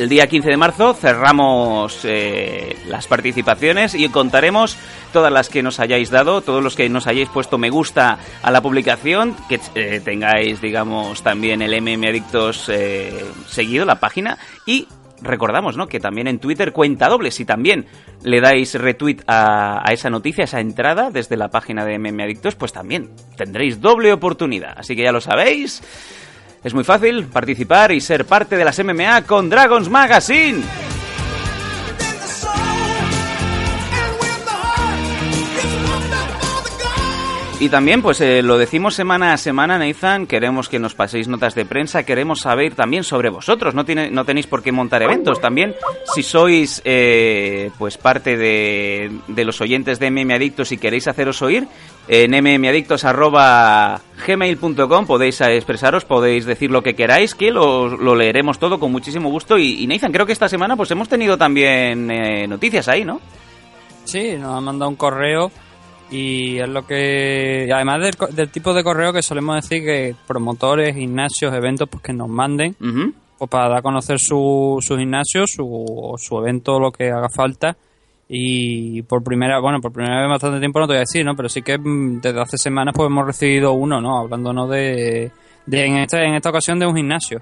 [0.00, 4.78] El día 15 de marzo cerramos eh, las participaciones y contaremos
[5.12, 8.50] todas las que nos hayáis dado, todos los que nos hayáis puesto me gusta a
[8.50, 14.88] la publicación, que eh, tengáis, digamos, también el MM Adictos eh, seguido, la página, y
[15.20, 15.86] recordamos, ¿no?
[15.86, 17.30] Que también en Twitter cuenta doble.
[17.30, 17.84] Si también
[18.22, 22.22] le dais retweet a, a esa noticia, a esa entrada desde la página de MM
[22.22, 24.72] Adictos, pues también tendréis doble oportunidad.
[24.78, 25.82] Así que ya lo sabéis.
[26.62, 30.62] Es muy fácil participar y ser parte de las MMA con Dragons Magazine.
[37.60, 41.54] Y también, pues eh, lo decimos semana a semana, Nathan, queremos que nos paséis notas
[41.54, 45.42] de prensa, queremos saber también sobre vosotros, no, tiene, no tenéis por qué montar eventos,
[45.42, 45.74] también
[46.14, 51.42] si sois eh, pues parte de, de los oyentes de MM Adictos y queréis haceros
[51.42, 51.68] oír,
[52.08, 58.80] en mmadictos.gmail.com podéis eh, expresaros, podéis decir lo que queráis, que lo, lo leeremos todo
[58.80, 59.58] con muchísimo gusto.
[59.58, 63.20] Y, y, creo que esta semana pues hemos tenido también eh, noticias ahí, ¿no?
[64.04, 65.52] Sí, nos han mandado un correo
[66.10, 67.68] y es lo que...
[67.72, 72.12] además del, del tipo de correo que solemos decir que promotores, gimnasios, eventos, pues que
[72.12, 72.74] nos manden
[73.38, 77.74] pues para dar a conocer su, su gimnasio, su, su evento, lo que haga falta.
[78.28, 81.34] Y por primera, bueno, por primera vez bastante tiempo no te voy a decir, ¿no?
[81.34, 84.18] Pero sí que mm, desde hace semanas pues hemos recibido uno, ¿no?
[84.18, 85.32] Hablándonos de,
[85.64, 87.40] de en, esta, en esta ocasión de un gimnasio.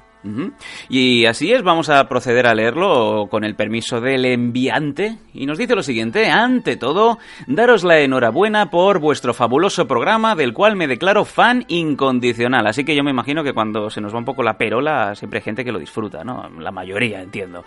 [0.89, 5.19] Y así es, vamos a proceder a leerlo con el permiso del enviante.
[5.33, 10.53] Y nos dice lo siguiente, ante todo, daros la enhorabuena por vuestro fabuloso programa del
[10.53, 12.67] cual me declaro fan incondicional.
[12.67, 15.39] Así que yo me imagino que cuando se nos va un poco la perola, siempre
[15.39, 16.49] hay gente que lo disfruta, ¿no?
[16.59, 17.65] La mayoría, entiendo.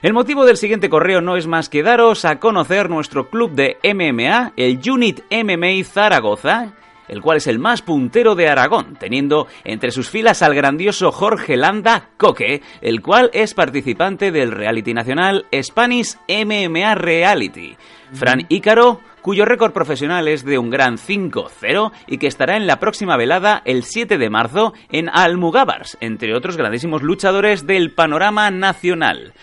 [0.00, 3.78] El motivo del siguiente correo no es más que daros a conocer nuestro club de
[3.84, 6.72] MMA, el Unit MMA Zaragoza,
[7.12, 11.58] el cual es el más puntero de Aragón, teniendo entre sus filas al grandioso Jorge
[11.58, 17.76] Landa Coque, el cual es participante del reality nacional Spanish MMA Reality.
[18.14, 22.80] Fran Ícaro, cuyo récord profesional es de un gran 5-0 y que estará en la
[22.80, 29.34] próxima velada el 7 de marzo en Almugábars, entre otros grandísimos luchadores del panorama nacional.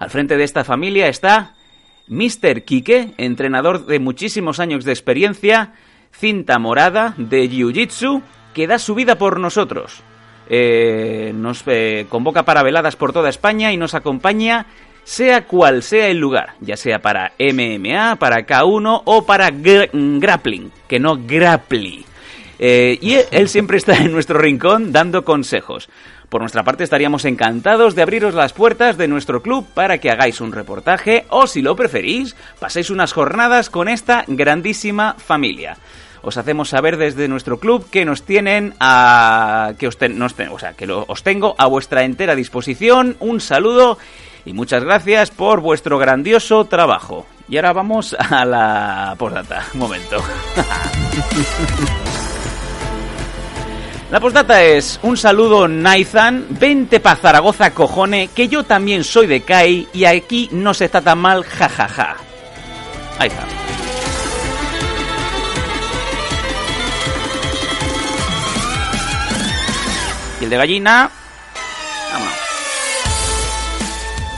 [0.00, 1.54] Al frente de esta familia está
[2.08, 2.64] Mr.
[2.64, 5.72] Quique, entrenador de muchísimos años de experiencia,
[6.12, 8.22] cinta morada de Jiu-Jitsu,
[8.54, 10.02] que da su vida por nosotros.
[10.48, 14.66] Eh, nos eh, convoca para veladas por toda España y nos acompaña
[15.04, 20.70] sea cual sea el lugar, ya sea para MMA, para K1 o para gra- grappling,
[20.88, 22.04] que no grappli.
[22.58, 25.88] Eh, y él siempre está en nuestro rincón dando consejos.
[26.32, 30.40] Por nuestra parte estaríamos encantados de abriros las puertas de nuestro club para que hagáis
[30.40, 35.76] un reportaje o si lo preferís, paséis unas jornadas con esta grandísima familia.
[36.22, 39.98] Os hacemos saber desde nuestro club que nos tienen a que os,
[40.50, 43.14] o que lo- tengo a vuestra entera disposición.
[43.20, 43.98] Un saludo
[44.46, 47.26] y muchas gracias por vuestro grandioso trabajo.
[47.46, 49.66] Y ahora vamos a la postdata.
[49.74, 50.16] Un momento.
[54.12, 59.40] La postdata es un saludo Nathan, vente pa Zaragoza cojone, que yo también soy de
[59.40, 62.18] CAI y aquí no se está tan mal, jajaja.
[63.18, 63.46] Ahí está.
[70.42, 71.10] Y el de gallina.
[72.12, 72.41] Vámonos.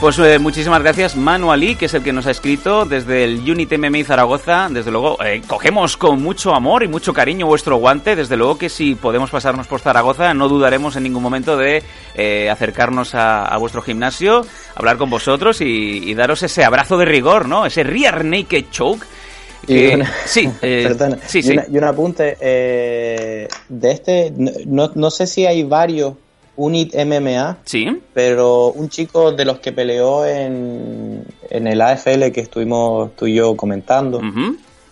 [0.01, 3.39] Pues eh, muchísimas gracias Manu Ali, que es el que nos ha escrito desde el
[3.49, 4.67] Unit MMA Zaragoza.
[4.69, 8.15] Desde luego, eh, cogemos con mucho amor y mucho cariño vuestro guante.
[8.15, 11.81] Desde luego que si podemos pasarnos por Zaragoza, no dudaremos en ningún momento de
[12.13, 17.05] eh, acercarnos a, a vuestro gimnasio, hablar con vosotros y, y daros ese abrazo de
[17.05, 17.65] rigor, ¿no?
[17.65, 19.05] Ese rear naked choke.
[19.65, 21.51] Y que- una- sí, eh, Perdona, sí, y, sí.
[21.53, 24.33] una- y un apunte eh, de este,
[24.67, 26.13] no, no sé si hay varios
[26.57, 28.01] Unit MMA, sí.
[28.13, 33.35] pero un chico de los que peleó en, en el AFL que estuvimos tú y
[33.35, 34.21] yo comentando,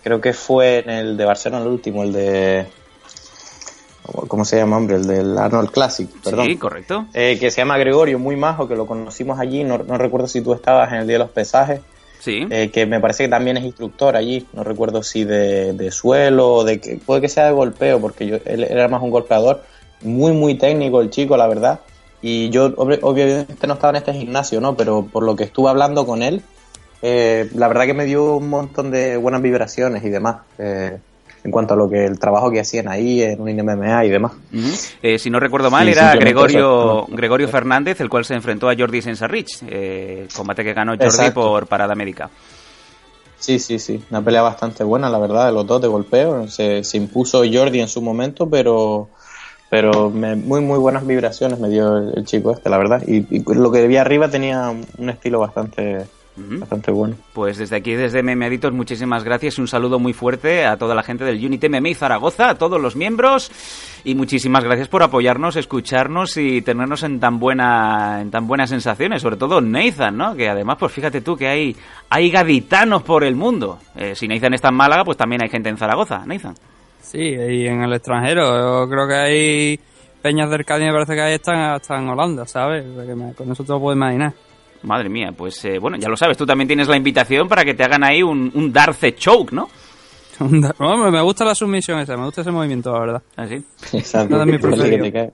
[0.02, 2.66] creo que fue en el de Barcelona el último, el de...
[4.28, 4.96] ¿Cómo se llama, hombre?
[4.96, 6.46] El del Arnold Classic, perdón.
[6.46, 7.06] Sí, correcto.
[7.14, 10.42] Eh, que se llama Gregorio, muy majo, que lo conocimos allí, no, no recuerdo si
[10.42, 11.80] tú estabas en el día de los pesajes.
[12.20, 12.46] Sí.
[12.50, 16.54] Eh, que me parece que también es instructor allí, no recuerdo si de, de suelo
[16.54, 19.10] o de que puede que sea de golpeo, porque yo, él, él era más un
[19.10, 19.62] golpeador,
[20.04, 21.80] muy muy técnico el chico, la verdad.
[22.22, 24.76] Y yo obvi- obviamente no estaba en este gimnasio, ¿no?
[24.76, 26.42] Pero por lo que estuve hablando con él,
[27.02, 30.36] eh, la verdad que me dio un montón de buenas vibraciones y demás.
[30.58, 30.98] eh,
[31.44, 34.32] en cuanto a lo que el trabajo que hacían ahí en un MMA y demás.
[35.02, 37.06] Eh, si no recuerdo mal, Sí, era Gregorio, eso.
[37.10, 41.34] Gregorio Fernández, el cual se enfrentó a Jordi Sensarrich, eh, combate que ganó Jordi Exacto.
[41.42, 42.30] por parada médica.
[43.38, 44.02] Sí, sí, sí.
[44.10, 46.48] Una pelea bastante buena, la verdad, de los dos de golpeo.
[46.48, 49.10] Se, se impuso Jordi en su momento, pero
[49.82, 53.02] pero me- muy, muy buenas vibraciones me dio el, el chico este, la verdad.
[53.06, 56.04] Y, y lo que vi arriba tenía un estilo bastante,
[56.36, 57.16] bastante bueno.
[57.32, 61.02] Pues desde aquí, desde Adictos, muchísimas gracias y un saludo muy fuerte a toda la
[61.02, 63.50] gente del Unity MMA Zaragoza, a todos los miembros
[64.04, 69.22] y muchísimas gracias por apoyarnos, escucharnos y tenernos en tan buena en tan buenas sensaciones,
[69.22, 70.34] sobre todo Nathan, ¿no?
[70.36, 71.76] Que además, pues fíjate tú que hay
[72.10, 73.78] hay gaditanos por el mundo.
[73.96, 76.54] Eh, si Nathan está en Málaga, pues también hay gente en Zaragoza, Nathan.
[77.04, 78.82] Sí, y en el extranjero.
[78.84, 79.80] Yo creo que hay
[80.22, 82.84] peñas del Cádiz, me parece que hay están hasta en Holanda, ¿sabes?
[82.86, 84.32] O sea que me- con eso te lo puedo imaginar.
[84.82, 87.74] Madre mía, pues eh, bueno, ya lo sabes, tú también tienes la invitación para que
[87.74, 89.68] te hagan ahí un, un Darce Choke, ¿no?
[91.10, 93.22] Me gusta la sumisión esa, me gusta ese movimiento, la verdad.
[93.36, 93.64] ¿Ah, sí?
[93.96, 94.36] Exacto.
[94.36, 95.12] No es mi.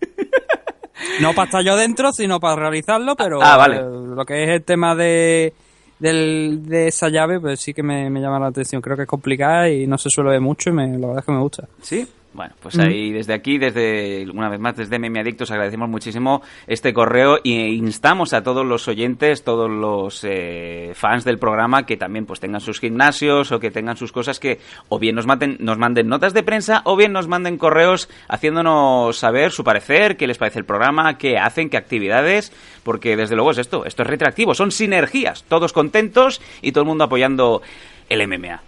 [1.20, 3.76] No para estar yo dentro, sino para realizarlo, pero Ah, vale.
[3.76, 3.82] eh,
[4.14, 5.52] lo que es el tema de,
[6.00, 8.82] del- de esa llave, pues sí que me, me llama la atención.
[8.82, 11.24] Creo que es complicada y no se suele ver mucho y me, la verdad es
[11.26, 11.68] que me gusta.
[11.82, 12.08] ¿Sí?
[12.32, 12.80] Bueno, pues Mm.
[12.80, 17.70] ahí desde aquí, desde una vez más desde Meme Adictos agradecemos muchísimo este correo e
[17.72, 22.60] instamos a todos los oyentes, todos los eh, fans del programa que también pues tengan
[22.60, 26.32] sus gimnasios o que tengan sus cosas que o bien nos manden, nos manden notas
[26.32, 30.64] de prensa o bien nos manden correos haciéndonos saber su parecer, qué les parece el
[30.64, 32.52] programa, qué hacen, qué actividades,
[32.84, 36.88] porque desde luego es esto, esto es retractivo, son sinergias, todos contentos y todo el
[36.88, 37.60] mundo apoyando
[38.08, 38.60] el MMA.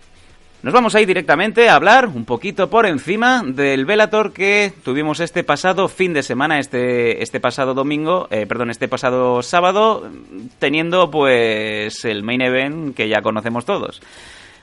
[0.63, 5.19] Nos vamos a ir directamente a hablar un poquito por encima del Velator que tuvimos
[5.19, 10.09] este pasado fin de semana, este, este pasado domingo, eh, perdón, este pasado sábado,
[10.61, 14.01] teniendo pues el main event que ya conocemos todos.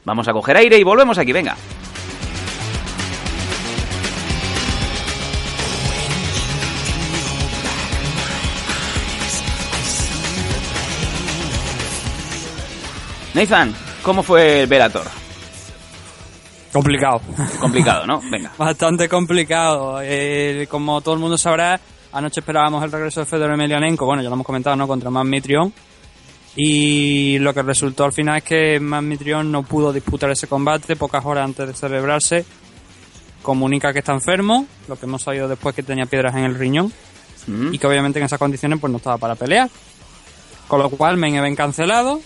[0.06, 1.58] Vamos a coger aire y volvemos aquí, venga.
[13.34, 15.29] Nathan, ¿cómo fue el Velator?
[16.72, 17.22] Complicado.
[17.60, 18.22] Complicado, ¿no?
[18.30, 18.52] Venga.
[18.58, 20.00] Bastante complicado.
[20.02, 21.80] Eh, como todo el mundo sabrá,
[22.12, 24.06] anoche esperábamos el regreso de Fedor Emelianenko.
[24.06, 24.88] Bueno, ya lo hemos comentado, ¿no?
[24.88, 25.74] Contra Mitrión.
[26.56, 31.26] Y lo que resultó al final es que Mitrión no pudo disputar ese combate pocas
[31.26, 32.46] horas antes de celebrarse.
[33.42, 36.92] Comunica que está enfermo, lo que hemos sabido después que tenía piedras en el riñón.
[37.48, 37.74] Mm.
[37.74, 39.70] Y que obviamente en esas condiciones pues no estaba para pelear.
[40.68, 42.20] Con lo cual, main event cancelado.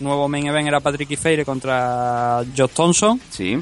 [0.00, 3.20] Nuevo main event era Patrick Ifeire contra Josh Thompson.
[3.30, 3.58] Sí.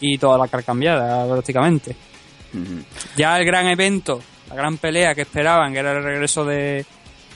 [0.00, 1.96] Y toda la cara cambiada, prácticamente.
[3.16, 6.84] Ya el gran evento, la gran pelea que esperaban, que era el regreso de,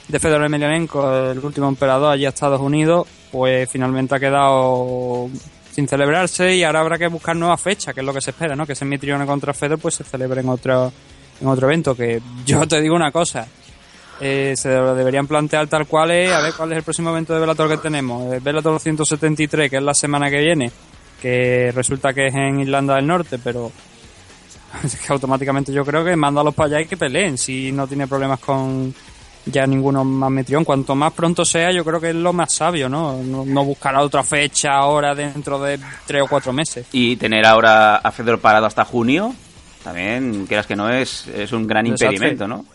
[0.07, 5.29] de Fedor Emelianenko, el último emperador allí a Estados Unidos, pues finalmente ha quedado
[5.71, 8.55] sin celebrarse y ahora habrá que buscar nueva fecha, que es lo que se espera,
[8.55, 8.65] ¿no?
[8.65, 10.91] Que ese Mitrione contra Fedor pues se celebre en otro,
[11.39, 13.47] en otro evento, que yo te digo una cosa,
[14.19, 17.33] eh, se lo deberían plantear tal cual es, a ver cuál es el próximo evento
[17.33, 20.71] de Bellator que tenemos, el Bellator 173, que es la semana que viene,
[21.21, 23.71] que resulta que es en Irlanda del Norte, pero
[24.83, 28.07] es que automáticamente yo creo que mándalos para allá y que peleen si no tiene
[28.07, 28.93] problemas con
[29.45, 30.63] ya ninguno más metrión.
[30.63, 33.21] Cuanto más pronto sea, yo creo que es lo más sabio, ¿no?
[33.23, 36.87] No, no buscar otra fecha ahora dentro de tres o cuatro meses.
[36.91, 39.33] Y tener ahora a Fedor parado hasta junio,
[39.83, 42.65] también, quieras que no, es, es un gran impedimento, ¿no?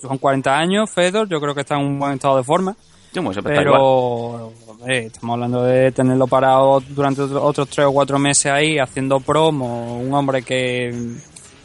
[0.00, 2.76] Son 40 años, Fedor, yo creo que está en un buen estado de forma.
[3.22, 4.52] Sí, bueno, igual.
[4.86, 9.20] Pero estamos hablando de tenerlo parado durante otro- otros tres o cuatro meses ahí haciendo
[9.20, 10.94] promo, un hombre que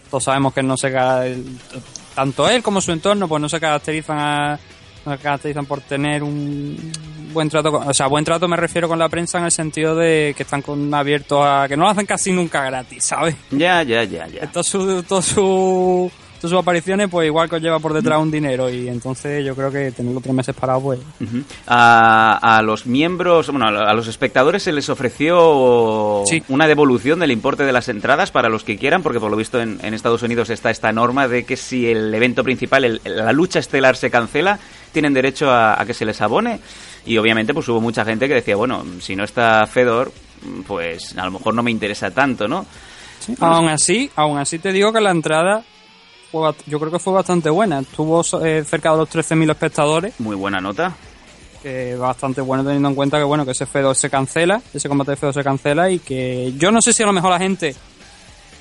[0.10, 0.92] todos sabemos que no se
[2.16, 4.60] tanto él como su entorno pues no se caracterizan a-
[5.06, 6.92] no se caracterizan por tener un
[7.34, 9.96] buen trato, con- o sea, buen trato me refiero con la prensa en el sentido
[9.96, 13.36] de que están con abiertos a que no lo hacen casi nunca gratis, ¿sabes?
[13.52, 14.52] Ya, ya, ya, ya.
[14.52, 18.32] Todo su, todo su, todas sus apariciones pues igual que os lleva por detrás un
[18.32, 21.00] dinero y entonces yo creo que tenerlo tres meses parado pues
[21.68, 26.44] a, a los miembros, bueno, a los espectadores se les ofreció Sí.
[26.50, 29.60] una devolución del importe de las entradas para los que quieran, porque por lo visto
[29.62, 33.32] en, en Estados Unidos está esta norma de que si el evento principal, el- la
[33.34, 34.60] lucha estelar se cancela,
[34.92, 36.60] tienen derecho a, a que se les abone.
[37.06, 40.12] Y obviamente pues hubo mucha gente que decía, bueno, si no está Fedor,
[40.68, 42.66] pues a lo mejor no me interesa tanto, ¿no?
[43.40, 45.64] Aún así, aún así te digo que la entrada
[46.32, 47.80] fue yo creo que fue bastante buena.
[47.80, 50.94] Estuvo eh, cerca de los 13.000 espectadores, Muy buena nota.
[51.62, 55.12] que bastante bueno teniendo en cuenta que bueno que ese Fedor se cancela, ese combate
[55.12, 57.76] de Fedor se cancela y que yo no sé si a lo mejor la gente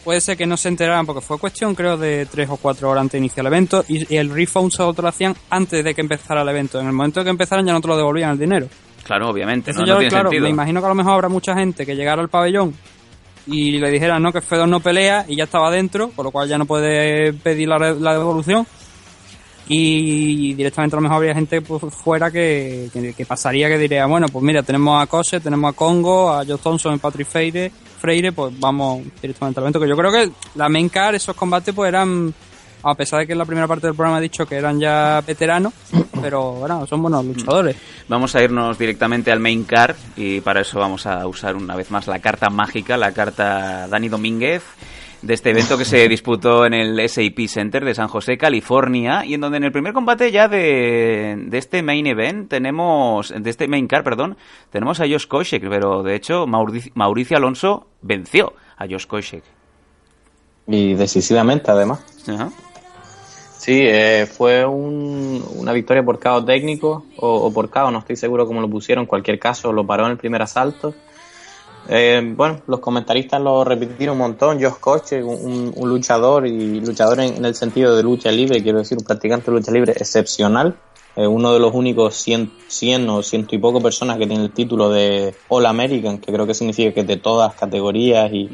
[0.04, 3.02] puede ser que no se enteraran porque fue cuestión creo de tres o cuatro horas
[3.02, 5.94] antes de iniciar el evento y, y el refund solo te lo hacían antes de
[5.94, 6.80] que empezara el evento.
[6.80, 8.66] En el momento de que empezaran ya no te lo devolvían el dinero.
[9.04, 10.44] Claro, obviamente, Eso no, yo, no tiene claro, sentido.
[10.44, 12.74] me imagino que a lo mejor habrá mucha gente que llegara al pabellón
[13.51, 16.49] y le dijeran no que Fedor no pelea y ya estaba dentro, con lo cual
[16.49, 18.66] ya no puede pedir la, la devolución.
[19.70, 24.26] Y directamente a lo mejor habría gente pues, fuera que, que, pasaría que diría, bueno,
[24.28, 27.70] pues mira, tenemos a Cose, tenemos a Congo, a Josh Thompson y Patrick Freire,
[28.01, 29.80] Freire, pues vamos directamente al evento.
[29.80, 32.32] Que yo creo que la main card, esos combates, pues eran,
[32.83, 35.22] a pesar de que en la primera parte del programa he dicho que eran ya
[35.26, 35.72] veteranos,
[36.22, 37.76] pero bueno, son buenos luchadores.
[38.09, 41.91] Vamos a irnos directamente al main card y para eso vamos a usar una vez
[41.91, 44.62] más la carta mágica, la carta Dani Domínguez
[45.22, 49.35] de este evento que se disputó en el SAP Center de San José, California, y
[49.35, 53.68] en donde en el primer combate ya de, de este main event tenemos, de este
[53.68, 54.37] main card, perdón,
[54.70, 59.43] tenemos a Josh Koscheck, pero de hecho Mauricio, Mauricio Alonso venció a Josh Koscheck.
[60.66, 62.05] Y decisivamente, además.
[62.29, 62.51] Ajá.
[63.68, 68.16] Sí, eh, fue un- una victoria por KO técnico o, o por KO, no estoy
[68.16, 69.02] seguro cómo lo pusieron.
[69.02, 70.94] En cualquier caso, lo paró en el primer asalto.
[71.90, 74.58] Eh, bueno, los comentaristas lo repitieron un montón.
[74.58, 78.78] Josh Koscheck, un, un- luchador y luchador en, en el sentido de lucha libre, quiero
[78.78, 80.74] decir, un practicante de lucha libre excepcional.
[81.14, 84.50] Eh, uno de los únicos 100, 100 o ciento y poco personas que tiene el
[84.52, 88.48] título de All American, que creo que significa que es de todas categorías y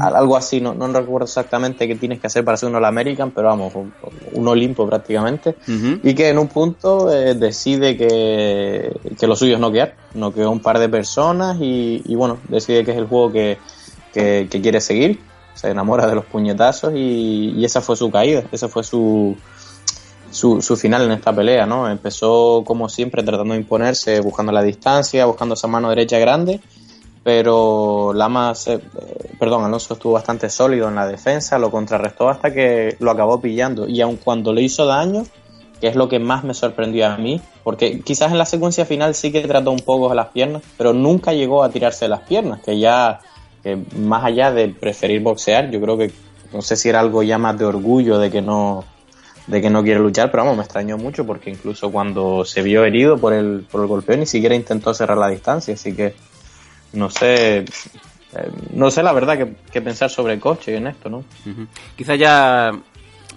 [0.00, 0.60] al- algo así.
[0.60, 3.74] No, no recuerdo exactamente qué tienes que hacer para ser un All American, pero vamos,
[3.74, 3.92] un,
[4.32, 5.56] un Olimpo prácticamente
[6.02, 10.50] y que en un punto eh, decide que, que lo suyo es noquear, noqueó a
[10.50, 13.58] un par de personas y, y bueno, decide que es el juego que,
[14.12, 15.20] que, que quiere seguir,
[15.54, 19.36] se enamora de los puñetazos y, y esa fue su caída, esa fue su,
[20.30, 21.88] su, su final en esta pelea, ¿no?
[21.90, 26.60] Empezó como siempre tratando de imponerse, buscando la distancia, buscando esa mano derecha grande,
[27.22, 28.80] pero Lama, se- eh,
[29.38, 33.86] perdón, Alonso estuvo bastante sólido en la defensa, lo contrarrestó hasta que lo acabó pillando.
[33.86, 35.24] Y aun cuando le hizo daño,
[35.80, 39.14] que es lo que más me sorprendió a mí, porque quizás en la secuencia final
[39.14, 42.60] sí que trató un poco a las piernas, pero nunca llegó a tirarse las piernas,
[42.62, 43.20] que ya,
[43.62, 46.10] que más allá de preferir boxear, yo creo que,
[46.52, 48.84] no sé si era algo ya más de orgullo de que no,
[49.46, 52.84] de que no quiere luchar, pero vamos, me extrañó mucho porque incluso cuando se vio
[52.84, 56.14] herido por el, por el golpeo ni siquiera intentó cerrar la distancia, así que
[56.92, 57.64] no sé, eh,
[58.72, 61.18] no sé la verdad que, que pensar sobre el coche en esto, ¿no?
[61.18, 61.66] Ujú.
[61.96, 62.70] Quizá ya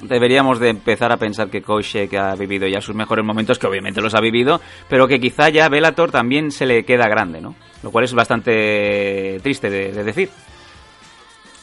[0.02, 4.02] deberíamos de empezar a pensar que Koscheck ha vivido ya sus mejores momentos, que obviamente
[4.02, 7.56] los ha vivido, pero que quizá ya Velator también se le queda grande, ¿no?
[7.82, 10.30] Lo cual es bastante triste de, de decir.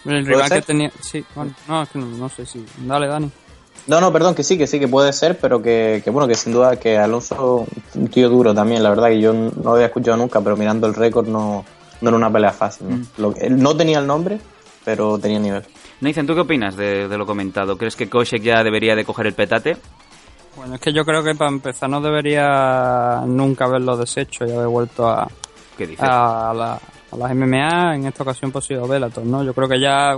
[0.05, 0.91] El rival que tenía.
[1.01, 2.65] Sí, bueno, no, es que no, no sé si.
[2.79, 3.31] Dale, Dani.
[3.87, 6.35] No, no, perdón, que sí, que sí, que puede ser, pero que, que bueno, que
[6.35, 9.87] sin duda que Alonso, un tío duro también, la verdad que yo no lo había
[9.87, 11.65] escuchado nunca, pero mirando el récord no,
[12.01, 12.89] no era una pelea fácil.
[12.91, 13.07] ¿no?
[13.19, 14.39] Lo él no tenía el nombre,
[14.85, 15.65] pero tenía nivel.
[16.01, 17.77] Nathan, ¿tú qué opinas de, de lo comentado?
[17.77, 19.77] ¿Crees que Koscheck ya debería de coger el petate?
[20.57, 24.67] Bueno, es que yo creo que para empezar no debería nunca haberlo deshecho y haber
[24.69, 25.29] vuelto a,
[25.77, 26.05] ¿Qué dices?
[26.09, 26.81] a, la-
[27.13, 27.97] a las MMA.
[27.97, 29.43] En esta ocasión, pues ha sido Bellator, ¿no?
[29.45, 30.17] Yo creo que ya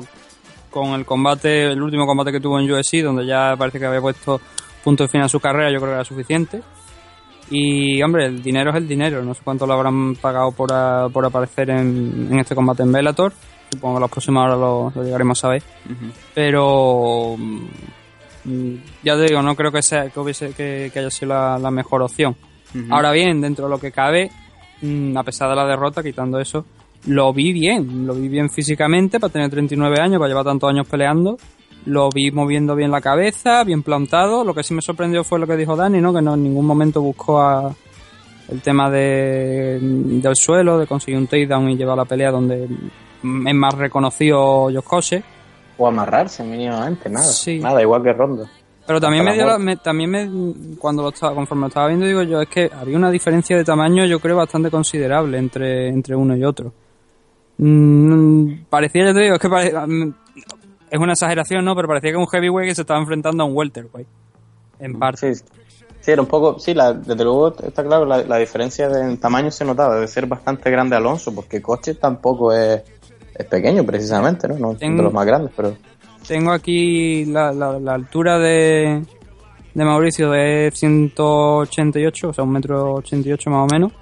[0.70, 4.00] con el combate, el último combate que tuvo en UFC, donde ya parece que había
[4.00, 4.40] puesto
[4.82, 6.62] punto de final a su carrera, yo creo que era suficiente.
[7.54, 9.22] Y, hombre, el dinero es el dinero.
[9.22, 12.92] No sé cuánto lo habrán pagado por, a- por aparecer en, en este combate en
[12.92, 13.32] Bellator.
[13.70, 15.62] Supongo que los próximos ahora lo, lo llegaremos a ver.
[16.34, 21.28] Pero mm, ya te digo, no creo que sea que hubiese que, que haya sido
[21.34, 22.34] la, la mejor opción.
[22.90, 24.30] Ahora bien, dentro de lo que cabe,
[24.80, 26.64] mm, a pesar de la derrota, quitando eso,
[27.06, 30.86] lo vi bien, lo vi bien físicamente para tener 39 años, para llevar tantos años
[30.88, 31.36] peleando.
[31.86, 34.44] Lo vi moviendo bien la cabeza, bien plantado.
[34.44, 36.12] Lo que sí me sorprendió fue lo que dijo Dani, ¿no?
[36.14, 37.74] Que no en ningún momento buscó a-
[38.48, 43.54] el tema de, del suelo, de conseguir un takedown y llevar la pelea donde es
[43.54, 45.24] más reconocido Josh Koscheck.
[45.78, 47.24] O amarrarse mínimamente, nada.
[47.24, 47.58] Sí.
[47.60, 48.44] Nada, igual que Ronda.
[48.86, 52.04] Pero también me dio la me- también me, cuando lo estaba, conforme lo estaba viendo,
[52.04, 56.14] digo yo, es que había una diferencia de tamaño, yo creo, bastante considerable entre, entre
[56.16, 56.72] uno y otro.
[57.58, 59.72] Mm, parecía, ya te digo, es que pare-
[60.92, 61.74] es una exageración, ¿no?
[61.74, 64.06] Pero parecía que un heavyweight que se estaba enfrentando a un welterweight.
[64.78, 65.34] En parte.
[65.34, 65.44] Sí,
[66.00, 69.18] sí, era un poco, sí, la, desde luego está claro, la, la diferencia de en
[69.18, 72.82] tamaño se notaba, debe ser bastante grande Alonso, porque Coche tampoco es,
[73.34, 74.58] es pequeño precisamente, ¿no?
[74.58, 75.74] No es Tengo- de los más grandes, pero...
[76.28, 79.02] Tengo aquí la, la, la altura de,
[79.74, 83.92] de Mauricio de 188, o sea, un metro 88 más o menos.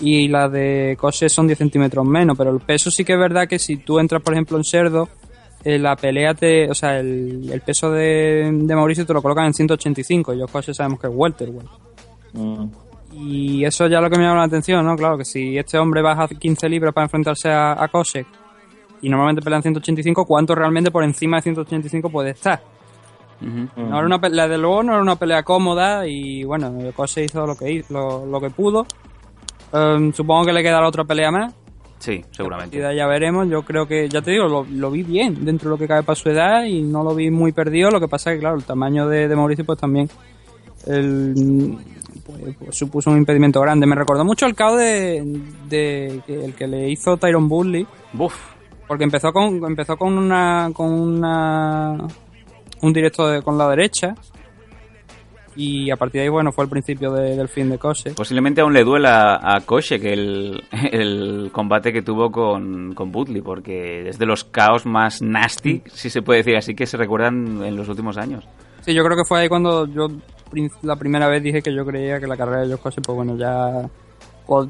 [0.00, 3.48] Y la de Cose son 10 centímetros menos, pero el peso sí que es verdad
[3.48, 5.08] que si tú entras, por ejemplo, en Cerdo,
[5.78, 6.70] la pelea te.
[6.70, 10.46] O sea, el, el peso de, de Mauricio te lo colocan en 185, y yo
[10.46, 11.68] Cose sabemos que es welterweight.
[12.34, 12.64] mm,
[13.14, 14.96] Y eso ya lo que me llama la atención, ¿no?
[14.96, 18.26] Claro, que si este hombre baja 15 libras para enfrentarse a, a Kosek
[19.02, 22.62] y normalmente pelean 185, ¿cuánto realmente por encima de 185 puede estar?
[23.76, 27.46] No era una pelea, de luego no era una pelea cómoda y bueno, Kosek hizo
[27.46, 28.86] lo que hizo, lo, lo que pudo.
[29.72, 31.54] Em, supongo que le quedará otra pelea más.
[31.98, 32.78] Sí, seguramente.
[32.78, 33.48] Ya veremos.
[33.48, 36.02] Yo creo que, ya te digo, lo, lo vi bien dentro de lo que cabe
[36.02, 37.90] para su edad y no lo vi muy perdido.
[37.90, 40.08] Lo que pasa es que, claro, el tamaño de, de Mauricio, pues también
[40.86, 41.78] el,
[42.24, 43.86] pues, pues, supuso un impedimento grande.
[43.86, 45.18] Me recordó mucho el caos de,
[46.28, 47.86] el que le hizo Tyron Bully.
[48.86, 51.96] Porque empezó con empezó con una con una
[52.82, 54.14] un directo de- con la derecha
[55.56, 58.12] y a partir de ahí bueno fue el principio de- del fin de Kose.
[58.12, 64.08] Posiblemente aún le duela a Koscheck el, el combate que tuvo con, con Butley, porque
[64.08, 67.76] es de los caos más nasty, si se puede decir así, que se recuerdan en
[67.76, 68.44] los últimos años.
[68.82, 70.06] Sí, yo creo que fue ahí cuando yo
[70.82, 73.36] la primera vez dije que yo creía que la carrera de Josh Kose, pues bueno,
[73.36, 73.88] ya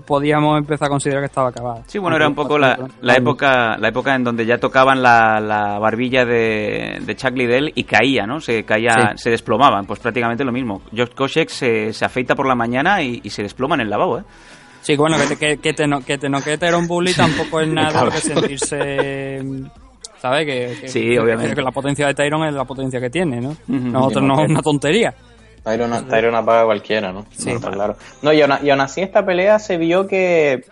[0.06, 1.82] podíamos empezar a considerar que estaba acabada.
[1.86, 5.38] Sí, bueno, era un poco la, la época la época en donde ya tocaban la,
[5.40, 8.40] la barbilla de, de Chuck Liddell y caía, ¿no?
[8.40, 9.24] Se caía, Sí.
[9.24, 10.80] se desplomaban, pues prácticamente lo mismo.
[10.96, 14.18] Josh Koscheck se, se afeita por la mañana y, y se desploma en el lavabo,
[14.20, 14.22] ¿eh?
[14.82, 18.08] Sí, bueno, que te, que, que te, no, que te Tyron Bully tampoco es nada
[18.08, 19.40] que sentirse...
[20.18, 20.46] ¿Sabes?
[20.46, 21.54] Que, que- Sí, obviamente.
[21.54, 23.54] Que la potencia de Tyron es la potencia que tiene, ¿no?
[23.68, 25.12] Nosotros no, es una tontería.
[25.66, 27.26] Tyron, Tyron apaga cualquiera, ¿no?
[27.36, 27.52] Sí.
[27.52, 27.96] No, claro.
[28.22, 30.64] No, y aún, así esta pelea se vio que,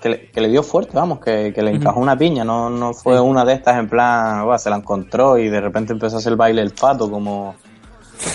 [0.00, 2.92] que, le, que le dio fuerte, vamos, que, que le encajó una piña, no, no
[2.92, 6.18] fue una de estas en plan, "Buah, se la encontró y de repente empezó a
[6.18, 7.54] hacer el baile el pato como...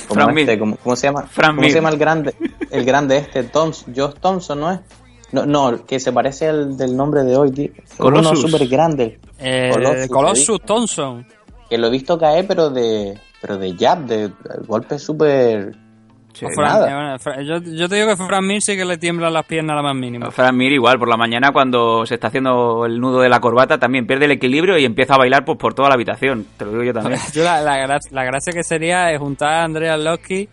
[0.07, 1.23] como este, como- ¿Cómo se llama?
[1.23, 2.33] Fran ¿Cómo se llama el grande?
[2.71, 4.79] El grande este, Thompson, Josh Thompson, ¿no es?
[5.33, 7.71] No, no, que se parece al del nombre de hoy, tío.
[7.97, 8.39] Colossus.
[8.39, 9.19] Uno súper grande.
[9.39, 11.27] Eh, Colossus, Colossus Thompson.
[11.69, 14.31] Que lo he visto caer, pero de pero de jab, de
[14.65, 15.75] golpe súper...
[16.45, 17.15] Fran- nada.
[17.15, 19.77] eh, yo, yo te digo que Fran Mir sí que le tiemblan las piernas a
[19.77, 20.29] la más mínima.
[20.31, 23.77] Fran Mir igual, por la mañana cuando se está haciendo el nudo de la corbata
[23.77, 26.45] también pierde el equilibrio y empieza a bailar pues, por toda la habitación.
[26.57, 27.19] Te lo digo yo también.
[27.35, 30.47] La, la, gra- la gracia que sería es juntar a Andrea Losky,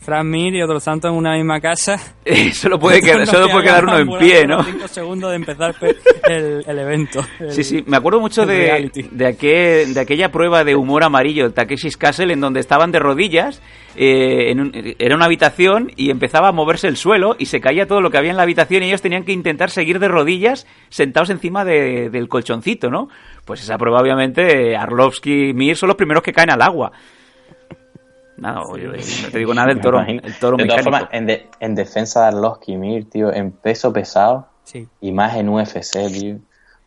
[0.00, 1.98] Fran Mir y otro santo en una misma casa.
[2.52, 4.62] solo puede quedar, solo puede quedar uno en pie, ¿no?
[4.62, 5.96] 5 segundos de empezar pe-
[6.28, 7.20] el, el evento.
[7.40, 11.44] el- Sí, sí, me acuerdo mucho de, de, aquel- de aquella prueba de humor amarillo,
[11.46, 13.60] el Takeshi's Castle, en donde estaban de rodillas,
[13.96, 17.86] eh, en un- era una habitación y empezaba a moverse el suelo y se caía
[17.86, 20.66] todo lo que había en la habitación y ellos tenían que intentar seguir de rodillas
[20.88, 23.08] sentados encima de- del colchoncito, ¿no?
[23.44, 26.92] Pues esa prueba, obviamente, Arlovsky y Mir son los primeros que caen al agua.
[28.38, 30.84] Nada, oye, no te digo nada del toro, el toro de todas mecánico.
[30.84, 34.88] formas, en, de- en defensa de Arlovsky y Mir, tío, en peso pesado Sí.
[35.00, 36.38] y más en UFC, tío,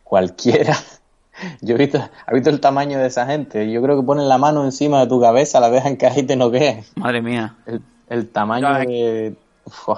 [0.04, 0.76] cualquiera.
[1.62, 3.70] Yo he visto, ¿has visto el tamaño de esa gente?
[3.70, 6.36] Yo creo que ponen la mano encima de tu cabeza, la dejan caer y te
[6.36, 6.82] noquean.
[6.96, 7.56] Madre mía.
[7.66, 9.34] El, el tamaño Claro, de...
[9.64, 9.88] Uf,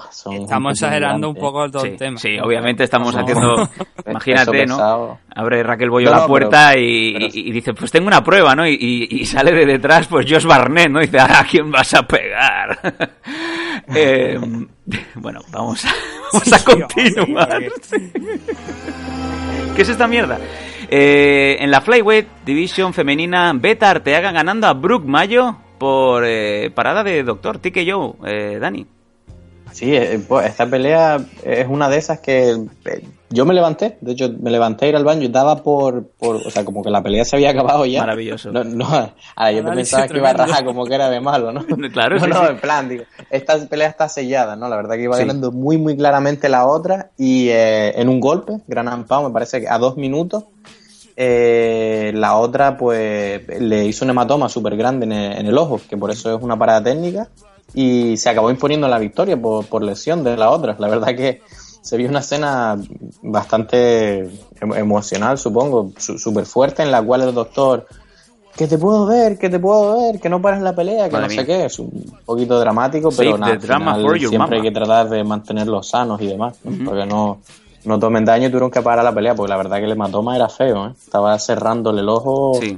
[0.41, 1.39] Estamos exagerando un gigante.
[1.51, 2.17] poco todo Sí, el tema.
[2.19, 3.21] sí, obviamente estamos No.
[3.21, 3.69] haciendo,
[4.07, 5.19] imagínate, ¿no?
[5.35, 8.23] Abre Raquel Bollo No, la puerta pero- y, pero- y- y dice, pues tengo una
[8.23, 8.67] prueba, ¿no?
[8.67, 10.99] Y, y- y sale de detrás, pues Josh Barnett, ¿no?
[11.01, 12.79] Y dice, ¿a quién vas a pegar?
[13.95, 14.39] Eh,
[15.15, 15.89] bueno, vamos a,
[16.33, 17.61] vamos a continuar.
[19.75, 20.39] ¿Qué es esta mierda?
[20.89, 27.03] Eh, en la Flyweight Division femenina, Beta Arteaga ganando a Brooke Mayo por eh, parada
[27.03, 28.85] de Doctor TKO, eh, Dani.
[29.73, 32.51] Sí, eh, pues, esta pelea es una de esas que
[32.85, 36.07] eh, yo me levanté, de hecho me levanté a ir al baño y daba por,
[36.11, 38.01] por o sea, como que la pelea se había acabado ya.
[38.01, 38.51] Maravilloso.
[38.51, 38.85] No, no,
[39.35, 41.65] ahora yo pensaba que iba a rajar como que era de malo, ¿no?
[41.91, 44.69] Claro, no, no, en plan, digo, esta pelea está sellada, ¿no?
[44.69, 45.21] La verdad que iba Sí.
[45.25, 49.59] ganando muy, muy claramente la otra y eh, en un golpe, gran ampao, me parece
[49.61, 50.45] que a dos minutos,
[51.15, 55.79] eh, la otra pues le hizo un hematoma súper grande en el, en el ojo,
[55.89, 57.27] que por eso es una parada técnica
[57.73, 60.75] y se acabó imponiendo la victoria por, por lesión de la otra.
[60.79, 61.41] La verdad que
[61.81, 62.77] se vio una escena
[63.21, 64.29] bastante
[64.61, 67.87] emo- emocional, supongo, su- súper fuerte, en la cual el doctor,
[68.55, 71.27] que te puedo ver, que te puedo ver, que no pares la pelea, que Madre
[71.27, 71.41] no mía.
[71.41, 71.65] sé qué.
[71.65, 71.89] Es un
[72.25, 74.55] poquito dramático, pero nada, final siempre mama.
[74.55, 76.85] hay que tratar de mantenerlos sanos y demás, ¿no?
[76.85, 77.39] porque no,
[77.85, 80.35] no tomen daño y tuvieron que parar la pelea, porque la verdad que el hematoma
[80.35, 80.91] era feo, ¿eh?
[81.03, 82.77] estaba cerrándole el ojo, Sí.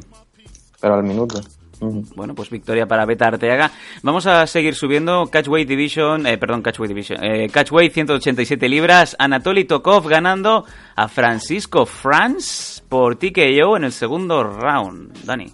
[0.80, 1.42] pero al minuto.
[1.80, 3.72] Bueno, pues victoria para Beta Arteaga.
[4.02, 9.66] Vamos a seguir subiendo Catchweight Division, eh, perdón, Catchweight Division, eh, Catchweight 187 libras, Anatoly
[9.66, 10.66] Tokov ganando
[10.96, 15.26] a Francisco Franz por TKO en el segundo round.
[15.26, 15.52] Dani.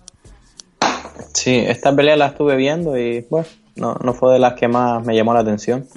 [1.33, 5.05] Sí, esta pelea la estuve viendo y bueno, no, no fue de las que más
[5.05, 5.87] me llamó la atención,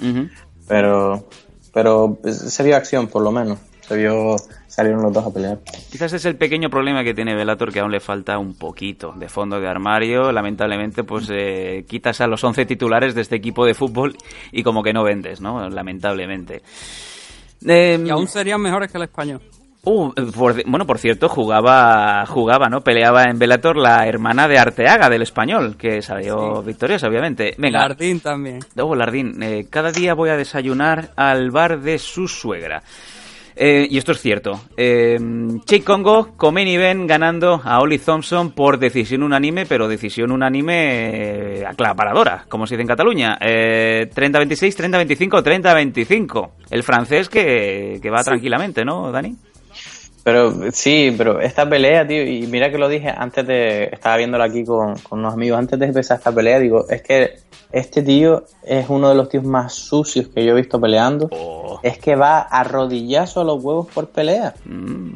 [0.67, 1.27] pero
[1.73, 4.37] pero se vio acción por lo menos, se vio
[4.75, 5.59] salieron los dos a pelear.
[5.91, 9.29] Quizás es el pequeño problema que tiene Velator que aún le falta un poquito de
[9.29, 10.31] fondo de armario.
[10.31, 14.15] Lamentablemente, pues eh, quitas a los 11 titulares de este equipo de fútbol
[14.51, 15.69] y como que no vendes, ¿no?
[15.69, 16.61] Lamentablemente.
[17.65, 19.41] Em, Y aún serían mejores que el español.
[19.87, 22.81] Uh, por- bueno, por cierto, jugaba, jugaba, ¿no?
[22.81, 27.53] Peleaba en Velator la hermana de Arteaga, del español, que salió victoriosa, obviamente.
[27.59, 27.81] Venga.
[27.81, 28.59] Jardín también.
[28.79, 32.81] Oh, Lardín, eh, cada día voy a desayunar al bar de su suegra.
[33.55, 34.61] Eh, y esto es cierto.
[34.75, 35.17] Eh,
[35.65, 41.59] Che Congo, Comen y Ben ganando a Oli Thompson por decisión unánime, pero decisión unánime
[41.59, 43.37] eh, aclaparadora, como se dice en Cataluña.
[43.39, 46.49] Eh, 30-26, 30-25, 30-25.
[46.69, 49.35] El francés que, que va tranquilamente, ¿no, Dani?
[50.25, 54.45] Pero sí, pero esta pelea, tío, y mira que lo dije antes de, estaba viéndola
[54.45, 57.35] aquí con, con unos amigos, antes de empezar esta pelea, digo, es que
[57.71, 61.29] este tío es uno de los tíos más sucios que yo he visto peleando.
[61.83, 64.55] Es que va a rodillazo a los huevos por pelea.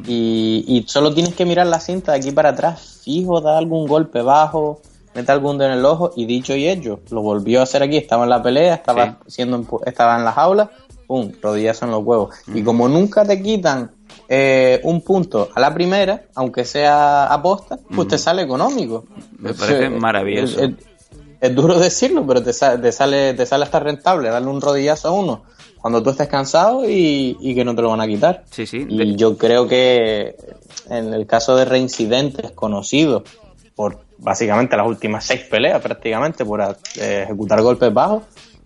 [0.06, 3.88] Y, y solo tienes que mirar la cinta de aquí para atrás, fijo, da algún
[3.88, 4.80] golpe bajo,
[5.16, 7.96] mete algún dedo en el ojo, y dicho y hecho, lo volvió a hacer aquí,
[7.96, 10.70] estaba en la pelea, estaba siendo empu- estaba en la jaula,
[11.08, 12.36] pum, rodillazo en los huevos.
[12.54, 13.90] Y como nunca te quitan
[14.32, 19.04] eh, un punto a la primera, aunque sea aposta, pues te sale económico.
[19.38, 20.60] Me parece maravilloso.
[20.60, 20.74] Es, es-
[21.40, 25.08] es duro decirlo, pero te, sa- te sale te sale hasta rentable darle un rodillazo
[25.08, 25.42] a uno
[25.80, 28.44] cuando tú estés cansado y, y que no te lo van a quitar.
[28.50, 28.86] Sí, sí.
[28.88, 30.36] Y yo creo que
[30.90, 33.22] en el caso de reincidentes conocidos
[33.74, 36.60] por básicamente las últimas seis peleas prácticamente por
[36.96, 38.24] ejecutar golpes bajos,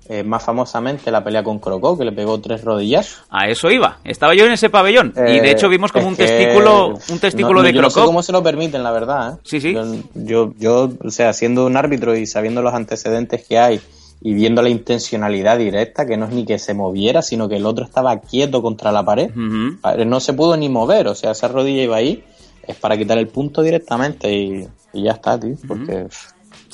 [0.09, 3.23] eh, más famosamente la pelea con Crocó, que le pegó tres rodillas.
[3.31, 3.99] A eso iba.
[4.05, 5.13] Estaba yo en ese pabellón.
[5.17, 7.95] y de Eh, hecho vimos como un testículo, un testículo no- de yo no sé
[7.95, 8.07] Crocó.
[8.09, 9.35] cómo se lo permiten, la verdad.
[9.35, 9.39] ¿eh?
[9.45, 9.73] Sí, sí.
[9.73, 13.81] Yo, yo, yo, o sea, siendo un árbitro y sabiendo los antecedentes que hay
[14.21, 17.67] y viendo la intencionalidad directa, que no es ni que se moviera, sino que el
[17.67, 21.83] otro estaba quieto contra la pared, no se pudo ni mover, o sea, esa rodilla
[21.83, 22.25] iba ahí,
[22.67, 26.07] es para quitar el punto directamente y, y ya está, tío, porque...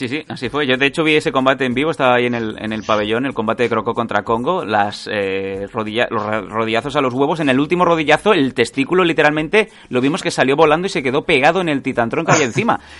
[0.01, 0.67] Sí, sí, así fue.
[0.67, 3.27] Yo de hecho vi ese combate en vivo, estaba ahí en el, en el pabellón,
[3.27, 7.39] el combate de Crocó contra Congo, las eh, rodilla- los rodillazos a los huevos.
[7.41, 11.25] En el último rodillazo, el testículo literalmente lo vimos que salió volando y se quedó
[11.27, 12.81] pegado en el titantron que había encima.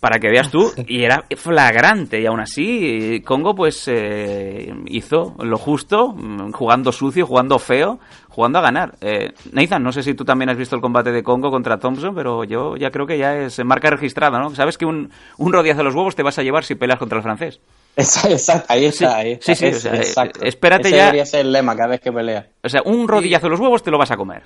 [0.00, 5.58] Para que veas tú, y era flagrante, y aún así, Congo pues eh, hizo lo
[5.58, 8.00] justo, mm, jugando sucio, jugando feo,
[8.30, 8.94] jugando a ganar.
[9.02, 12.14] Eh, Nathan, no sé si tú también has visto el combate de Congo contra Thompson,
[12.14, 14.54] pero yo ya creo que ya es marca registrada, ¿no?
[14.54, 17.18] Sabes que un, un rodillazo a los huevos te vas a llevar si peleas contra
[17.18, 17.60] el francés.
[17.96, 19.54] Exacto, ahí está, ahí está.
[19.54, 20.40] sí, sí, es- o sea, exacto.
[20.44, 22.46] espérate Ese ya- debería ser el lema cada vez que pelea.
[22.62, 24.42] O sea, un rodillazo a los huevos te lo vas a comer.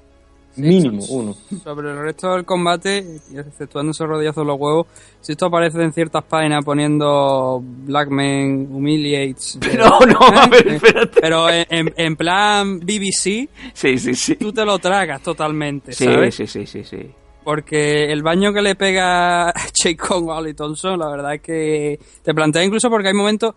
[0.57, 1.35] Mínimo, uno.
[1.63, 2.99] Sobre el resto del combate,
[3.35, 4.87] exceptuando esos rodillazos los huevos,
[5.21, 9.59] si esto aparece en ciertas páginas poniendo Blackman humiliates.
[9.61, 11.21] Pero no, a ver, espérate.
[11.21, 14.37] Pero en, en- en plan BBC, Sí, sí, sí.
[14.37, 16.35] tú te lo tragas totalmente, Sí, ¿sabes?
[16.35, 17.11] sí, sí, sí, sí.
[17.43, 19.53] Porque el baño que le pega
[19.83, 23.55] Jake Kong a Ollie Thompson, la verdad es que te plantea incluso porque hay momentos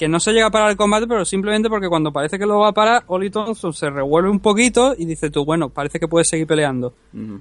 [0.00, 2.58] que no se llega a parar el combate, pero simplemente porque cuando parece que lo
[2.60, 6.08] va a parar, Ollie Thompson se revuelve un poquito y dice tú, bueno, parece que
[6.08, 6.94] puede seguir peleando.
[7.12, 7.38] Ujú.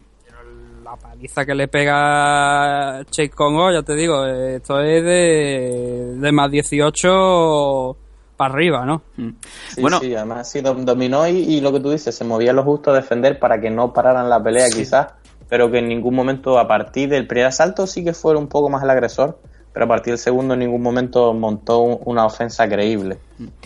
[0.84, 6.52] La paliza que le pega Jake Congo, ya te digo, esto es de, de más
[6.52, 7.96] 18
[8.36, 9.02] para arriba, ¿no?
[9.16, 12.64] Sí, sí, además sí, dom- dominó y, y lo que tú dices, se movía lo
[12.64, 15.08] justo a defender para que no pararan la pelea quizás,
[15.48, 18.70] pero que en ningún momento a partir del primer asalto sí que fue un poco
[18.70, 19.40] más el agresor,
[19.80, 23.18] pero a partir del segundo en ningún momento montó un- una ofensa creíble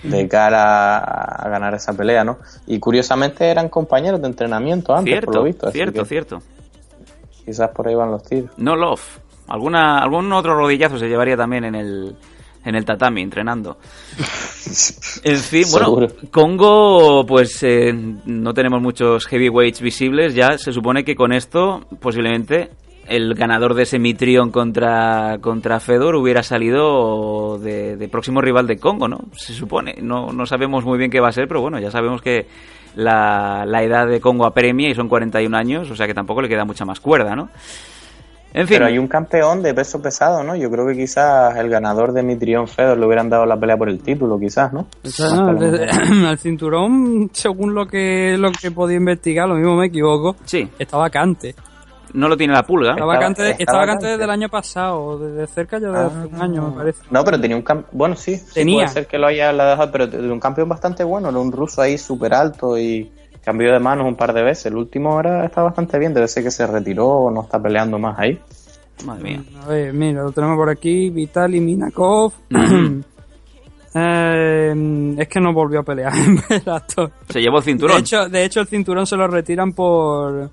[0.03, 2.37] de cara a, a ganar esa pelea, ¿no?
[2.67, 5.71] Y curiosamente eran compañeros de entrenamiento antes, Cierto, por lo visto.
[5.71, 6.39] cierto, cierto.
[7.43, 8.51] Quizás por ahí van los tiros.
[8.57, 9.01] No love.
[9.47, 12.15] Alguna, algún otro rodillazo se llevaría también en el,
[12.63, 13.77] en el tatami, entrenando.
[15.23, 16.07] En fin, bueno, Seguro.
[16.31, 17.91] Congo, pues eh,
[18.25, 20.33] no tenemos muchos heavyweights visibles.
[20.35, 22.69] Ya se supone que con esto, posiblemente,
[23.07, 28.77] el ganador de ese Mitrion contra, contra Fedor hubiera salido de, de próximo rival de
[28.77, 29.19] Congo, ¿no?
[29.33, 29.95] Se supone.
[30.01, 32.47] No, no sabemos muy bien qué va a ser, pero bueno, ya sabemos que
[32.95, 36.49] la, la edad de Congo apremia y son 41 años, o sea que tampoco le
[36.49, 37.49] queda mucha más cuerda, ¿no?
[38.53, 38.75] En fin.
[38.75, 40.55] Pero hay un campeón de peso pesado, ¿no?
[40.55, 43.89] Yo creo que quizás el ganador de Mitrión Fedor le hubieran dado la pelea por
[43.89, 44.85] el título, quizás, ¿no?
[45.03, 45.89] O sea, no, el,
[46.29, 50.69] el cinturón, según lo que lo que podía investigar, lo mismo me equivoco, sí.
[50.77, 51.55] está vacante.
[52.13, 52.91] No lo tiene la pulga.
[52.91, 54.07] Está vacante, está está vacante vacante.
[54.11, 57.01] desde el año pasado, desde cerca ya de hace un año, me parece.
[57.09, 57.89] No, pero tenía un campeón.
[57.91, 58.75] Bueno, sí, sí Tenía.
[58.83, 61.29] puede ser que lo haya dejado, pero de un campeón bastante bueno.
[61.29, 63.11] Era un ruso ahí súper alto y
[63.43, 64.67] cambió de manos un par de veces.
[64.67, 66.13] El último ahora está bastante bien.
[66.13, 68.39] Debe ser que se retiró o no está peleando más ahí.
[69.05, 69.43] Madre mía.
[69.63, 72.33] A ver, mira, lo tenemos por aquí, Vitali Minakov.
[73.95, 77.11] Eh, es que no volvió a pelear en Bellator.
[77.29, 77.97] Se llevó el cinturón.
[77.97, 80.49] De hecho, de hecho, el cinturón se lo retiran por...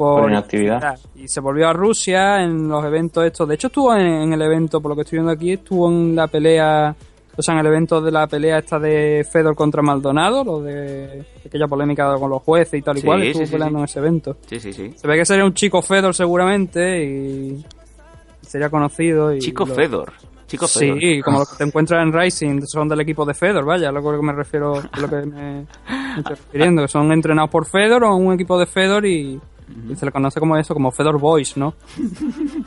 [0.00, 0.98] Por, Por inactividad.
[1.14, 3.46] Y se volvió a Rusia en los eventos estos.
[3.46, 6.16] De hecho, estuvo en, en el evento, por lo que estoy viendo aquí, estuvo en
[6.16, 6.96] la pelea...
[7.36, 11.24] O sea, en el evento de la pelea esta de Fedor contra Maldonado, lo de
[11.46, 13.80] aquella polémica con los jueces y tal y Sí, cual, estuvo sí, peleando sí.
[13.80, 14.36] en ese evento.
[14.46, 14.92] Sí, sí, sí.
[14.96, 17.64] Se ve que sería un chico Fedor seguramente y
[18.40, 19.34] sería conocido.
[19.34, 20.12] Y Chico lo- Fedor.
[20.48, 20.98] Chico Fedor.
[20.98, 24.02] Sí, como los que te encuentras en Rising, son del equipo de Fedor, vaya, lo
[24.02, 25.66] que me refiero, lo que me, me
[26.18, 29.40] estoy refiriendo, que son entrenados por Fedor o un equipo de Fedor y,
[29.96, 31.74] se le conoce como eso, como Fedor Boys, ¿no?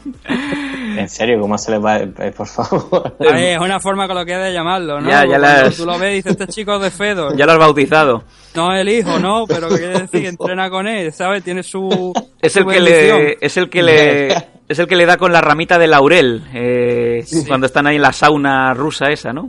[0.95, 1.97] En serio, ¿cómo se les va?
[1.97, 3.15] Eh, por favor.
[3.19, 5.09] Ahí es una forma coloquial de llamarlo, ¿no?
[5.09, 7.35] Ya, ya las- Tú lo ves y dices, este chico es de Fedor.
[7.35, 8.23] Ya lo has bautizado.
[8.55, 9.45] No el hijo, ¿no?
[9.47, 11.43] Pero que quiere decir que entrena con él, ¿sabes?
[11.43, 12.13] Tiene su.
[12.39, 13.17] Es su el que bendición.
[13.23, 14.27] le, es el que le,
[14.69, 18.03] es el que le da con la ramita de laurel eh, cuando están ahí en
[18.03, 19.47] la sauna rusa esa, ¿no?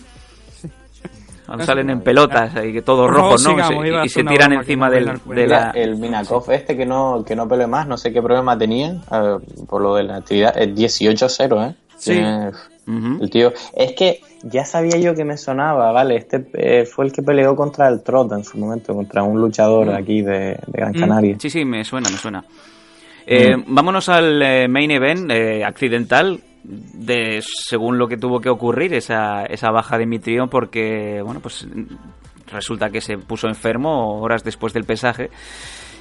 [1.64, 3.66] Salen en pelotas y que todo Por rojo, favor, ¿no?
[3.66, 5.70] sigamos, y se tiran encima no del, de la.
[5.72, 9.36] el Minakov este que no, que no peleó más, no sé qué problema tenía eh,
[9.68, 11.74] por lo de la actividad, es 18-0, ¿eh?
[11.98, 12.12] Sí.
[12.12, 12.50] Tiene-
[13.20, 16.16] El tío, es que ya sabía yo que me sonaba, ¿vale?
[16.16, 19.86] Este eh, fue el que peleó contra el Trot en su momento, contra un luchador
[19.86, 19.94] Mm.
[19.96, 21.36] aquí de, de Gran Mm, Canaria.
[21.40, 22.44] Sí, sí, me suena, me suena.
[23.26, 28.95] Eh, Vámonos al eh, main event eh, accidental de según lo que tuvo que ocurrir
[28.95, 31.69] esa, esa baja de Mitrión porque bueno pues
[32.51, 35.31] resulta que se puso enfermo horas después del pesaje.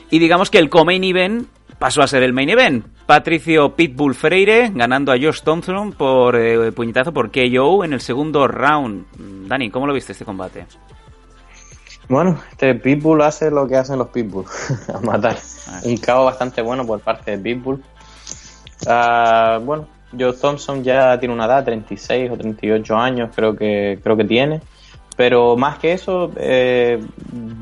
[0.09, 1.47] Y digamos que el co-main event
[1.79, 2.85] pasó a ser el main event.
[3.05, 8.47] Patricio Pitbull Freire ganando a Josh Thompson por eh, puñetazo por KO en el segundo
[8.47, 9.05] round.
[9.47, 10.65] Dani, ¿cómo lo viste este combate?
[12.09, 14.45] Bueno, este Pitbull hace lo que hacen los Pitbull,
[14.93, 15.37] a matar.
[15.83, 17.83] Un cabo bastante bueno por parte de Pitbull.
[18.85, 19.87] Ah, bueno,
[20.17, 24.61] Joe Thompson ya tiene una edad, 36 o 38 años creo que, creo que tiene.
[25.15, 26.99] Pero más que eso, eh,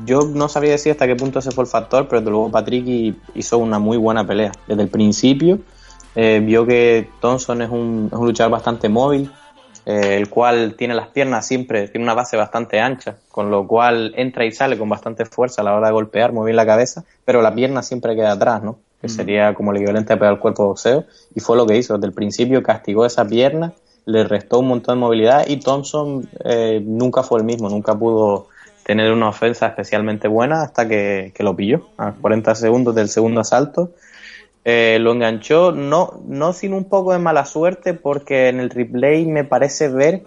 [0.06, 2.86] yo no sabía decir hasta qué punto ese fue el factor, pero desde luego Patrick
[2.86, 4.52] hi- hizo una muy buena pelea.
[4.66, 5.58] Desde el principio
[6.14, 9.30] eh, vio que Thompson es un, luchador bastante móvil,
[9.84, 14.14] eh, el cual tiene las piernas siempre, tiene una base bastante ancha, con lo cual
[14.16, 17.42] entra y sale con bastante fuerza a la hora de golpear, bien la cabeza, pero
[17.42, 18.78] la pierna siempre queda atrás, ¿no?
[19.02, 21.04] Que sería como el equivalente a pegar el cuerpo de boxeo,
[21.34, 21.94] y fue lo que hizo.
[21.94, 23.74] Desde el principio castigó esa pierna,
[24.06, 28.48] le restó un montón de movilidad y Thompson eh, nunca fue el mismo, nunca pudo
[28.84, 33.40] tener una ofensa especialmente buena hasta que, que lo pilló a 40 segundos del segundo
[33.40, 33.90] asalto.
[34.64, 39.26] Eh, lo enganchó, no, no sin un poco de mala suerte, porque en el replay
[39.26, 40.22] me parece ver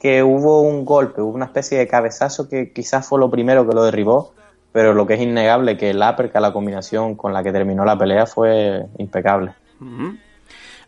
[0.00, 3.74] que hubo un golpe, hubo una especie de cabezazo que quizás fue lo primero que
[3.74, 4.32] lo derribó,
[4.76, 7.96] pero lo que es innegable que el uppercut, la combinación con la que terminó la
[7.96, 9.54] pelea fue impecable.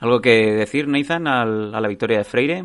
[0.00, 2.64] ¿Algo que decir, Nathan, al- a la victoria de Freire?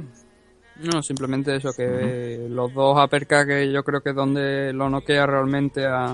[0.82, 5.26] No, simplemente eso, que los dos uppercuts que yo creo que es donde lo noquea
[5.26, 6.08] realmente a,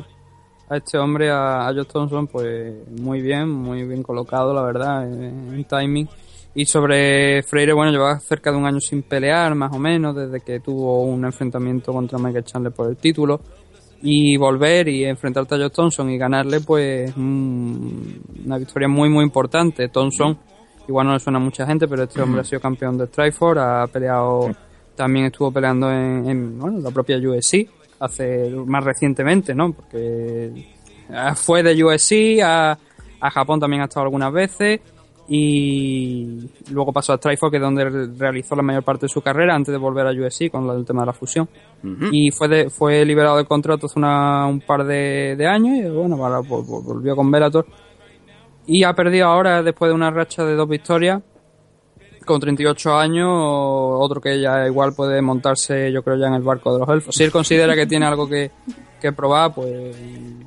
[0.69, 2.71] a este hombre, a, a Josh Thompson, pues
[3.01, 6.07] muy bien, muy bien colocado, la verdad, en, en timing.
[6.53, 10.41] Y sobre Freire, bueno, lleva cerca de un año sin pelear, más o menos, desde
[10.41, 13.39] que tuvo un enfrentamiento contra Michael Chandler por el título.
[14.01, 19.25] Y volver y enfrentarte a Josh Thompson y ganarle, pues mm, una victoria muy, muy
[19.25, 19.89] importante.
[19.89, 20.37] Thompson,
[20.87, 23.59] igual no le suena a mucha gente, pero este hombre ha sido campeón de Strikeforce,
[23.61, 24.55] ha peleado,
[24.95, 27.67] también estuvo peleando en, en, bueno, la propia UFC,
[27.99, 29.73] hace más recientemente, ¿no?
[29.73, 30.45] Porque
[31.09, 32.77] eh, fue de UFC, a,
[33.19, 34.79] a Japón también ha estado algunas veces
[35.31, 39.21] y luego pasó a Strikeforce, que es donde re- realizó la mayor parte de su
[39.21, 41.47] carrera antes de volver a UFC con del tema de la fusión.
[42.11, 45.89] Y fue de- fue liberado del contrato hace una- un par de, de años y
[45.89, 47.65] bueno, volvió con Bellator.
[48.65, 51.21] Y ha perdido ahora, después de una racha de dos victorias,
[52.25, 56.73] con 38 años, otro que ya igual puede montarse, yo creo, ya en el barco
[56.73, 57.15] de los elfos.
[57.15, 58.51] Si él considera que tiene algo que,
[59.01, 59.95] que probar, pues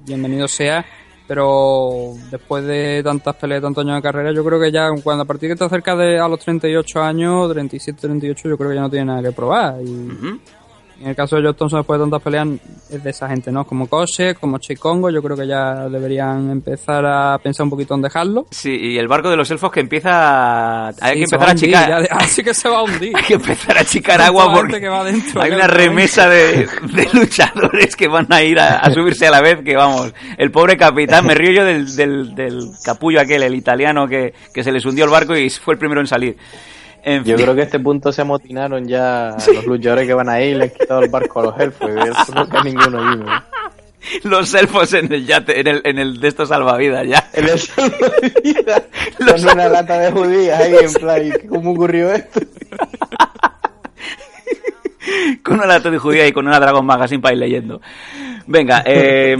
[0.07, 0.85] bienvenido sea.
[1.33, 5.25] Pero después de tantas peleas, tantos años de carrera, yo creo que ya cuando a
[5.25, 8.83] partir que está cerca de a los 38 años, 37, 38, yo creo que ya
[8.83, 9.81] no tiene nada que probar.
[9.81, 10.11] Y
[11.03, 12.49] en el caso de Josh Thompson, después de tantas peleas,
[12.91, 13.65] es de esa gente, ¿no?
[13.66, 18.03] Como Kose, como Chikongo, yo creo que ya deberían empezar a pensar un poquito en
[18.03, 18.47] dejarlo.
[18.51, 20.89] Sí, y el barco de los elfos que empieza...
[20.89, 23.12] Hay Sí, que empezar a de- así que se va a hundir.
[23.16, 26.66] Hay que empezar a achicar Tanta agua porque que va dentro, hay una remesa de,
[26.95, 30.12] de luchadores que van a ir a, a subirse a la vez que vamos.
[30.39, 34.62] El pobre capitán, me río yo del, del, del capullo aquel, el italiano que, que
[34.62, 36.37] se les hundió el barco y fue el primero en salir.
[37.05, 37.45] En Yo fin.
[37.45, 40.65] creo que a este punto se amotinaron ya los luchadores que van ahí y le
[40.65, 41.91] han quitado el barco a los elfos.
[41.91, 43.27] y Eso no ninguno allí, ¿no?
[44.24, 47.31] Los elfos en el yate, en el, en el de estos salvavidas ya.
[47.35, 48.83] En el salvavidas,
[49.19, 52.41] con una lata de judías ahí en plan, ¿y ¿cómo ocurrió esto?
[55.45, 57.81] con una lata de judía y con una Dragon Magazine para ir leyendo.
[58.47, 59.37] Venga, eh,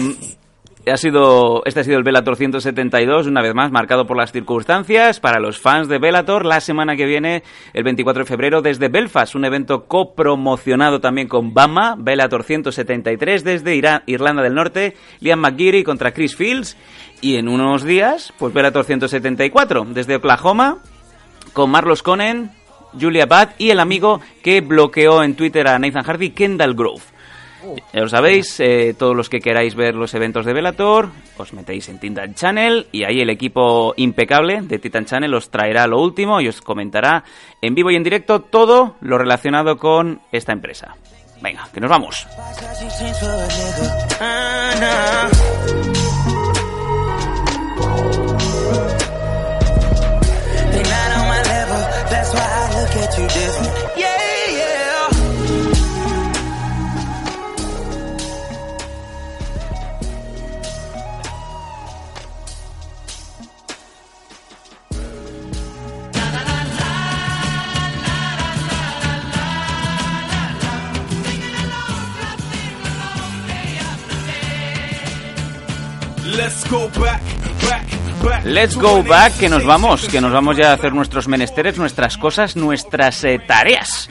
[0.91, 5.21] ha sido, este ha sido el Bellator 172, una vez más, marcado por las circunstancias.
[5.21, 9.35] Para los fans de Bellator, la semana que viene, el 24 de febrero, desde Belfast,
[9.35, 16.13] un evento copromocionado también con Bama, Bellator 173, desde Irlanda del Norte, Liam McGeary contra
[16.13, 16.77] Chris Fields.
[17.21, 20.79] Y en unos días, pues Bellator 174, desde Oklahoma,
[21.53, 22.51] con Marlos Conen,
[23.01, 27.12] Julia Bad y el amigo que bloqueó en Twitter a Nathan Hardy, Kendall Grove.
[27.93, 31.89] Ya lo sabéis, eh, todos los que queráis ver los eventos de Velator, os metéis
[31.89, 36.41] en Titan Channel y ahí el equipo impecable de Titan Channel os traerá lo último
[36.41, 37.25] y os comentará
[37.61, 40.97] en vivo y en directo todo lo relacionado con esta empresa.
[41.41, 42.27] Venga, que nos vamos.
[53.95, 54.12] They
[76.37, 77.21] Let's go back,
[77.69, 77.85] back,
[78.23, 78.45] back.
[78.45, 82.17] Let's go back, que nos vamos, que nos vamos ya a hacer nuestros menesteres, nuestras
[82.17, 84.09] cosas, nuestras eh, tareas.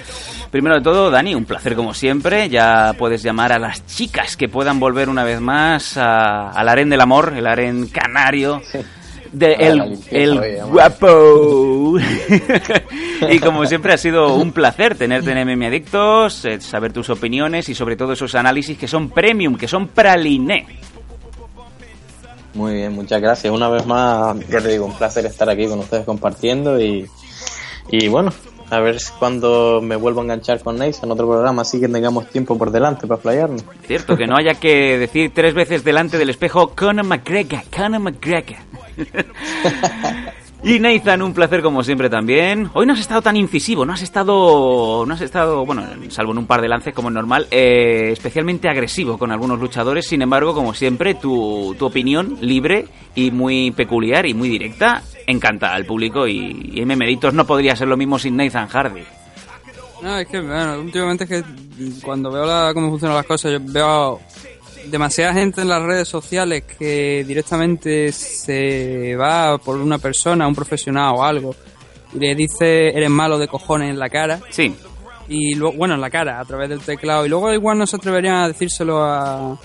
[0.51, 2.49] Primero de todo, Dani, un placer como siempre.
[2.49, 6.89] Ya puedes llamar a las chicas que puedan volver una vez más a- al aren
[6.89, 8.61] del amor, el aren canario.
[9.31, 11.95] De el, el oye, guapo.
[13.31, 17.69] y como siempre ha sido un placer tenerte en MM Adictos, eh, saber tus opiniones
[17.69, 20.67] y sobre todo esos análisis que son premium, que son praliné.
[22.53, 23.53] Muy bien, muchas gracias.
[23.53, 27.09] Una vez más, ya te digo, un placer estar aquí con ustedes compartiendo y,
[27.89, 28.33] y bueno,
[28.69, 32.27] a ver cuando me vuelvo a enganchar con Neis en otro programa, así que tengamos
[32.29, 33.63] tiempo por delante para playarnos.
[33.85, 38.57] Cierto, que no haya que decir tres veces delante del espejo Conor McGregor, Conor McGregor.
[40.63, 42.69] Y Nathan, un placer como siempre también.
[42.73, 46.37] Hoy no has estado tan incisivo, no has estado, no has estado, bueno, salvo en
[46.37, 50.05] un par de lances como es normal, eh, especialmente agresivo con algunos luchadores.
[50.07, 52.85] Sin embargo, como siempre, tu, tu opinión libre
[53.15, 57.75] y muy peculiar y muy directa encanta al público y, y MM Adictos no podría
[57.75, 59.01] ser lo mismo sin Nathan Hardy.
[60.03, 61.43] No, es que, bueno, últimamente es que
[62.03, 64.19] cuando veo la- cómo funcionan las cosas, yo veo
[64.87, 71.13] demasiada gente en las redes sociales que directamente se va por una persona, un profesional
[71.15, 71.55] o algo,
[72.13, 74.39] y le dice, eres malo de cojones en la cara.
[74.49, 74.75] Sí.
[75.29, 77.25] Y luego, bueno, en la cara, a través del teclado.
[77.25, 79.57] Y luego igual no se atreverían a decírselo a,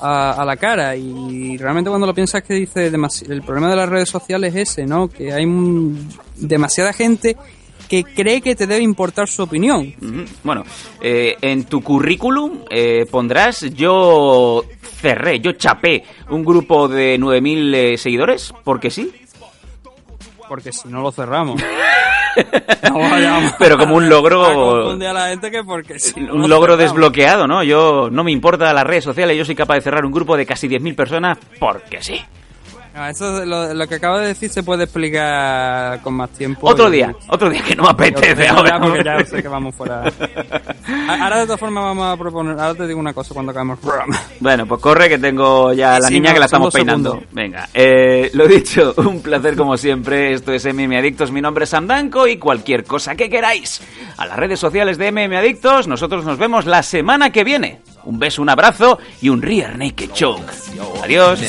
[0.00, 0.96] a, a la cara.
[0.96, 4.86] Y realmente cuando lo piensas que dice, el problema de las redes sociales es ese,
[4.86, 5.06] ¿no?
[5.08, 7.36] Que hay un- demasiada gente
[7.88, 9.94] que cree que te debe importar su opinión.
[10.42, 10.64] Bueno,
[11.00, 14.64] eh, en tu currículum eh, pondrás yo
[15.00, 19.12] cerré, yo chapé un grupo de 9.000 eh, seguidores, porque sí.
[20.48, 21.62] Porque si no lo cerramos.
[22.90, 22.98] No
[23.60, 26.92] Pero como un logro, a la gente que porque si no un lo logro cerramos.
[26.94, 27.62] desbloqueado, ¿no?
[27.62, 30.44] Yo no me importa las redes sociales, yo soy capaz de cerrar un grupo de
[30.44, 32.20] casi 10.000 personas, porque sí.
[32.94, 36.68] No, eso es lo, lo que acabo de decir se puede explicar con más tiempo.
[36.70, 38.78] Otro y- día, otro día que no me apetece ahora.
[38.80, 40.04] porque ya sé que vamos fuera.
[41.08, 43.84] Ahora de todas formas vamos a proponer, ahora te digo una cosa cuando acabemos el
[43.84, 44.20] programa.
[44.40, 47.10] Bueno, pues corre que tengo ya a la Sí, niña no, que la estamos peinando.
[47.12, 47.34] segundos.
[47.34, 50.32] Venga, eh, lo dicho, un placer como siempre.
[50.34, 53.80] Esto es MM Adictos, mi nombre es Sam Danco y cualquier cosa que queráis.
[54.18, 57.80] A las redes sociales de MM Adictos, nosotros nos vemos la semana que viene.
[58.06, 60.52] Un beso, un abrazo y un rear naked choke.
[61.02, 61.40] Adiós.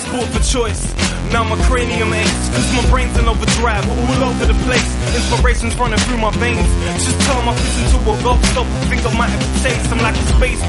[1.31, 4.87] Now my cranium aches, cause my brain's in overdrive, all over the place.
[5.15, 6.67] Inspiration's running through my veins.
[7.03, 8.67] Just turn my fist into a golf stop.
[8.87, 9.91] Think have a taste.
[9.91, 10.61] I'm like a space.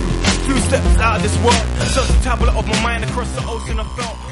[0.46, 1.62] Few steps out of this world.
[1.92, 3.78] Search the tablet of my mind across the ocean.
[3.78, 4.25] I felt.